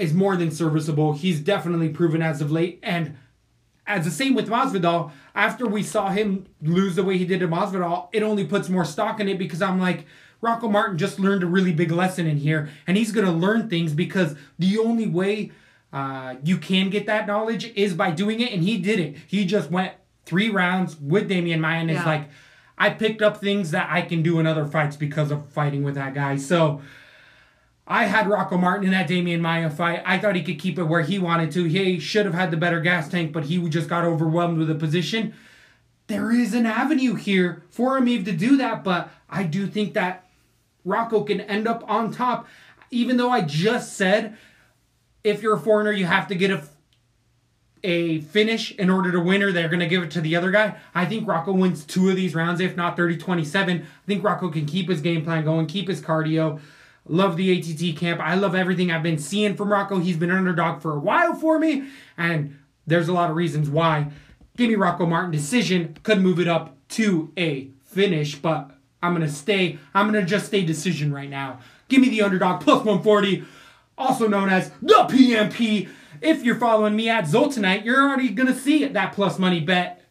[0.00, 1.12] is more than serviceable.
[1.12, 2.80] He's definitely proven as of late.
[2.82, 3.16] And
[3.86, 7.48] as the same with Masvidal, after we saw him lose the way he did to
[7.48, 10.06] Masvidal, it only puts more stock in it because I'm like,
[10.40, 13.92] Rocco Martin just learned a really big lesson in here, and he's gonna learn things
[13.92, 15.50] because the only way
[15.92, 19.16] uh, you can get that knowledge is by doing it, and he did it.
[19.26, 19.92] He just went
[20.24, 22.06] three rounds with Damian Maia, and it's Yeah.
[22.06, 22.28] like,
[22.78, 25.94] I picked up things that I can do in other fights because of fighting with
[25.96, 26.36] that guy.
[26.36, 26.80] So.
[27.90, 30.00] I had Rocco Martin in that Damian Maia fight.
[30.06, 31.64] I thought he could keep it where he wanted to.
[31.64, 34.76] He should have had the better gas tank, but he just got overwhelmed with the
[34.76, 35.34] position.
[36.06, 40.28] There is an avenue here for Emeev to do that, but I do think that
[40.84, 42.46] Rocco can end up on top.
[42.92, 44.36] Even though I just said
[45.24, 46.62] if you're a foreigner, you have to get a
[47.82, 50.50] a finish in order to win or they're going to give it to the other
[50.50, 50.76] guy.
[50.94, 53.78] I think Rocco wins two of these rounds, if not 30 27.
[53.80, 56.60] I think Rocco can keep his game plan going, keep his cardio.
[57.10, 58.20] Love the ATT camp.
[58.20, 59.98] I love everything I've been seeing from Rocco.
[59.98, 62.56] He's been underdog for a while for me, and
[62.86, 64.12] there's a lot of reasons why.
[64.56, 65.98] Give me Rocco Martin decision.
[66.04, 68.70] Could move it up to a finish, but
[69.02, 69.80] I'm gonna stay.
[69.92, 71.58] I'm gonna just stay decision right now.
[71.88, 73.42] Give me the underdog plus 140,
[73.98, 75.88] also known as the PMP.
[76.20, 80.04] If you're following me at Zoltanite, you're already gonna see that plus money bet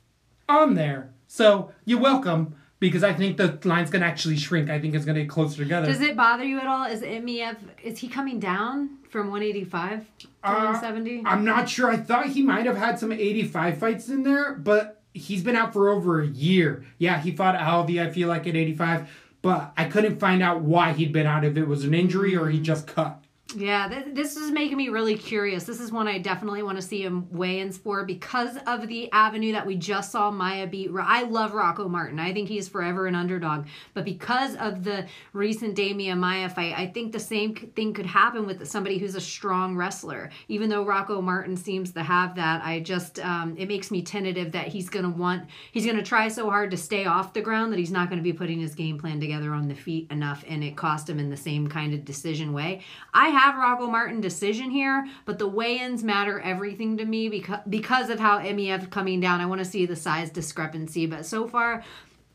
[0.49, 1.13] on there.
[1.27, 4.69] So you're welcome because I think the line's gonna actually shrink.
[4.69, 5.87] I think it's gonna get closer together.
[5.87, 6.85] Does it bother you at all?
[6.85, 11.23] Is Emeev is he coming down from 185 to Uh, 170?
[11.25, 11.89] I'm not sure.
[11.89, 15.73] I thought he might have had some 85 fights in there, but he's been out
[15.73, 16.85] for over a year.
[16.97, 19.09] Yeah, he fought Alvey, I feel like, at 85,
[19.41, 22.49] but I couldn't find out why he'd been out, if it was an injury or
[22.49, 23.18] he just cut.
[23.55, 25.63] Yeah, th- this is making me really curious.
[25.63, 29.53] This is one I definitely want to see him weigh-ins for because of the avenue
[29.53, 30.91] that we just saw Maia beat.
[30.95, 32.19] I love Rocco Martin.
[32.19, 33.65] I think he's forever an underdog.
[33.95, 38.45] But because of the recent Damian Maia fight, I think the same thing could happen
[38.45, 40.29] with somebody who's a strong wrestler.
[40.47, 44.51] Even though Rocco Martin seems to have that, I just um, it makes me tentative
[44.51, 47.79] that he's gonna want he's gonna try so hard to stay off the ground that
[47.79, 50.77] he's not gonna be putting his game plan together on the feet enough, and it
[50.77, 52.81] cost him in the same kind of decision way.
[53.11, 58.09] I have Rocco Martin decision here, but the weigh-ins matter everything to me because because
[58.09, 59.39] of how Emeev coming down.
[59.39, 61.83] I want to see the size discrepancy, but so far.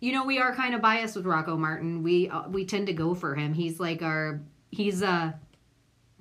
[0.00, 2.02] You know, we are kind of biased with Rocco Martin.
[2.02, 3.52] We uh, we tend to go for him.
[3.52, 4.40] He's like our
[4.70, 5.32] he's uh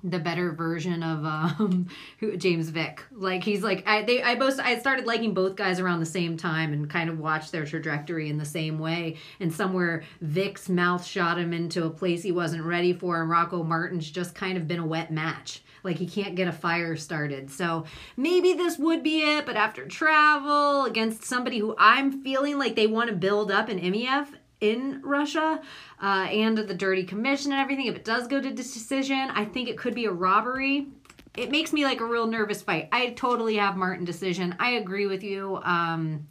[0.04, 1.88] the better version of um
[2.20, 3.02] who, James Vick.
[3.10, 6.36] Like he's like I they I both I started liking both guys around the same
[6.36, 9.16] time and kind of watched their trajectory in the same way.
[9.40, 13.62] And somewhere Vick's mouth shot him into a place he wasn't ready for, and Rocco
[13.62, 15.62] Martin's just kind of been a wet match.
[15.82, 17.50] Like he can't get a fire started.
[17.50, 17.84] So
[18.16, 22.86] maybe this would be it, but after travel against somebody who I'm feeling like they
[22.86, 24.28] want to build up an Emeev
[24.60, 25.60] in Russia
[26.02, 29.68] uh, and the dirty commission and everything, if it does go to decision, I think
[29.68, 30.88] it could be a robbery.
[31.36, 32.88] It makes me like a real nervous fight.
[32.92, 34.54] I totally have Martin decision.
[34.58, 35.56] I agree with you.
[35.64, 36.26] Um,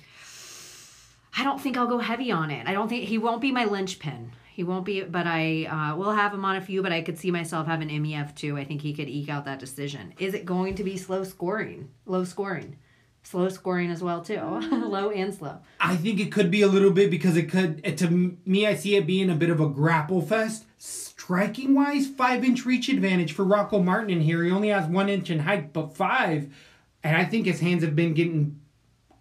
[1.38, 2.68] I don't think I'll go heavy on it.
[2.68, 4.32] I don't think he won't be my linchpin.
[4.54, 6.84] He won't be, but I uh, will have him on a few.
[6.84, 8.56] But I could see myself having Emeev too.
[8.56, 10.14] I think he could eke out that decision.
[10.20, 11.90] Is it going to be slow scoring?
[12.06, 12.78] Low scoring,
[13.24, 14.40] slow scoring as well too.
[14.72, 15.60] Low and slow.
[15.80, 17.82] I think it could be a little bit because it could.
[17.84, 20.66] it- To me, I see it being a bit of a grapple fest.
[20.78, 24.44] Striking wise, five inch reach advantage for Rocco Martin in here.
[24.44, 26.54] He only has one inch in height, but five,
[27.04, 28.60] and I think his hands have been getting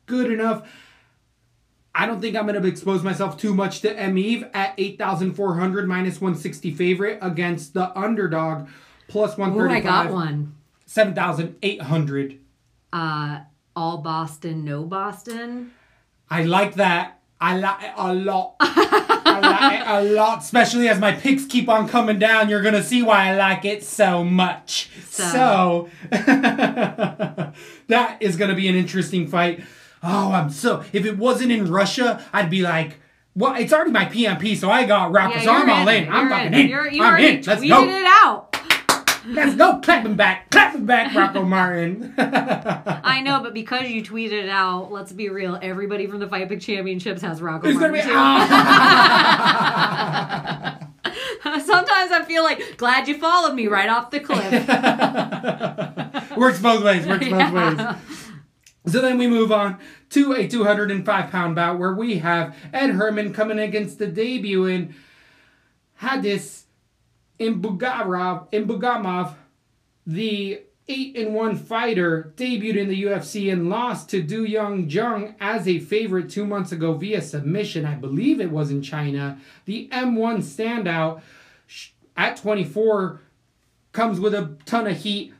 [0.06, 0.68] good enough.
[1.94, 6.20] I don't think I'm going to expose myself too much to Eve at 8,400 minus
[6.20, 8.66] 160 favorite against the underdog
[9.08, 10.54] plus Oh, I got one.
[10.86, 12.38] 7,800.
[12.92, 13.40] Uh,
[13.74, 15.72] all Boston, no Boston.
[16.30, 17.18] I like that.
[17.40, 18.54] I like it a lot.
[18.60, 22.48] I like it a lot, especially as my picks keep on coming down.
[22.48, 24.90] You're gonna see why I like it so much.
[25.08, 25.90] So, So-
[27.88, 29.64] that is gonna be an interesting fight.
[30.02, 30.84] Oh, I'm so.
[30.92, 32.98] If it wasn't in Russia, I'd be like,
[33.34, 36.08] well, it's already my PMP, so I got Rocco, so I'm all in.
[36.08, 36.60] I'm fucking in.
[36.60, 36.68] in.
[36.68, 37.42] You're, you I'm in.
[37.42, 37.84] Let's go.
[37.88, 38.51] it out.
[39.26, 39.78] Let's go.
[39.80, 40.50] Clapping back.
[40.50, 42.14] Clapping back, Rocco Martin.
[42.18, 45.58] I know, but because you tweeted it out, let's be real.
[45.62, 48.12] Everybody from the Fight Pick Championships has Rocco it's gonna be.
[48.12, 48.48] Martin.
[48.48, 48.52] too.
[51.64, 54.52] Sometimes I feel like glad you followed me right off the cliff.
[56.36, 57.06] Works both ways.
[57.06, 57.92] Works both Yeah.
[57.96, 57.98] ways.
[58.86, 59.78] So then we move on
[60.10, 64.94] to a 205 pound bout where we have Ed Herman coming against the debuting
[65.96, 66.66] Hadis
[67.42, 69.34] Imbugarov, Imbugamov,
[70.06, 75.34] the 8 and 1 fighter, debuted in the UFC and lost to Da Un Jung
[75.40, 77.84] as a favorite two months ago via submission.
[77.84, 79.38] I believe it was in China.
[79.64, 81.22] The M1 standout
[82.16, 83.20] at 24
[83.92, 85.32] comes with a ton of heat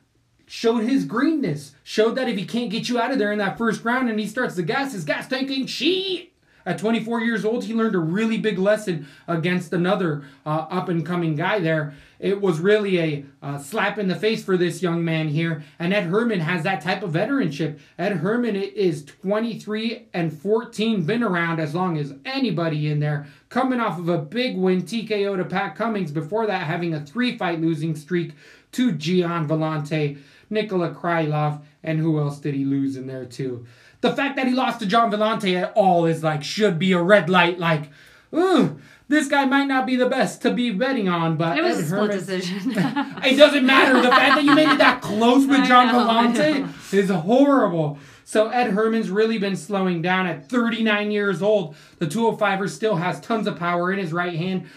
[0.47, 3.57] showed his greenness, showed that if he can't get you out of there in that
[3.57, 6.32] first round and he starts to gas, his gas tank ain't shit.
[6.65, 11.05] At 24 years old, he learned a really big lesson against another uh, up and
[11.05, 11.95] coming guy there.
[12.19, 15.65] It was really a uh, slap in the face for this young man here.
[15.81, 17.81] And Ed Herman has that type of veteranship.
[17.99, 23.27] Ed Herman is 23 and 14, been around as long as anybody in there.
[23.49, 26.13] Coming off of a big win, TKO to Pat Cummins.
[26.13, 28.35] Before that, having a three fight losing streak
[28.73, 30.19] to Gian Villante,
[30.49, 33.67] Nikita Krylov, and who else did he lose in there too?
[34.03, 37.01] The fact that he lost to John Villante at all is like should be a
[37.03, 37.59] red light.
[37.59, 37.89] Like,
[38.35, 41.79] ooh, this guy might not be the best to be betting on, but It was
[41.79, 42.73] Ed a split Herman- decision.
[43.25, 44.01] it doesn't matter.
[44.03, 45.89] The fact that you made it that close with John.
[45.89, 47.99] Villante is horrible.
[48.25, 51.77] So Ed Herman's really been slowing down at 39 years old.
[51.99, 54.69] The 205er still has tons of power in his right hand.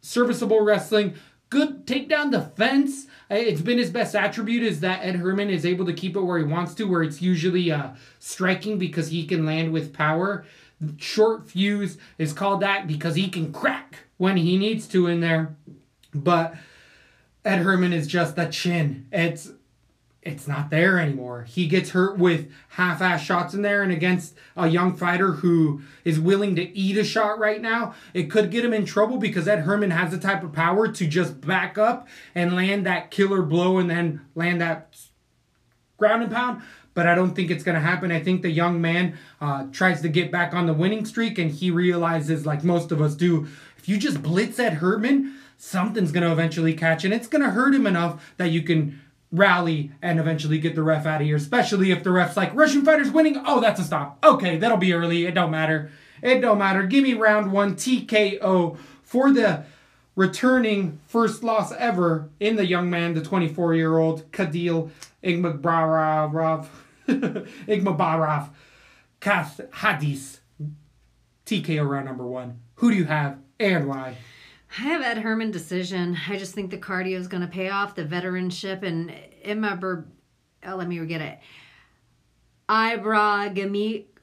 [0.00, 1.14] Serviceable wrestling,
[1.52, 3.08] good takedown defense.
[3.30, 6.20] Uh, It's been his best attribute is that Ed Herman is able to keep it
[6.22, 10.46] where he wants to, where it's usually uh, striking because he can land with power.
[10.96, 15.54] Short fuse is called that because he can crack when he needs to in there.
[16.14, 16.54] But
[17.44, 19.06] Ed Herman is just the chin.
[19.12, 19.50] It's
[20.22, 21.42] it's not there anymore.
[21.42, 26.20] He gets hurt with half-ass shots in there, and against a young fighter who is
[26.20, 29.60] willing to eat a shot right now, it could get him in trouble because Ed
[29.60, 33.78] Herman has the type of power to just back up and land that killer blow
[33.78, 34.96] and then land that
[35.96, 36.62] ground and pound.
[36.94, 38.12] But I don't think it's going to happen.
[38.12, 41.50] I think the young man uh, tries to get back on the winning streak, and
[41.50, 46.24] he realizes, like most of us do, if you just blitz at Herman, something's going
[46.24, 49.00] to eventually catch, and it's going to hurt him enough that you can
[49.32, 51.36] rally and eventually get the ref out of here.
[51.36, 53.42] Especially if the ref's like Russian fighters winning.
[53.44, 54.18] Oh, that's a stop.
[54.22, 55.26] Okay, that'll be early.
[55.26, 55.90] It don't matter.
[56.22, 56.84] It don't matter.
[56.84, 59.64] Give me round one TKO for the
[60.14, 64.90] returning first loss ever in the young man, the 24 year old Kadil
[65.24, 66.66] Igmabarov.
[67.08, 68.50] Igmabarov.
[69.20, 70.40] Kath Hadis.
[71.46, 72.60] TKO round number one.
[72.76, 74.16] Who do you have and why?
[74.78, 76.16] I have Ed Herman decision.
[76.28, 79.12] I just think the cardio is going to pay off the veteranship and
[79.42, 80.06] Emma Ber-
[80.66, 81.38] oh, let me get it.
[82.68, 84.16] Ibragimov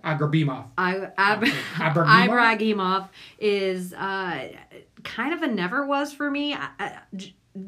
[0.00, 0.66] Agrabimov.
[0.76, 1.42] I, Ab-
[1.76, 2.28] Ibragimov?
[2.28, 4.48] Ibragimov is uh,
[5.04, 6.56] kind of a never was for me.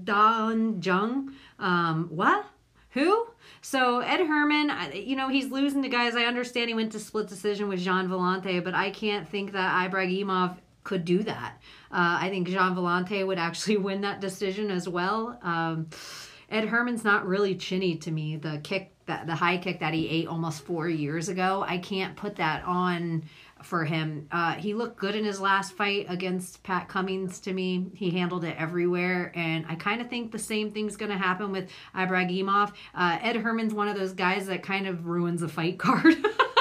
[0.04, 1.32] Don Jung.
[1.60, 2.44] Um, what?
[2.90, 3.26] Who?
[3.60, 6.16] So Ed Herman, you know, he's losing to guys.
[6.16, 9.90] I understand he went to split decision with Jean Villante, but I can't think that
[9.90, 11.60] Ibragimov could do that.
[11.90, 15.38] Uh, I think Jean Villante would actually win that decision as well.
[15.42, 15.88] Um,
[16.50, 18.36] Ed Herman's not really chinny to me.
[18.36, 22.14] The kick, that the high kick that he ate almost four years ago, I can't
[22.16, 23.24] put that on
[23.62, 24.28] for him.
[24.30, 27.86] Uh, he looked good in his last fight against Pat Cummins to me.
[27.94, 31.50] He handled it everywhere, and I kind of think the same thing's going to happen
[31.50, 32.72] with Ibragimov.
[32.94, 36.14] Uh, Ed Herman's one of those guys that kind of ruins a fight card.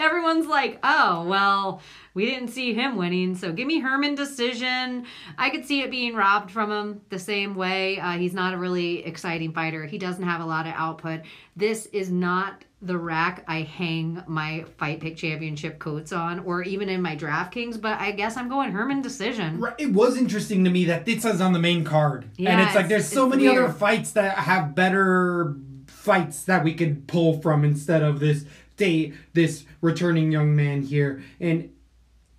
[0.00, 1.82] everyone's like, oh, well,
[2.14, 3.34] we didn't see him winning.
[3.34, 5.04] So give me Herman decision.
[5.36, 7.98] I could see it being robbed from him the same way.
[7.98, 9.84] Uh, he's not a really exciting fighter.
[9.86, 11.20] He doesn't have a lot of output.
[11.56, 16.88] This is not the rack I hang my fight pick championship coats on, or even
[16.88, 17.80] in my DraftKings.
[17.80, 19.58] But I guess I'm going Herman decision.
[19.58, 22.66] Right, It was interesting to me that this is on the main card, and Yeah,
[22.66, 25.56] it's like there's so it's many other fights that have better
[25.86, 28.44] fights that we could pull from instead of this
[28.78, 31.70] day this returning young man here in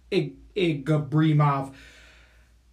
[0.10, 1.76] Ig- Igabrimov.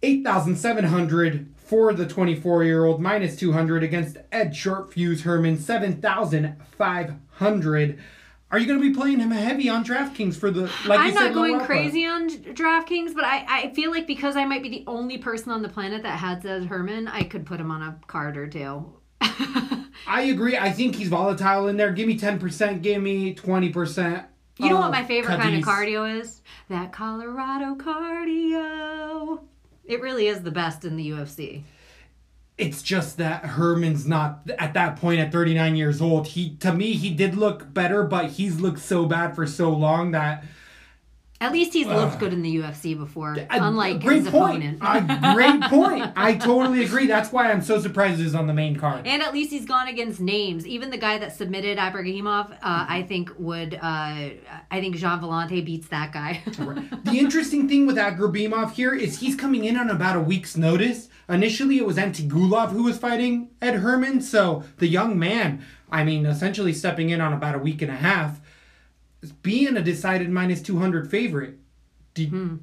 [0.01, 7.99] 8,700 for the 24 year old, minus 200 against Ed Shortfuse Herman, 7,500.
[8.49, 11.33] Are you going to be playing him heavy on DraftKings for the like I'm not
[11.33, 15.17] going crazy on DraftKings, but I, I feel like because I might be the only
[15.17, 18.37] person on the planet that has Ed Herman, I could put him on a card
[18.37, 18.85] or two.
[19.21, 20.57] I agree.
[20.57, 21.91] I think he's volatile in there.
[21.91, 24.25] Give me 10%, give me 20%.
[24.59, 26.41] You know what my favorite kind of cardio is?
[26.69, 29.41] That Colorado cardio.
[29.85, 31.63] It really is the best in the UFC.
[32.57, 36.27] It's just that Herman's not at that point at 39 years old.
[36.27, 40.11] He to me he did look better, but he's looked so bad for so long
[40.11, 40.43] that
[41.39, 44.63] At least he's looked good in the UFC before, unlike great his point.
[44.81, 45.21] opponent.
[45.21, 46.11] A great point.
[46.15, 47.05] I totally agree.
[47.05, 49.05] That's why I'm so surprised he's on the main card.
[49.05, 50.65] And at least he's gone against names.
[50.65, 53.75] Even the guy that submitted Ibrahimov, uh, I think would.
[53.75, 56.41] Uh, I think Jean Villante beats that guy.
[57.07, 61.07] The interesting thing with Agrabimov here is he's coming in on about a week's notice.
[61.29, 66.25] Initially, it was Antigulov who was fighting Ed Herman, so the young man, I mean,
[66.25, 68.41] essentially stepping in on about a week and a half,
[69.41, 71.57] being a decided minus 200 favorite.
[72.13, 72.55] Do- hmm.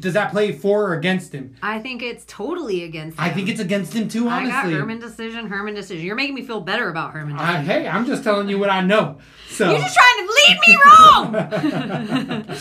[0.00, 1.54] Does that play for or against him?
[1.62, 3.16] I think it's totally against.
[3.16, 3.24] Him.
[3.24, 4.74] I think it's against him too, I got honestly.
[4.80, 5.46] Herman decision.
[5.46, 6.04] Herman decision.
[6.04, 7.36] You're making me feel better about Herman.
[7.38, 9.18] I- hey, I'm just telling you what I know.
[9.48, 10.76] So You're just trying to lead me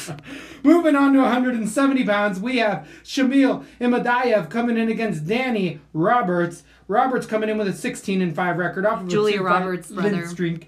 [0.07, 0.19] wrong.
[0.63, 6.63] Moving on to 170 pounds, we have Shamil Imadayev coming in against Danny Roberts.
[6.87, 10.27] Roberts coming in with a 16 and 5 record off of Julia Roberts' brother.
[10.27, 10.67] streak.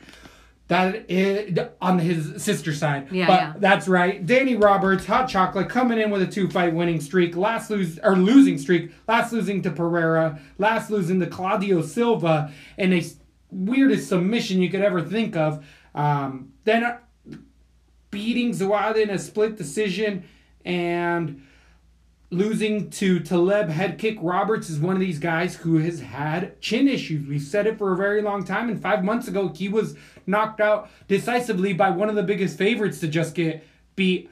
[0.71, 3.11] That is on his sister side.
[3.11, 3.53] Yeah, but yeah.
[3.57, 4.25] that's right.
[4.25, 7.35] Danny Roberts, hot chocolate, coming in with a two-fight winning streak.
[7.35, 8.93] Last lose or losing streak.
[9.05, 10.39] Last losing to Pereira.
[10.57, 13.03] Last losing to Claudio Silva in a
[13.49, 15.61] weirdest submission you could ever think of.
[15.93, 16.99] Um, then uh,
[18.09, 20.23] beating Zawada in a split decision
[20.63, 21.45] and
[22.29, 24.17] losing to Taleb head kick.
[24.21, 27.27] Roberts is one of these guys who has had chin issues.
[27.27, 30.61] We've said it for a very long time, and five months ago he was knocked
[30.61, 33.63] out decisively by one of the biggest favorites to just get
[33.95, 34.29] beat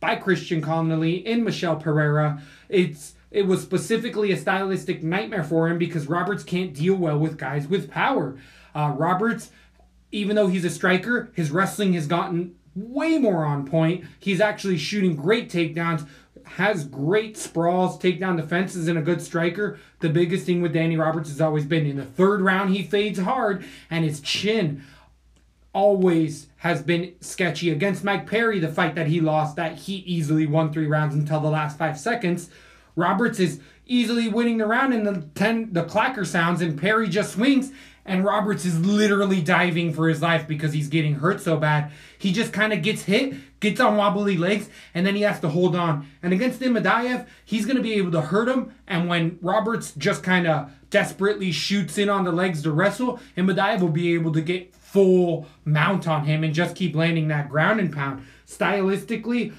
[0.00, 2.42] by Christian Connolly in Michel Pereira.
[2.68, 7.36] It's it was specifically a stylistic nightmare for him because Roberts can't deal well with
[7.36, 8.38] guys with power.
[8.74, 9.50] Uh, Roberts,
[10.10, 14.04] even though he's a striker, his wrestling has gotten way more on point.
[14.18, 16.06] He's actually shooting great takedowns,
[16.44, 19.78] has great sprawls, takedown defenses, and a good striker.
[20.00, 23.18] The biggest thing with Danny Roberts has always been in the third round, he fades
[23.18, 24.84] hard, and his chin
[25.78, 30.44] always has been sketchy against Mike Perry, the fight that he lost, that he easily
[30.44, 32.50] won three rounds until the last five seconds.
[32.96, 37.34] Roberts is easily winning the round and the ten the clacker sounds and Perry just
[37.34, 37.70] swings
[38.04, 41.92] and Roberts is literally diving for his life because he's getting hurt so bad.
[42.18, 45.48] He just kind of gets hit, gets on wobbly legs, and then he has to
[45.48, 46.08] hold on.
[46.24, 48.74] And against Imadayev, he's going to be able to hurt him.
[48.88, 53.80] And when Roberts just kind of desperately shoots in on the legs to wrestle, Imadayev
[53.80, 57.78] will be able to get full mount on him and just keep landing that ground
[57.78, 58.24] and pound.
[58.46, 59.52] Stylistically,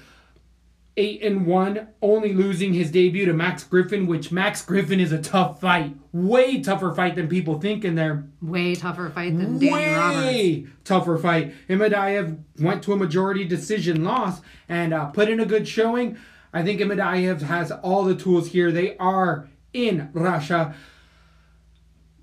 [0.96, 5.22] eight and one, only losing his debut to Max Griffin, which Max Griffin is a
[5.22, 8.28] tough fight, way tougher fight than people think in there.
[8.42, 10.26] Way tougher fight than Danny Roberts.
[10.26, 11.54] Way tougher fight.
[11.68, 16.18] Imadayev went to a majority decision loss and uh, put in a good showing.
[16.52, 18.72] I think Imadayev has all the tools here.
[18.72, 20.74] They are in Russia.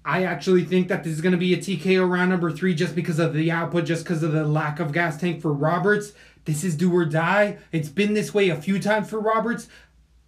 [0.07, 2.95] I actually think that this is going to be a TKO round number three just
[2.95, 6.13] because of the output, just because of the lack of gas tank for Roberts.
[6.45, 7.57] This is do or die.
[7.73, 9.67] It's been this way a few times for Roberts.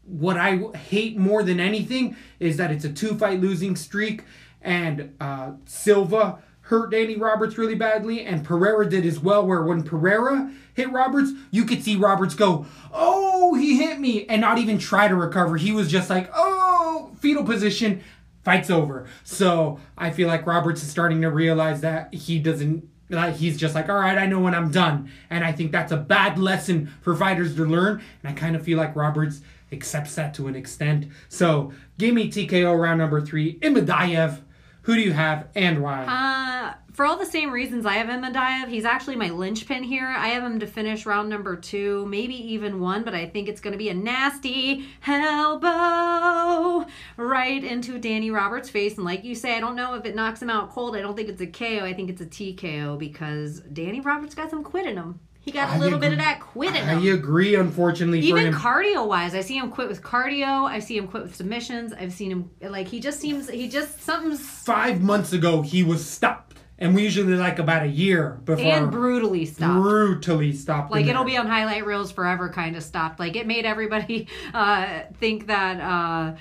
[0.03, 4.25] What I hate more than anything is that it's a two fight losing streak,
[4.61, 9.47] and uh, Silva hurt Danny Roberts really badly, and Pereira did as well.
[9.47, 14.41] Where when Pereira hit Roberts, you could see Roberts go, "Oh, he hit me," and
[14.41, 15.55] not even try to recover.
[15.55, 18.03] He was just like, "Oh, fetal position."
[18.49, 19.05] Fight's over.
[19.23, 22.89] So I feel like Roberts is starting to realize that he doesn't.
[23.11, 25.91] Like he's just like, all right, I know when I'm done, and I think that's
[25.91, 28.01] a bad lesson for fighters to learn.
[28.23, 31.07] And I kind of feel like Roberts accepts that to an extent.
[31.27, 34.41] So give me TKO round number three, Imadayev.
[34.83, 36.05] Who do you have and why?
[36.05, 40.05] Uh, for all the same reasons I have Imadaev, he's actually my linchpin here.
[40.05, 43.61] I have him to finish round number two, maybe even one, but I think it's
[43.61, 46.85] going to be a nasty elbow
[47.15, 48.97] right into Danny Roberts' face.
[48.97, 50.93] And like you say, I don't know if it knocks him out cold.
[50.93, 51.85] I don't think it's a KO.
[51.85, 55.21] I think it's a TKO because Danny Roberts got some quit in him.
[55.39, 56.97] He got a little bit of that quit in him.
[56.97, 57.15] I him.
[57.15, 60.65] agree, unfortunately, Even cardio wise, I see him quit with cardio.
[60.65, 61.93] I see him quit with submissions.
[61.93, 66.05] I've seen him like he just seems he just something's Five months ago, he was
[66.05, 66.48] stopped.
[66.79, 69.83] And we usually like about a year before and brutally stopped.
[69.83, 70.91] brutally stopped.
[70.91, 75.01] like it'll be on highlight reels forever kind of stopped like it made everybody uh
[75.19, 76.35] think that uh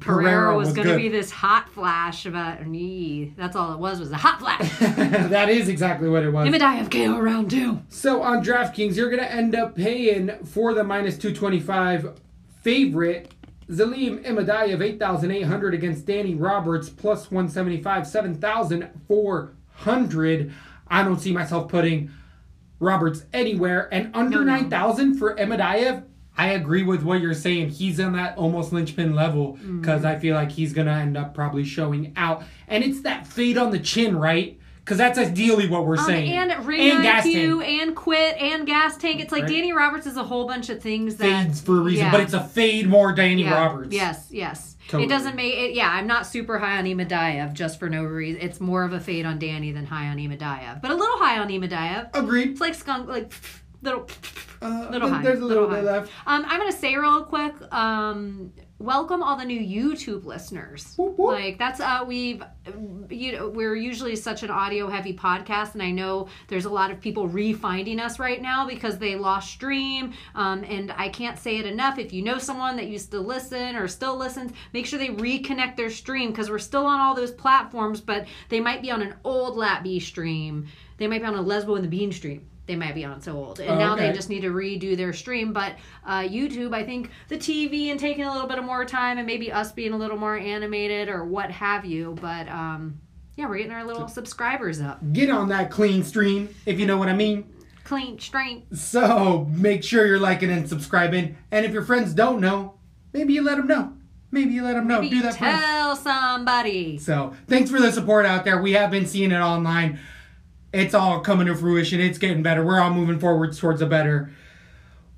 [0.00, 4.00] Pereira, was, was going to be this hot flash about nee, that's all it was
[4.00, 4.78] was a hot flash.
[5.30, 6.48] that is exactly what it was.
[6.48, 7.80] Imadaev KO round two.
[7.88, 12.20] So on DraftKings, you're going to end up paying for the minus 225
[12.62, 13.30] favorite
[13.68, 18.04] Zalim Imadaev 8,800 against Danny Roberts plus 175
[19.78, 20.52] 7,400.
[20.88, 22.10] I don't see myself putting
[22.78, 24.56] Roberts anywhere and under No, no.
[24.60, 26.04] 9,000 for Imadaev.
[26.36, 27.70] I agree with what you're saying.
[27.70, 29.80] He's on that almost linchpin level Mm.
[29.80, 32.42] because I feel like he's going to end up probably showing out.
[32.66, 34.58] And it's that fade on the chin, right?
[34.84, 36.30] Because that's ideally what we're Um, saying.
[36.32, 37.82] and ring gas IQ tank.
[37.82, 39.20] and quit and gas tank.
[39.20, 39.52] It's like Right.
[39.52, 42.10] Danny Roberts is a whole bunch of things that fades for a reason, yeah.
[42.12, 43.54] but it's a fade more Danny Yeah.
[43.54, 43.94] Roberts.
[43.94, 44.73] Yes, yes.
[44.88, 45.04] Totally.
[45.04, 45.74] It doesn't make it.
[45.74, 48.40] Yeah, I'm not super high on Imadaev just for no reason.
[48.42, 51.38] It's more of a fade on Danny than high on Imadaev, but a little high
[51.38, 52.10] on Imadaev.
[52.14, 52.50] Agreed.
[52.50, 53.32] It's like skunk, like
[53.82, 54.08] little,
[54.60, 55.22] Uh, little high.
[55.22, 55.76] There's a little, high.
[55.76, 56.12] bit left.
[56.26, 57.54] Um, I'm gonna say real quick.
[57.72, 58.52] Um,
[58.84, 60.94] welcome all the new YouTube listeners.
[60.96, 61.32] Whoop, whoop.
[61.32, 62.42] Like that's uh, we've,
[63.08, 66.90] you know, we're usually such an audio heavy podcast, and I know there's a lot
[66.90, 70.12] of people refinding us right now because they lost stream.
[70.34, 71.98] Um, and I can't say it enough.
[71.98, 75.76] If you know someone that used to listen or still listens, make sure they reconnect
[75.76, 79.14] their stream because we're still on all those platforms, but they might be on an
[79.24, 80.66] old Lat B stream.
[80.98, 82.46] They might be on a Lesbo and the Bean stream.
[82.66, 85.12] They might be on so old, and Oh, now they just need to redo their
[85.12, 85.52] stream.
[85.52, 85.74] But
[86.06, 89.26] uh, YouTube, I think the TV and taking a little bit of more time, and
[89.26, 92.16] maybe us being a little more animated or what have you.
[92.20, 93.00] But um,
[93.36, 95.00] yeah, we're getting our little subscribers up.
[95.12, 97.52] Get on that clean stream, if you know what I mean.
[97.84, 98.62] Clean stream.
[98.72, 101.36] So make sure you're liking and subscribing.
[101.50, 102.78] And if your friends don't know,
[103.12, 103.92] maybe you let them know.
[104.30, 105.00] Maybe you let them know.
[105.02, 106.96] Maybe Do that tell somebody.
[106.98, 108.60] So thanks for the support out there.
[108.60, 110.00] We have been seeing it online.
[110.74, 112.00] It's all coming to fruition.
[112.00, 112.64] It's getting better.
[112.64, 114.32] We're all moving forward towards a better.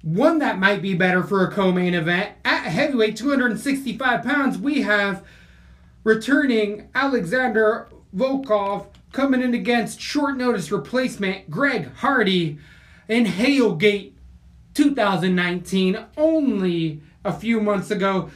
[0.02, 4.58] One that might be better for a co-main event at heavyweight 265 pounds.
[4.58, 5.24] We have
[6.04, 12.58] returning Alexander Volkov coming in against short notice replacement Greg Hardy
[13.08, 14.12] in Hailgate
[14.74, 15.98] 2019.
[16.18, 18.30] Only a few months ago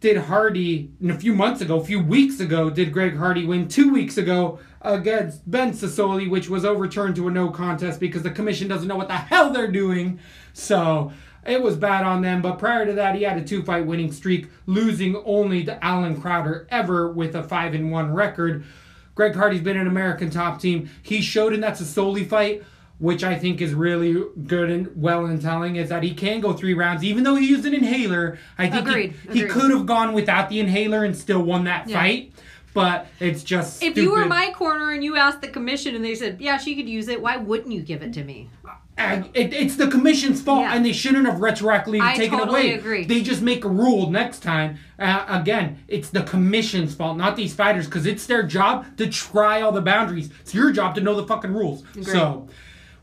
[0.00, 3.92] did Hardy, a few months ago, a few weeks ago, did Greg Hardy win two
[3.92, 8.68] weeks ago against Ben Sosoli, which was overturned to a no contest because the commission
[8.68, 10.20] doesn't know what the hell they're doing.
[10.52, 11.12] So
[11.44, 12.42] it was bad on them.
[12.42, 16.20] But prior to that, he had a two fight winning streak, losing only to Allen
[16.20, 18.64] Crowder ever with a 5 and 1 record.
[19.16, 20.88] Greg Hardy's been an American top team.
[21.02, 22.62] He showed in that Sosoli fight,
[22.98, 26.52] which I think is really good and well in telling, is that he can go
[26.52, 28.38] three rounds, even though he used an inhaler.
[28.58, 29.50] I think he- Agreed, he, agreed.
[29.50, 31.98] could have gone without the inhaler and still won that Yeah.
[32.00, 32.32] fight.
[32.74, 36.14] But it's just If you were my corner and you asked the commission and they
[36.14, 38.50] said, "Yeah, she could use it," why wouldn't you give it to me?
[38.96, 40.74] And it, it's the commission's fault, Yeah.
[40.74, 42.74] and they shouldn't have retroactively I taken totally away.
[42.74, 43.04] agree.
[43.04, 44.76] They just make a rule next time.
[44.98, 49.60] Uh, again, it's the commission's fault, not these fighters, because it's their job to try
[49.62, 50.30] all the boundaries.
[50.40, 51.84] It's your job to know the fucking rules.
[52.02, 52.48] So,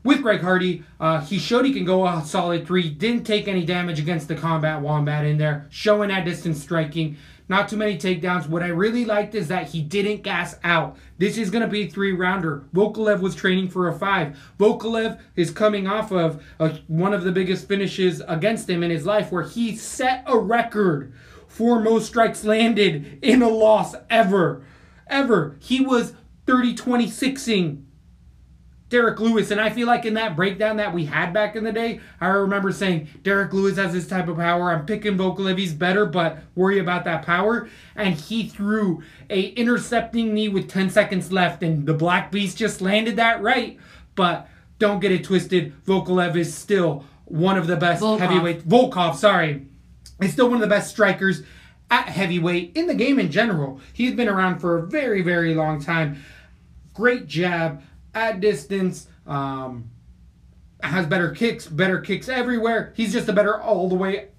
[0.05, 2.89] with Greg Hardy, uh, he showed he can go a solid three.
[2.89, 7.17] Didn't take any damage against the combat wombat in there, showing that distance striking.
[7.49, 8.47] Not too many takedowns.
[8.47, 10.97] What I really liked is that he didn't gas out.
[11.17, 12.65] This is going to be a three rounder.
[12.73, 14.37] Vokolev was training for a five.
[14.59, 19.07] Vokolev is coming off of uh one of the biggest finishes against him in his
[19.07, 21.13] life, where he set a record
[21.47, 24.63] for most strikes landed in a loss ever.
[25.07, 25.57] Ever.
[25.59, 26.13] He was
[26.45, 27.84] 30 26ing
[28.95, 31.73] Derrick Lewis, and I feel like in that breakdown that we had back in the
[31.73, 34.71] day, I remember saying Derrick Lewis has this type of power.
[34.71, 37.67] I'm picking Vokolev, he's better, but worry about that power.
[37.97, 42.79] And he threw a intercepting knee with 10 seconds left, and the Black Beast just
[42.79, 43.77] landed that right.
[44.15, 44.47] But
[44.79, 45.73] don't get it twisted.
[45.83, 48.19] Vokolev is still one of the best Volkov.
[48.19, 48.65] heavyweight.
[48.65, 49.65] Volkov, sorry,
[50.21, 51.41] is still one of the best strikers
[51.91, 53.81] at heavyweight in the game in general.
[53.91, 56.23] He's been around for a very, very long time
[56.95, 57.83] great jab
[58.15, 59.07] at distance.
[59.27, 59.91] Um,
[60.81, 62.93] has better kicks, better kicks everywhere.
[62.95, 64.29] He's just a better all the way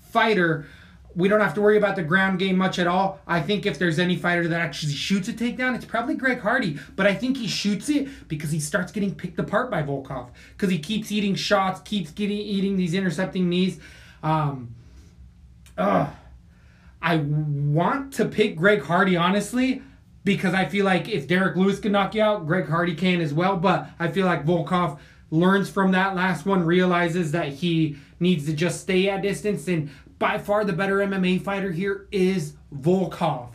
[0.00, 0.66] fighter.
[1.14, 3.20] We don't have to worry about the ground game much at all.
[3.26, 6.78] I think if there's any fighter that actually shoots a takedown, it's probably Greg Hardy.
[6.96, 10.30] But I think he shoots it because he starts getting picked apart by Volkov.
[10.52, 13.80] Because he keeps eating shots, keeps getting eating these intercepting knees.
[14.22, 14.74] Um.
[17.02, 19.82] I want to pick Greg Hardy, honestly,
[20.24, 23.32] because I feel like if Derrick Lewis can knock you out, Greg Hardy can as
[23.32, 23.56] well.
[23.56, 24.98] But I feel like Volkov
[25.30, 29.90] learns from that last one, realizes that he needs to just stay at distance, and
[30.18, 33.48] by far the better MMA fighter here is Volkov.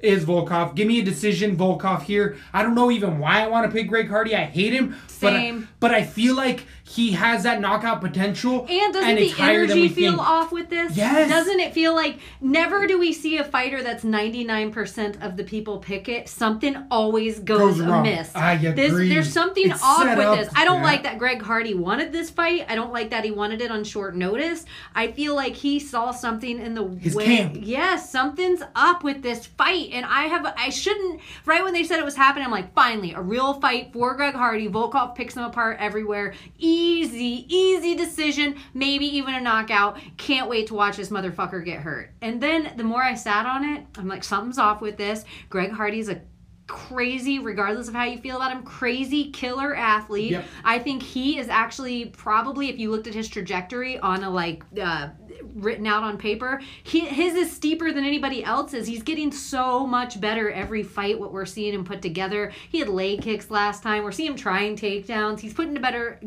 [0.00, 0.74] Is Volkov.
[0.74, 2.36] Give me a decision, Volkov here.
[2.52, 4.34] I don't know even why I want to pick Greg Hardy.
[4.34, 4.96] I hate him.
[5.06, 5.68] Same.
[5.80, 8.66] But I, but I feel like he has that knockout potential.
[8.68, 10.28] And doesn't it's the energy feel think.
[10.28, 10.94] off with this?
[10.94, 11.30] Yes.
[11.30, 15.78] Doesn't it feel like never do we see a fighter that's 99% of the people
[15.78, 16.28] pick it?
[16.28, 18.34] Something always goes, Goes amiss.
[18.36, 20.50] I This, there's something It's off with up this.
[20.54, 20.86] I don't that.
[20.86, 22.66] like that Greg Hardy wanted this fight.
[22.68, 24.66] I don't like that he wanted it on short notice.
[24.94, 27.24] I feel like he saw something in the His way.
[27.24, 27.56] camp.
[27.60, 29.88] Yes, something's up with this fight.
[29.92, 33.14] And I have, I shouldn't, right when they said it was happening, I'm like, finally,
[33.14, 34.68] a real fight for Greg Hardy.
[34.68, 36.34] Volkov picks him apart everywhere.
[36.74, 38.56] Easy, easy decision.
[38.74, 39.98] Maybe even a knockout.
[40.16, 42.10] Can't wait to watch this motherfucker get hurt.
[42.20, 45.24] And then the more I sat on it, I'm like, something's off with this.
[45.48, 46.20] Greg Hardy's a
[46.66, 50.32] crazy, regardless of how you feel about him, crazy killer athlete.
[50.32, 50.44] Yep.
[50.64, 54.64] I think he is actually probably, if you looked at his trajectory on a like
[54.80, 55.10] uh,
[55.54, 58.86] written out on paper, he, his is steeper than anybody else's.
[58.86, 61.18] He's getting so much better every fight.
[61.18, 62.52] What we're seeing him put together.
[62.68, 64.04] He had leg kicks last time.
[64.04, 65.40] We're seeing him trying takedowns.
[65.40, 66.18] He's putting together,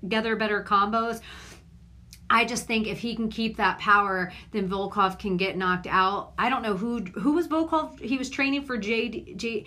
[0.00, 1.20] together better combos.
[2.32, 6.32] I just think if he can keep that power, then Volkov can get knocked out.
[6.38, 8.00] I don't know who who was Volkov.
[8.00, 9.34] He was training for J.
[9.34, 9.64] J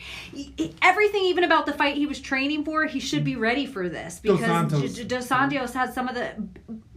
[0.81, 2.85] everything, even about the fight he was training for.
[2.85, 4.81] He should be ready for this Dos because Santos.
[4.81, 6.31] J- J- Dos Santos has some of the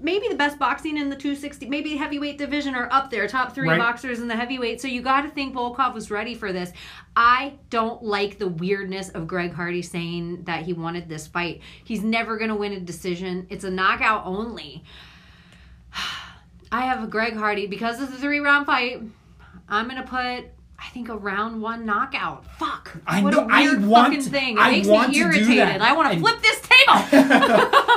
[0.00, 3.68] maybe the best boxing in the 260, maybe heavyweight division or up there, top three
[3.68, 3.78] Right.
[3.78, 4.80] boxers in the heavyweight.
[4.80, 6.72] So you got to think Volkov was ready for this.
[7.16, 11.60] I don't like the weirdness of Greg Hardy saying that he wanted this fight.
[11.84, 13.46] He's never going to win a decision.
[13.50, 14.84] It's a knockout only.
[16.70, 19.02] I have a Greg Hardy because it's a three round fight.
[19.68, 20.50] I'm gonna put
[20.80, 22.44] I think a round one knockout.
[22.56, 22.96] Fuck.
[23.06, 24.56] I what know- a I weird want- fucking thing.
[24.56, 25.58] It I makes want me to do irritated.
[25.58, 25.82] that.
[25.82, 26.68] I want to And- flip this table.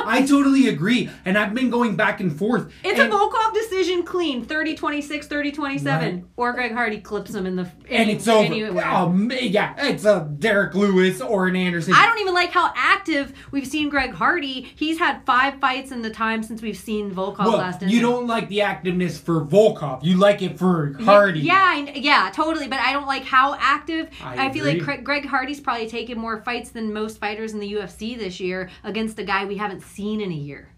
[0.04, 1.08] I totally agree.
[1.24, 2.70] And I've been going back and forth.
[2.84, 6.14] It's and, a Volkov decision clean 30 26, 30 27.
[6.16, 6.24] Right.
[6.36, 7.62] Or Greg Hardy clips him in the.
[7.62, 8.44] and any- it's over.
[8.44, 8.84] anywhere.
[8.90, 11.94] Oh, yeah, it's a Derrick Lewis or an Anderson.
[11.94, 14.62] I don't even like how active we've seen Greg Hardy.
[14.74, 17.82] He's had five fights in the time since we've seen Volkov Well, last.
[17.82, 20.02] you don't like the activeness for Volkov.
[20.02, 21.40] You like it for Hardy.
[21.40, 22.68] Yeah, I- yeah, totally.
[22.72, 24.08] But I don't like how active.
[24.22, 24.84] I I, feel like agree.
[24.86, 28.70] Craig, Greg Hardy's probably taken more fights than most fighters in the UFC this year
[28.82, 30.70] against a guy we haven't seen in a year.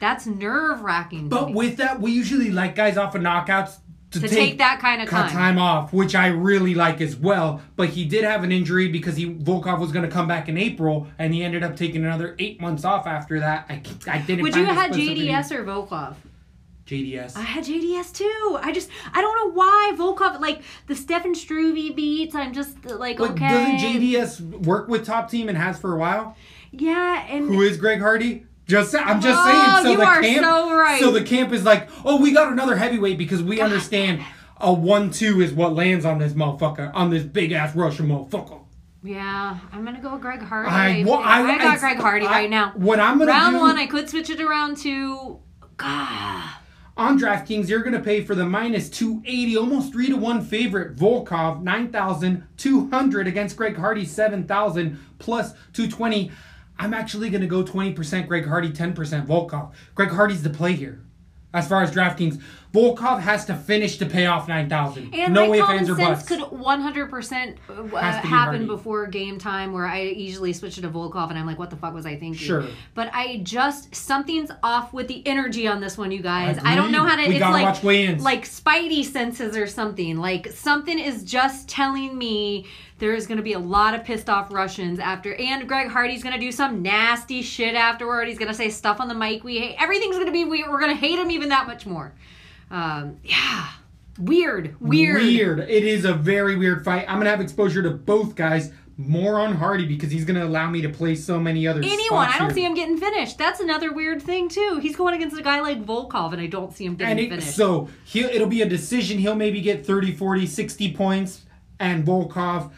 [0.00, 1.28] That's nerve wracking.
[1.28, 3.80] But with that, we usually like guys off of knockouts
[4.12, 5.30] to, to take, that kind of time.
[5.30, 7.60] time off, which I really like as well.
[7.76, 10.56] But he did have an injury because he Volkov was going to come back in
[10.56, 13.66] April, and he ended up taking another eight months off after that.
[13.68, 14.40] I, I didn't.
[14.40, 14.92] Would you have had.
[14.92, 16.14] JDS or Volkov?
[16.92, 17.36] JDS.
[17.36, 18.58] I had JDS too.
[18.60, 22.34] I just I don't know why Volkov like the Stefan Struve beats.
[22.34, 23.48] I'm just like okay.
[23.48, 26.36] doesn't JDS work with top team and has for a while?
[26.70, 28.46] Yeah, and Who is Greg Hardy?
[28.66, 29.84] Just I'm just Oh, saying.
[29.84, 31.00] So you the are camp, so right.
[31.00, 34.22] So the camp is like, oh, we got another heavyweight because we understand
[34.58, 38.60] a one-two is what lands on this motherfucker, on this big ass Russian motherfucker.
[39.02, 40.70] yeah, I'm gonna go with Greg Hardy.
[40.70, 42.72] I, well, I, I got I- Greg Hardy right now.
[42.76, 45.40] What I'm gonna Round do one, I could switch it around to.
[45.76, 46.50] God.
[46.96, 51.62] On DraftKings, you're gonna pay for the minus 280, almost three to one favorite Volkov,
[51.62, 56.30] 9,200 against Greg Hardy, 7,000 plus 220.
[56.78, 59.72] I'm actually gonna go 20% Greg Hardy, 10% Volkov.
[59.94, 61.00] Greg Hardy's the play here.
[61.54, 62.42] As far as DraftKings,
[62.72, 65.14] Volkov has to finish to pay off 9,000.
[65.14, 68.64] And no my common ands, sense could 100% uh, be happen Hardy.
[68.64, 71.92] before game time where I usually switch to Volkov and I'm like, what the fuck
[71.92, 72.34] was I thinking?
[72.34, 72.64] Sure.
[72.94, 76.58] But I just, something's off with the energy on this one, you guys.
[76.64, 80.16] I don't know how to, We it's gotta like, like spidey senses or something.
[80.16, 82.66] Like something is just telling me
[83.02, 86.22] there is going to be a lot of pissed off Russians after, and Greg Hardy's
[86.22, 88.28] going to do some nasty shit afterward.
[88.28, 89.76] He's going to say stuff on the mic we hate.
[89.78, 90.70] Everything's going to be weird.
[90.70, 92.12] We're going to hate him even that much more.
[92.72, 93.68] Um, yeah.
[94.18, 94.74] Weird.
[94.80, 95.22] Weird.
[95.22, 95.60] Weird.
[95.60, 97.04] It is a very weird fight.
[97.08, 98.72] I'm gonna have exposure to both guys.
[98.98, 102.28] More on Hardy because he's gonna allow me to play so many other Anyone.
[102.28, 102.56] I don't here.
[102.56, 103.38] see him getting finished.
[103.38, 104.78] That's another weird thing too.
[104.82, 107.30] He's going against a guy like Volkov, and I don't see him getting and it,
[107.30, 107.56] finished.
[107.56, 109.18] so he'll, it'll be a decision.
[109.18, 111.42] He'll maybe get 30, 40, 60 points,
[111.80, 112.70] and Volkov.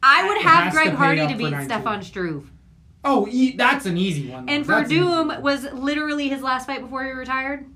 [0.00, 2.50] I would have Greg to Hardy to beat Stefan Struve.
[3.04, 4.46] Oh, e- that's an easy one.
[4.46, 4.52] though.
[4.52, 5.28] And That's an easy one.
[5.28, 7.66] Verdum was literally his last fight before he retired.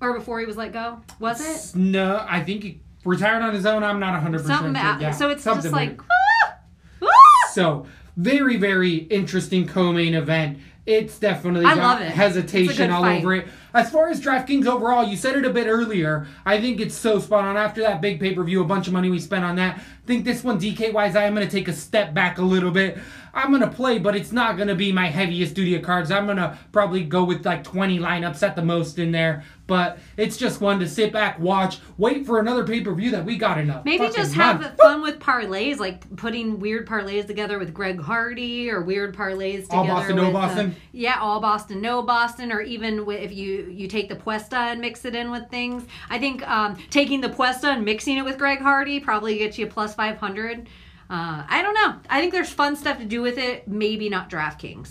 [0.00, 1.00] Or before he was let go?
[1.20, 1.40] Was
[1.74, 3.82] it No, I think he retired on his own.
[3.84, 4.74] I'm not 100% something?
[4.74, 4.96] sure.
[4.96, 6.00] a- Yeah, so it's something just like.
[6.10, 6.54] "Ah!
[7.02, 7.86] Ah!" So
[8.16, 10.58] very, very interesting co-main event.
[10.86, 12.10] It's definitely I got love it.
[12.12, 13.18] Hesitation all fight.
[13.18, 13.48] over it.
[13.76, 16.26] As far as DraftKings overall, you said it a bit earlier.
[16.46, 17.58] I think it's so spot on.
[17.58, 19.76] After that big pay-per-view, a bunch of money we spent on that.
[19.76, 22.42] I think this one, DK wise, I am going to take a step back a
[22.42, 22.96] little bit.
[23.34, 26.10] I'm going to play, but it's not going to be my heaviest duty of cards.
[26.10, 29.44] I'm going to probably go with like 20 lineups at the most in there.
[29.66, 33.58] But it's just one to sit back, watch, wait for another pay-per-view that we got
[33.58, 33.84] enough.
[33.84, 34.76] Maybe just have month.
[34.78, 39.76] fun with parlays, like putting weird parlays together with Greg Hardy, or weird parlays together
[39.76, 40.76] All Boston, no with, uh, Boston?
[40.92, 45.04] yeah, all Boston, no Boston, or even if you you take the Puesta and mix
[45.04, 45.84] it in with things.
[46.10, 49.66] I think um, taking the Puesta and mixing it with Greg Hardy probably gets you
[49.66, 50.68] plus five hundred.
[51.08, 51.94] Uh, I don't know.
[52.10, 53.68] I think there's fun stuff to do with it.
[53.68, 54.90] Maybe not DraftKings.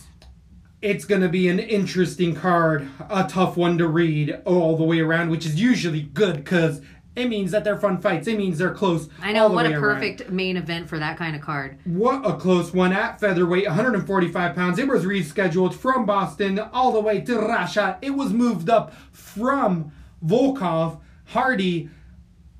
[0.81, 4.99] it's going to be an interesting card, a tough one to read all the way
[4.99, 6.81] around, which is usually good because
[7.15, 8.27] it means that they're fun fights.
[8.27, 9.07] It means they're close.
[9.21, 9.81] I know what a around.
[9.81, 11.77] perfect main event for that kind of card.
[11.85, 14.79] What a close one at featherweight, 145 pounds.
[14.79, 17.97] It was rescheduled from Boston all the way to Russia.
[18.01, 19.91] It was moved up from
[20.23, 21.89] Volkov, Hardy.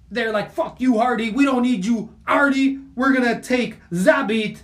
[0.10, 1.32] They're like, fuck you, Hardy.
[1.32, 2.80] We don't need you, Hardy.
[2.96, 4.60] We're going to take Zabit,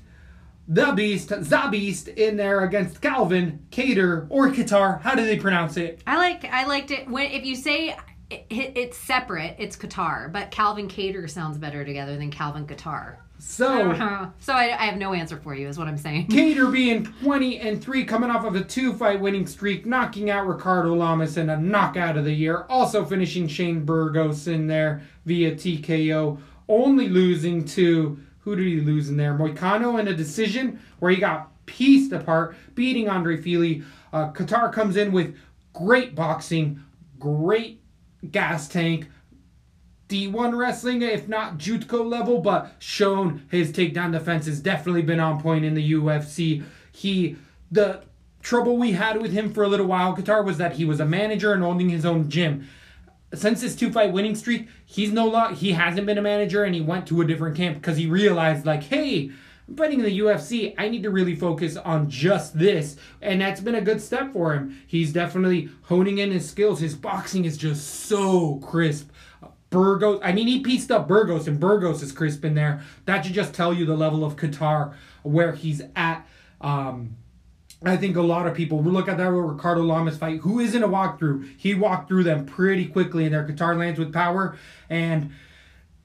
[0.68, 5.01] the Beast, Zabist in there against Calvin, Cater, or Qatar.
[5.01, 6.01] How do they pronounce it?
[6.07, 7.97] I like I liked it when if you say
[8.31, 13.17] it, it's separate, it's Qatar, but Calvin Cater sounds better together than Calvin Qatar.
[13.39, 14.29] So.
[14.39, 16.27] so I, I have no answer for you, is what I'm saying.
[16.29, 20.47] Cater being 20 and 3, coming off of a two fight winning streak, knocking out
[20.47, 22.65] Ricardo Lamas in a knockout of the year.
[22.69, 26.39] Also finishing Shane Burgos in there via TKO.
[26.69, 29.33] Only losing to, who did he lose in there?
[29.33, 33.83] Moicano in a decision where he got pieced apart, beating Andre Fili.
[34.13, 35.35] Uh, Qatar comes in with
[35.73, 36.81] great boxing,
[37.19, 37.80] great
[38.30, 39.07] gas tank,
[40.11, 45.41] D1 wrestling, if not Jutko level, but shown his takedown defense has definitely been on
[45.41, 46.64] point in the UFC.
[46.91, 47.38] He,
[47.72, 48.03] the
[48.41, 51.06] trouble we had with him for a little while, Kattar, was that he was a
[51.06, 52.68] manager and owning his own gym.
[53.34, 55.53] Since his two fight winning streak, he's no lot.
[55.53, 58.65] He hasn't been a manager, and he went to a different camp because he realized,
[58.65, 59.31] like, hey,
[59.76, 60.73] fighting in the UFC.
[60.77, 64.53] I need to really focus on just this, and that's been a good step for
[64.53, 64.81] him.
[64.88, 66.80] He's definitely honing in his skills.
[66.80, 69.10] His boxing is just so crisp.
[69.69, 70.19] Burgos.
[70.22, 72.81] I mean, he pieced up Burgos, and Burgos is crisp in there.
[73.06, 74.93] That should just tell you the level of Kattar
[75.23, 76.27] where he's at.
[76.60, 77.15] Um,
[77.84, 80.88] I think a lot of people look at that Ricardo Lamas fight, who isn't a
[80.88, 81.57] walkthrough.
[81.57, 84.57] He walked through them pretty quickly in their Kattar lands with power,
[84.89, 85.31] and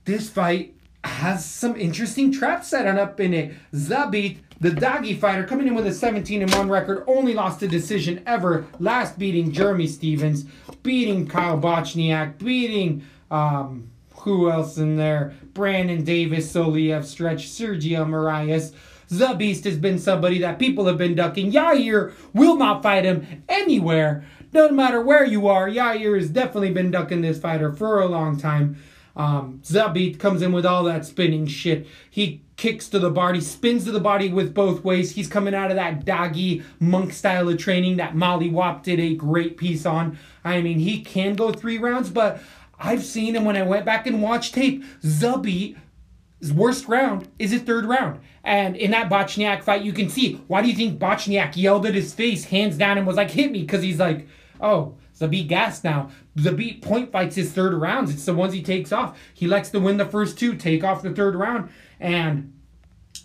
[0.04, 0.75] this fight
[1.06, 3.54] has some interesting traps set on up in it.
[3.72, 7.68] Zabit, the doggy fighter, coming in with a 17 and 1 record, only lost a
[7.68, 8.66] decision ever.
[8.78, 10.44] Last beating Jeremy Stephens,
[10.82, 13.90] beating Kyle Bochniak, beating um
[14.26, 15.34] who else in there?
[15.54, 18.72] Brandon Davis, Soliev Stretch, Sergio Marias.
[19.08, 21.52] The Beast has been somebody that people have been ducking.
[21.52, 24.24] Yair will not fight him anywhere.
[24.52, 28.36] No matter where you are, Yair has definitely been ducking this fighter for a long
[28.36, 28.82] time.
[29.16, 31.86] Um, Zabit comes in with all that spinning shit.
[32.10, 35.12] He kicks to the body, spins to the body with both ways.
[35.12, 39.14] He's coming out of that doggy monk style of training that Molly Wap did a
[39.14, 40.18] great piece on.
[40.44, 42.40] I mean, he can go three rounds, but
[42.78, 44.84] I've seen him when I went back and watched tape.
[45.02, 45.76] Zabit
[46.52, 48.20] worst round is his third round.
[48.44, 51.94] And in that Bochniak fight, you can see why do you think Bochniak yelled at
[51.94, 53.62] his face, hands down, and was like, hit me?
[53.62, 54.28] Because he's like,
[54.60, 56.10] oh, Zabit gas now.
[56.36, 58.12] Zabit point fights his third rounds.
[58.12, 59.18] It's the ones he takes off.
[59.34, 61.70] He likes to win the first two, take off the third round.
[61.98, 62.52] And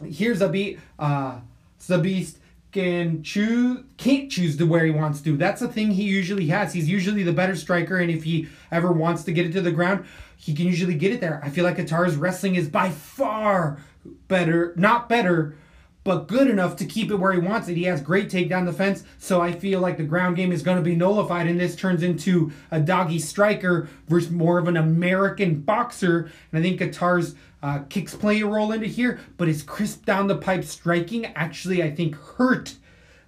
[0.06, 0.80] here's Zabit.
[0.98, 1.40] Uh,
[1.80, 2.38] Zabist
[2.72, 5.36] can choose can't choose to where he wants to.
[5.36, 6.74] That's the thing he usually has.
[6.74, 9.72] He's usually the better striker, and if he ever wants to get it to the
[9.72, 10.06] ground,
[10.38, 11.42] he can usually get it there.
[11.44, 13.80] I feel like Kattar's wrestling is by far
[14.28, 15.56] better, not better,
[16.04, 17.78] but good enough to keep it where he wants it.
[17.78, 20.84] He has great takedown defense, so I feel like the ground game is going to
[20.84, 26.32] be nullified, and this turns into a doggy striker versus more of an American boxer.
[26.52, 30.28] And I think Kattar's uh, kicks play a role into here, but his crisp down
[30.28, 32.76] the pipe striking actually, I think, hurt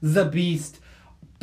[0.01, 0.79] the beast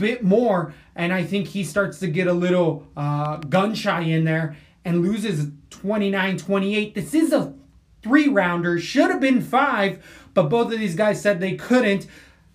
[0.00, 4.24] bit more, and I think he starts to get a little uh, gun shy in
[4.24, 6.94] there and loses 29 28.
[6.94, 7.54] This is a
[8.02, 10.02] three rounder, should have been five,
[10.34, 12.06] but both of these guys said they couldn't.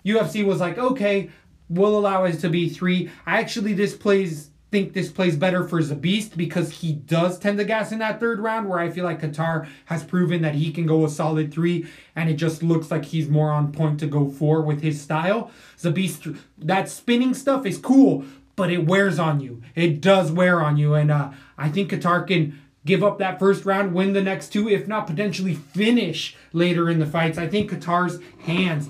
[0.05, 1.29] UFC was like, okay,
[1.69, 3.09] we'll allow it to be three.
[3.25, 7.63] I actually this plays think this plays better for Zabist because he does tend to
[7.63, 10.85] gas in that third round where I feel like Kattar has proven that he can
[10.85, 14.27] go a solid three and it just looks like he's more on point to go
[14.27, 15.51] four with his style.
[15.77, 18.25] Zabit's that spinning stuff is cool.
[18.55, 19.61] but it wears on you.
[19.75, 23.65] It does wear on you, and uh, I think Kattar can give up that first
[23.65, 27.37] round, win the next two, if not potentially finish later in the fights.
[27.37, 28.89] I think Kattar's hands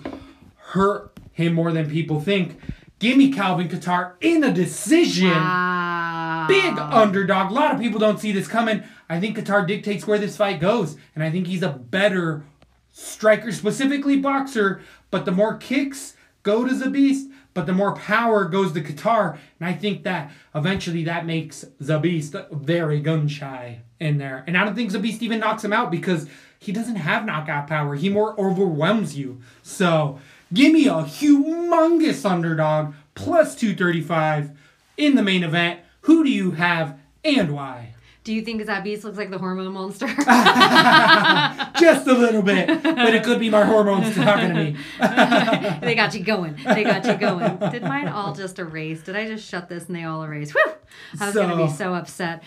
[0.57, 2.59] hurt him more than people think.
[2.99, 5.29] Give me Calvin Kattar in a decision.
[5.29, 6.45] Wow.
[6.47, 7.51] Big underdog.
[7.51, 8.83] A lot of people don't see this coming.
[9.09, 12.43] I think Kattar dictates where this fight goes, and I think he's a better
[12.91, 14.81] striker, specifically boxer.
[15.11, 19.67] But the more kicks go to Zabist, but the more power goes to Kattar, and
[19.67, 24.43] I think that eventually that makes Zabist very gun shy in there.
[24.45, 26.27] And I don't think Zabist even knocks him out because
[26.59, 27.95] he doesn't have knockout power.
[27.95, 29.41] He more overwhelms you.
[29.63, 30.19] So
[30.53, 34.51] give me a humongous underdog plus 235
[34.97, 35.79] in the main event.
[36.01, 37.94] Who do you have and why?
[38.25, 40.07] Do you think Zabist looks like the hormone monster?
[41.79, 44.75] Just a little bit, but it could be my hormones talking to me.
[45.81, 46.55] they got you going.
[46.65, 47.57] They got you going.
[47.71, 49.03] Did mine all just erase?
[49.03, 50.51] Did I just shut this and they all erase?
[50.53, 50.73] Whew!
[51.21, 52.41] I was gonna be So- so upset.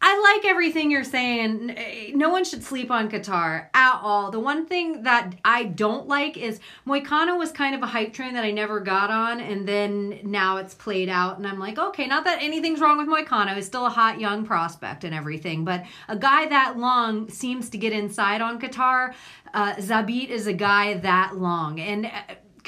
[0.00, 1.76] I like everything you're saying.
[2.14, 4.30] No one should sleep on Kattar at all.
[4.30, 8.34] The one thing that I don't like is Moicano was kind of a hype train
[8.34, 12.06] that I never got on, and then now it's played out, and I'm like, okay,
[12.06, 13.56] not that anything's wrong with Moicano.
[13.56, 17.78] He's still a hot young prospect and everything, but a guy that long seems to
[17.78, 19.14] get inside on Kattar.
[19.52, 22.06] Uh, Zabit is a guy that long, and.
[22.06, 22.10] Uh,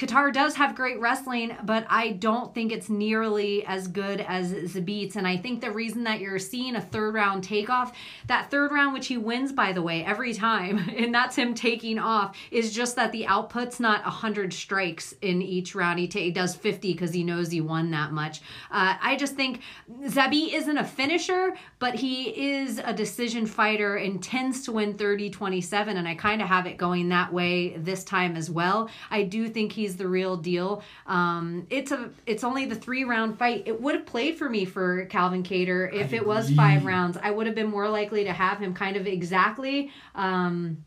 [0.01, 5.15] Kattar does have great wrestling, but I don't think it's nearly as good as Zabit's.
[5.15, 7.95] And I think the reason that you're seeing a third round takeoff,
[8.25, 11.99] that third round, which he wins, by the way, every time, and that's him taking
[11.99, 15.99] off, is just that the output's not 100 strikes in each round.
[15.99, 18.41] He, ta- he does 50 because he knows he won that much.
[18.71, 19.61] Uh, I just think
[20.05, 25.29] Zabit isn't a finisher, but he is a decision fighter and tends to win 30
[25.29, 25.95] 27.
[25.95, 28.89] And I kind of have it going that way this time as well.
[29.11, 30.83] I do think he's the real deal.
[31.07, 33.63] Um, it's a it's only the three round fight.
[33.65, 37.17] It would have played for me for Calvin Kattar if it was five rounds.
[37.21, 39.91] I would have been more likely to have him kind of exactly.
[40.15, 40.83] Um,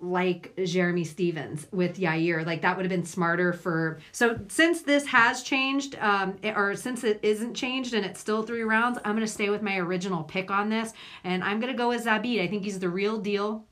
[0.00, 2.46] like Jeremy Stephens with Yair.
[2.46, 4.00] Like that would have been smarter for.
[4.12, 8.62] So since this has changed, um, or since it isn't changed and it's still three
[8.62, 10.92] rounds, I'm gonna stay with my original pick on this,
[11.24, 12.40] and I'm gonna go with Zabit.
[12.40, 13.66] I think he's the real deal.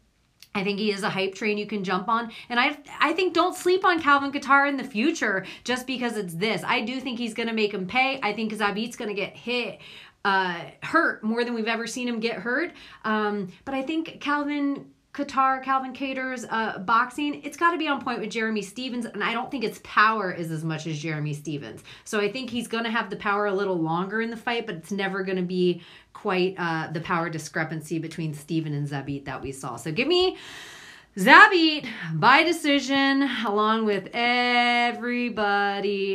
[0.58, 2.30] I think he is a hype train you can jump on.
[2.48, 6.34] And I I think don't sleep on Calvin Kattar in the future just because it's
[6.34, 6.62] this.
[6.64, 8.20] I do think he's going to make him pay.
[8.22, 9.80] I think Zabit's going to get hit
[10.24, 12.72] uh hurt more than we've ever seen him get hurt.
[13.04, 14.86] Um but I think Calvin
[15.18, 19.24] Kattar, Calvin Kattar's uh, boxing, it's got to be on point with Jeremy Stephens, and
[19.24, 21.82] I don't think its power is as much as Jeremy Stephens.
[22.04, 24.66] So I think he's going to have the power a little longer in the fight,
[24.66, 25.82] but it's never going to be
[26.12, 29.74] quite uh, the power discrepancy between Steven and Zabit that we saw.
[29.74, 30.36] So give me
[31.16, 35.42] Zabit by decision, along with everybody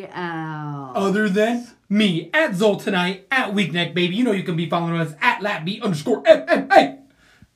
[0.05, 0.93] else.
[0.95, 4.15] Other than me at Zoltanite, at Weakneck Baby.
[4.15, 7.02] You know you can be following us at LatB underscore MMA.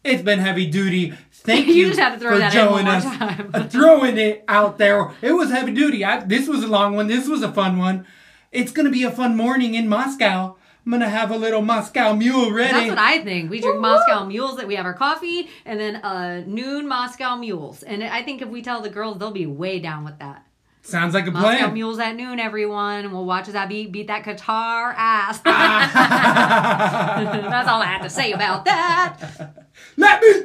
[0.08, 1.14] It's been heavy duty.
[1.32, 3.06] Thank You you, just had to throw for that in us.
[3.54, 5.12] Uh, throwing it out there.
[5.22, 6.04] It was heavy duty.
[6.06, 7.08] I, this was a long one.
[7.08, 8.06] This was a fun one.
[8.52, 10.56] It's gonna be a fun morning in Moscow.
[10.86, 12.72] I'm gonna have a little Moscow mule ready.
[12.72, 13.52] That's what I think.
[13.52, 13.82] We drink Woo-woo.
[13.82, 14.56] Moscow mules.
[14.56, 17.84] That we have our coffee and then uh, noon Moscow mules.
[17.84, 20.47] And I think if we tell the girls, they'll be way down with that.
[20.88, 21.74] Sounds like a Moscow plan.
[21.74, 23.12] mules at noon, everyone.
[23.12, 25.42] We'll watch as I beat beat that Kattar ass.
[25.46, 27.18] Ah.
[27.50, 29.18] That's all I have to say about that.
[29.98, 30.44] Let me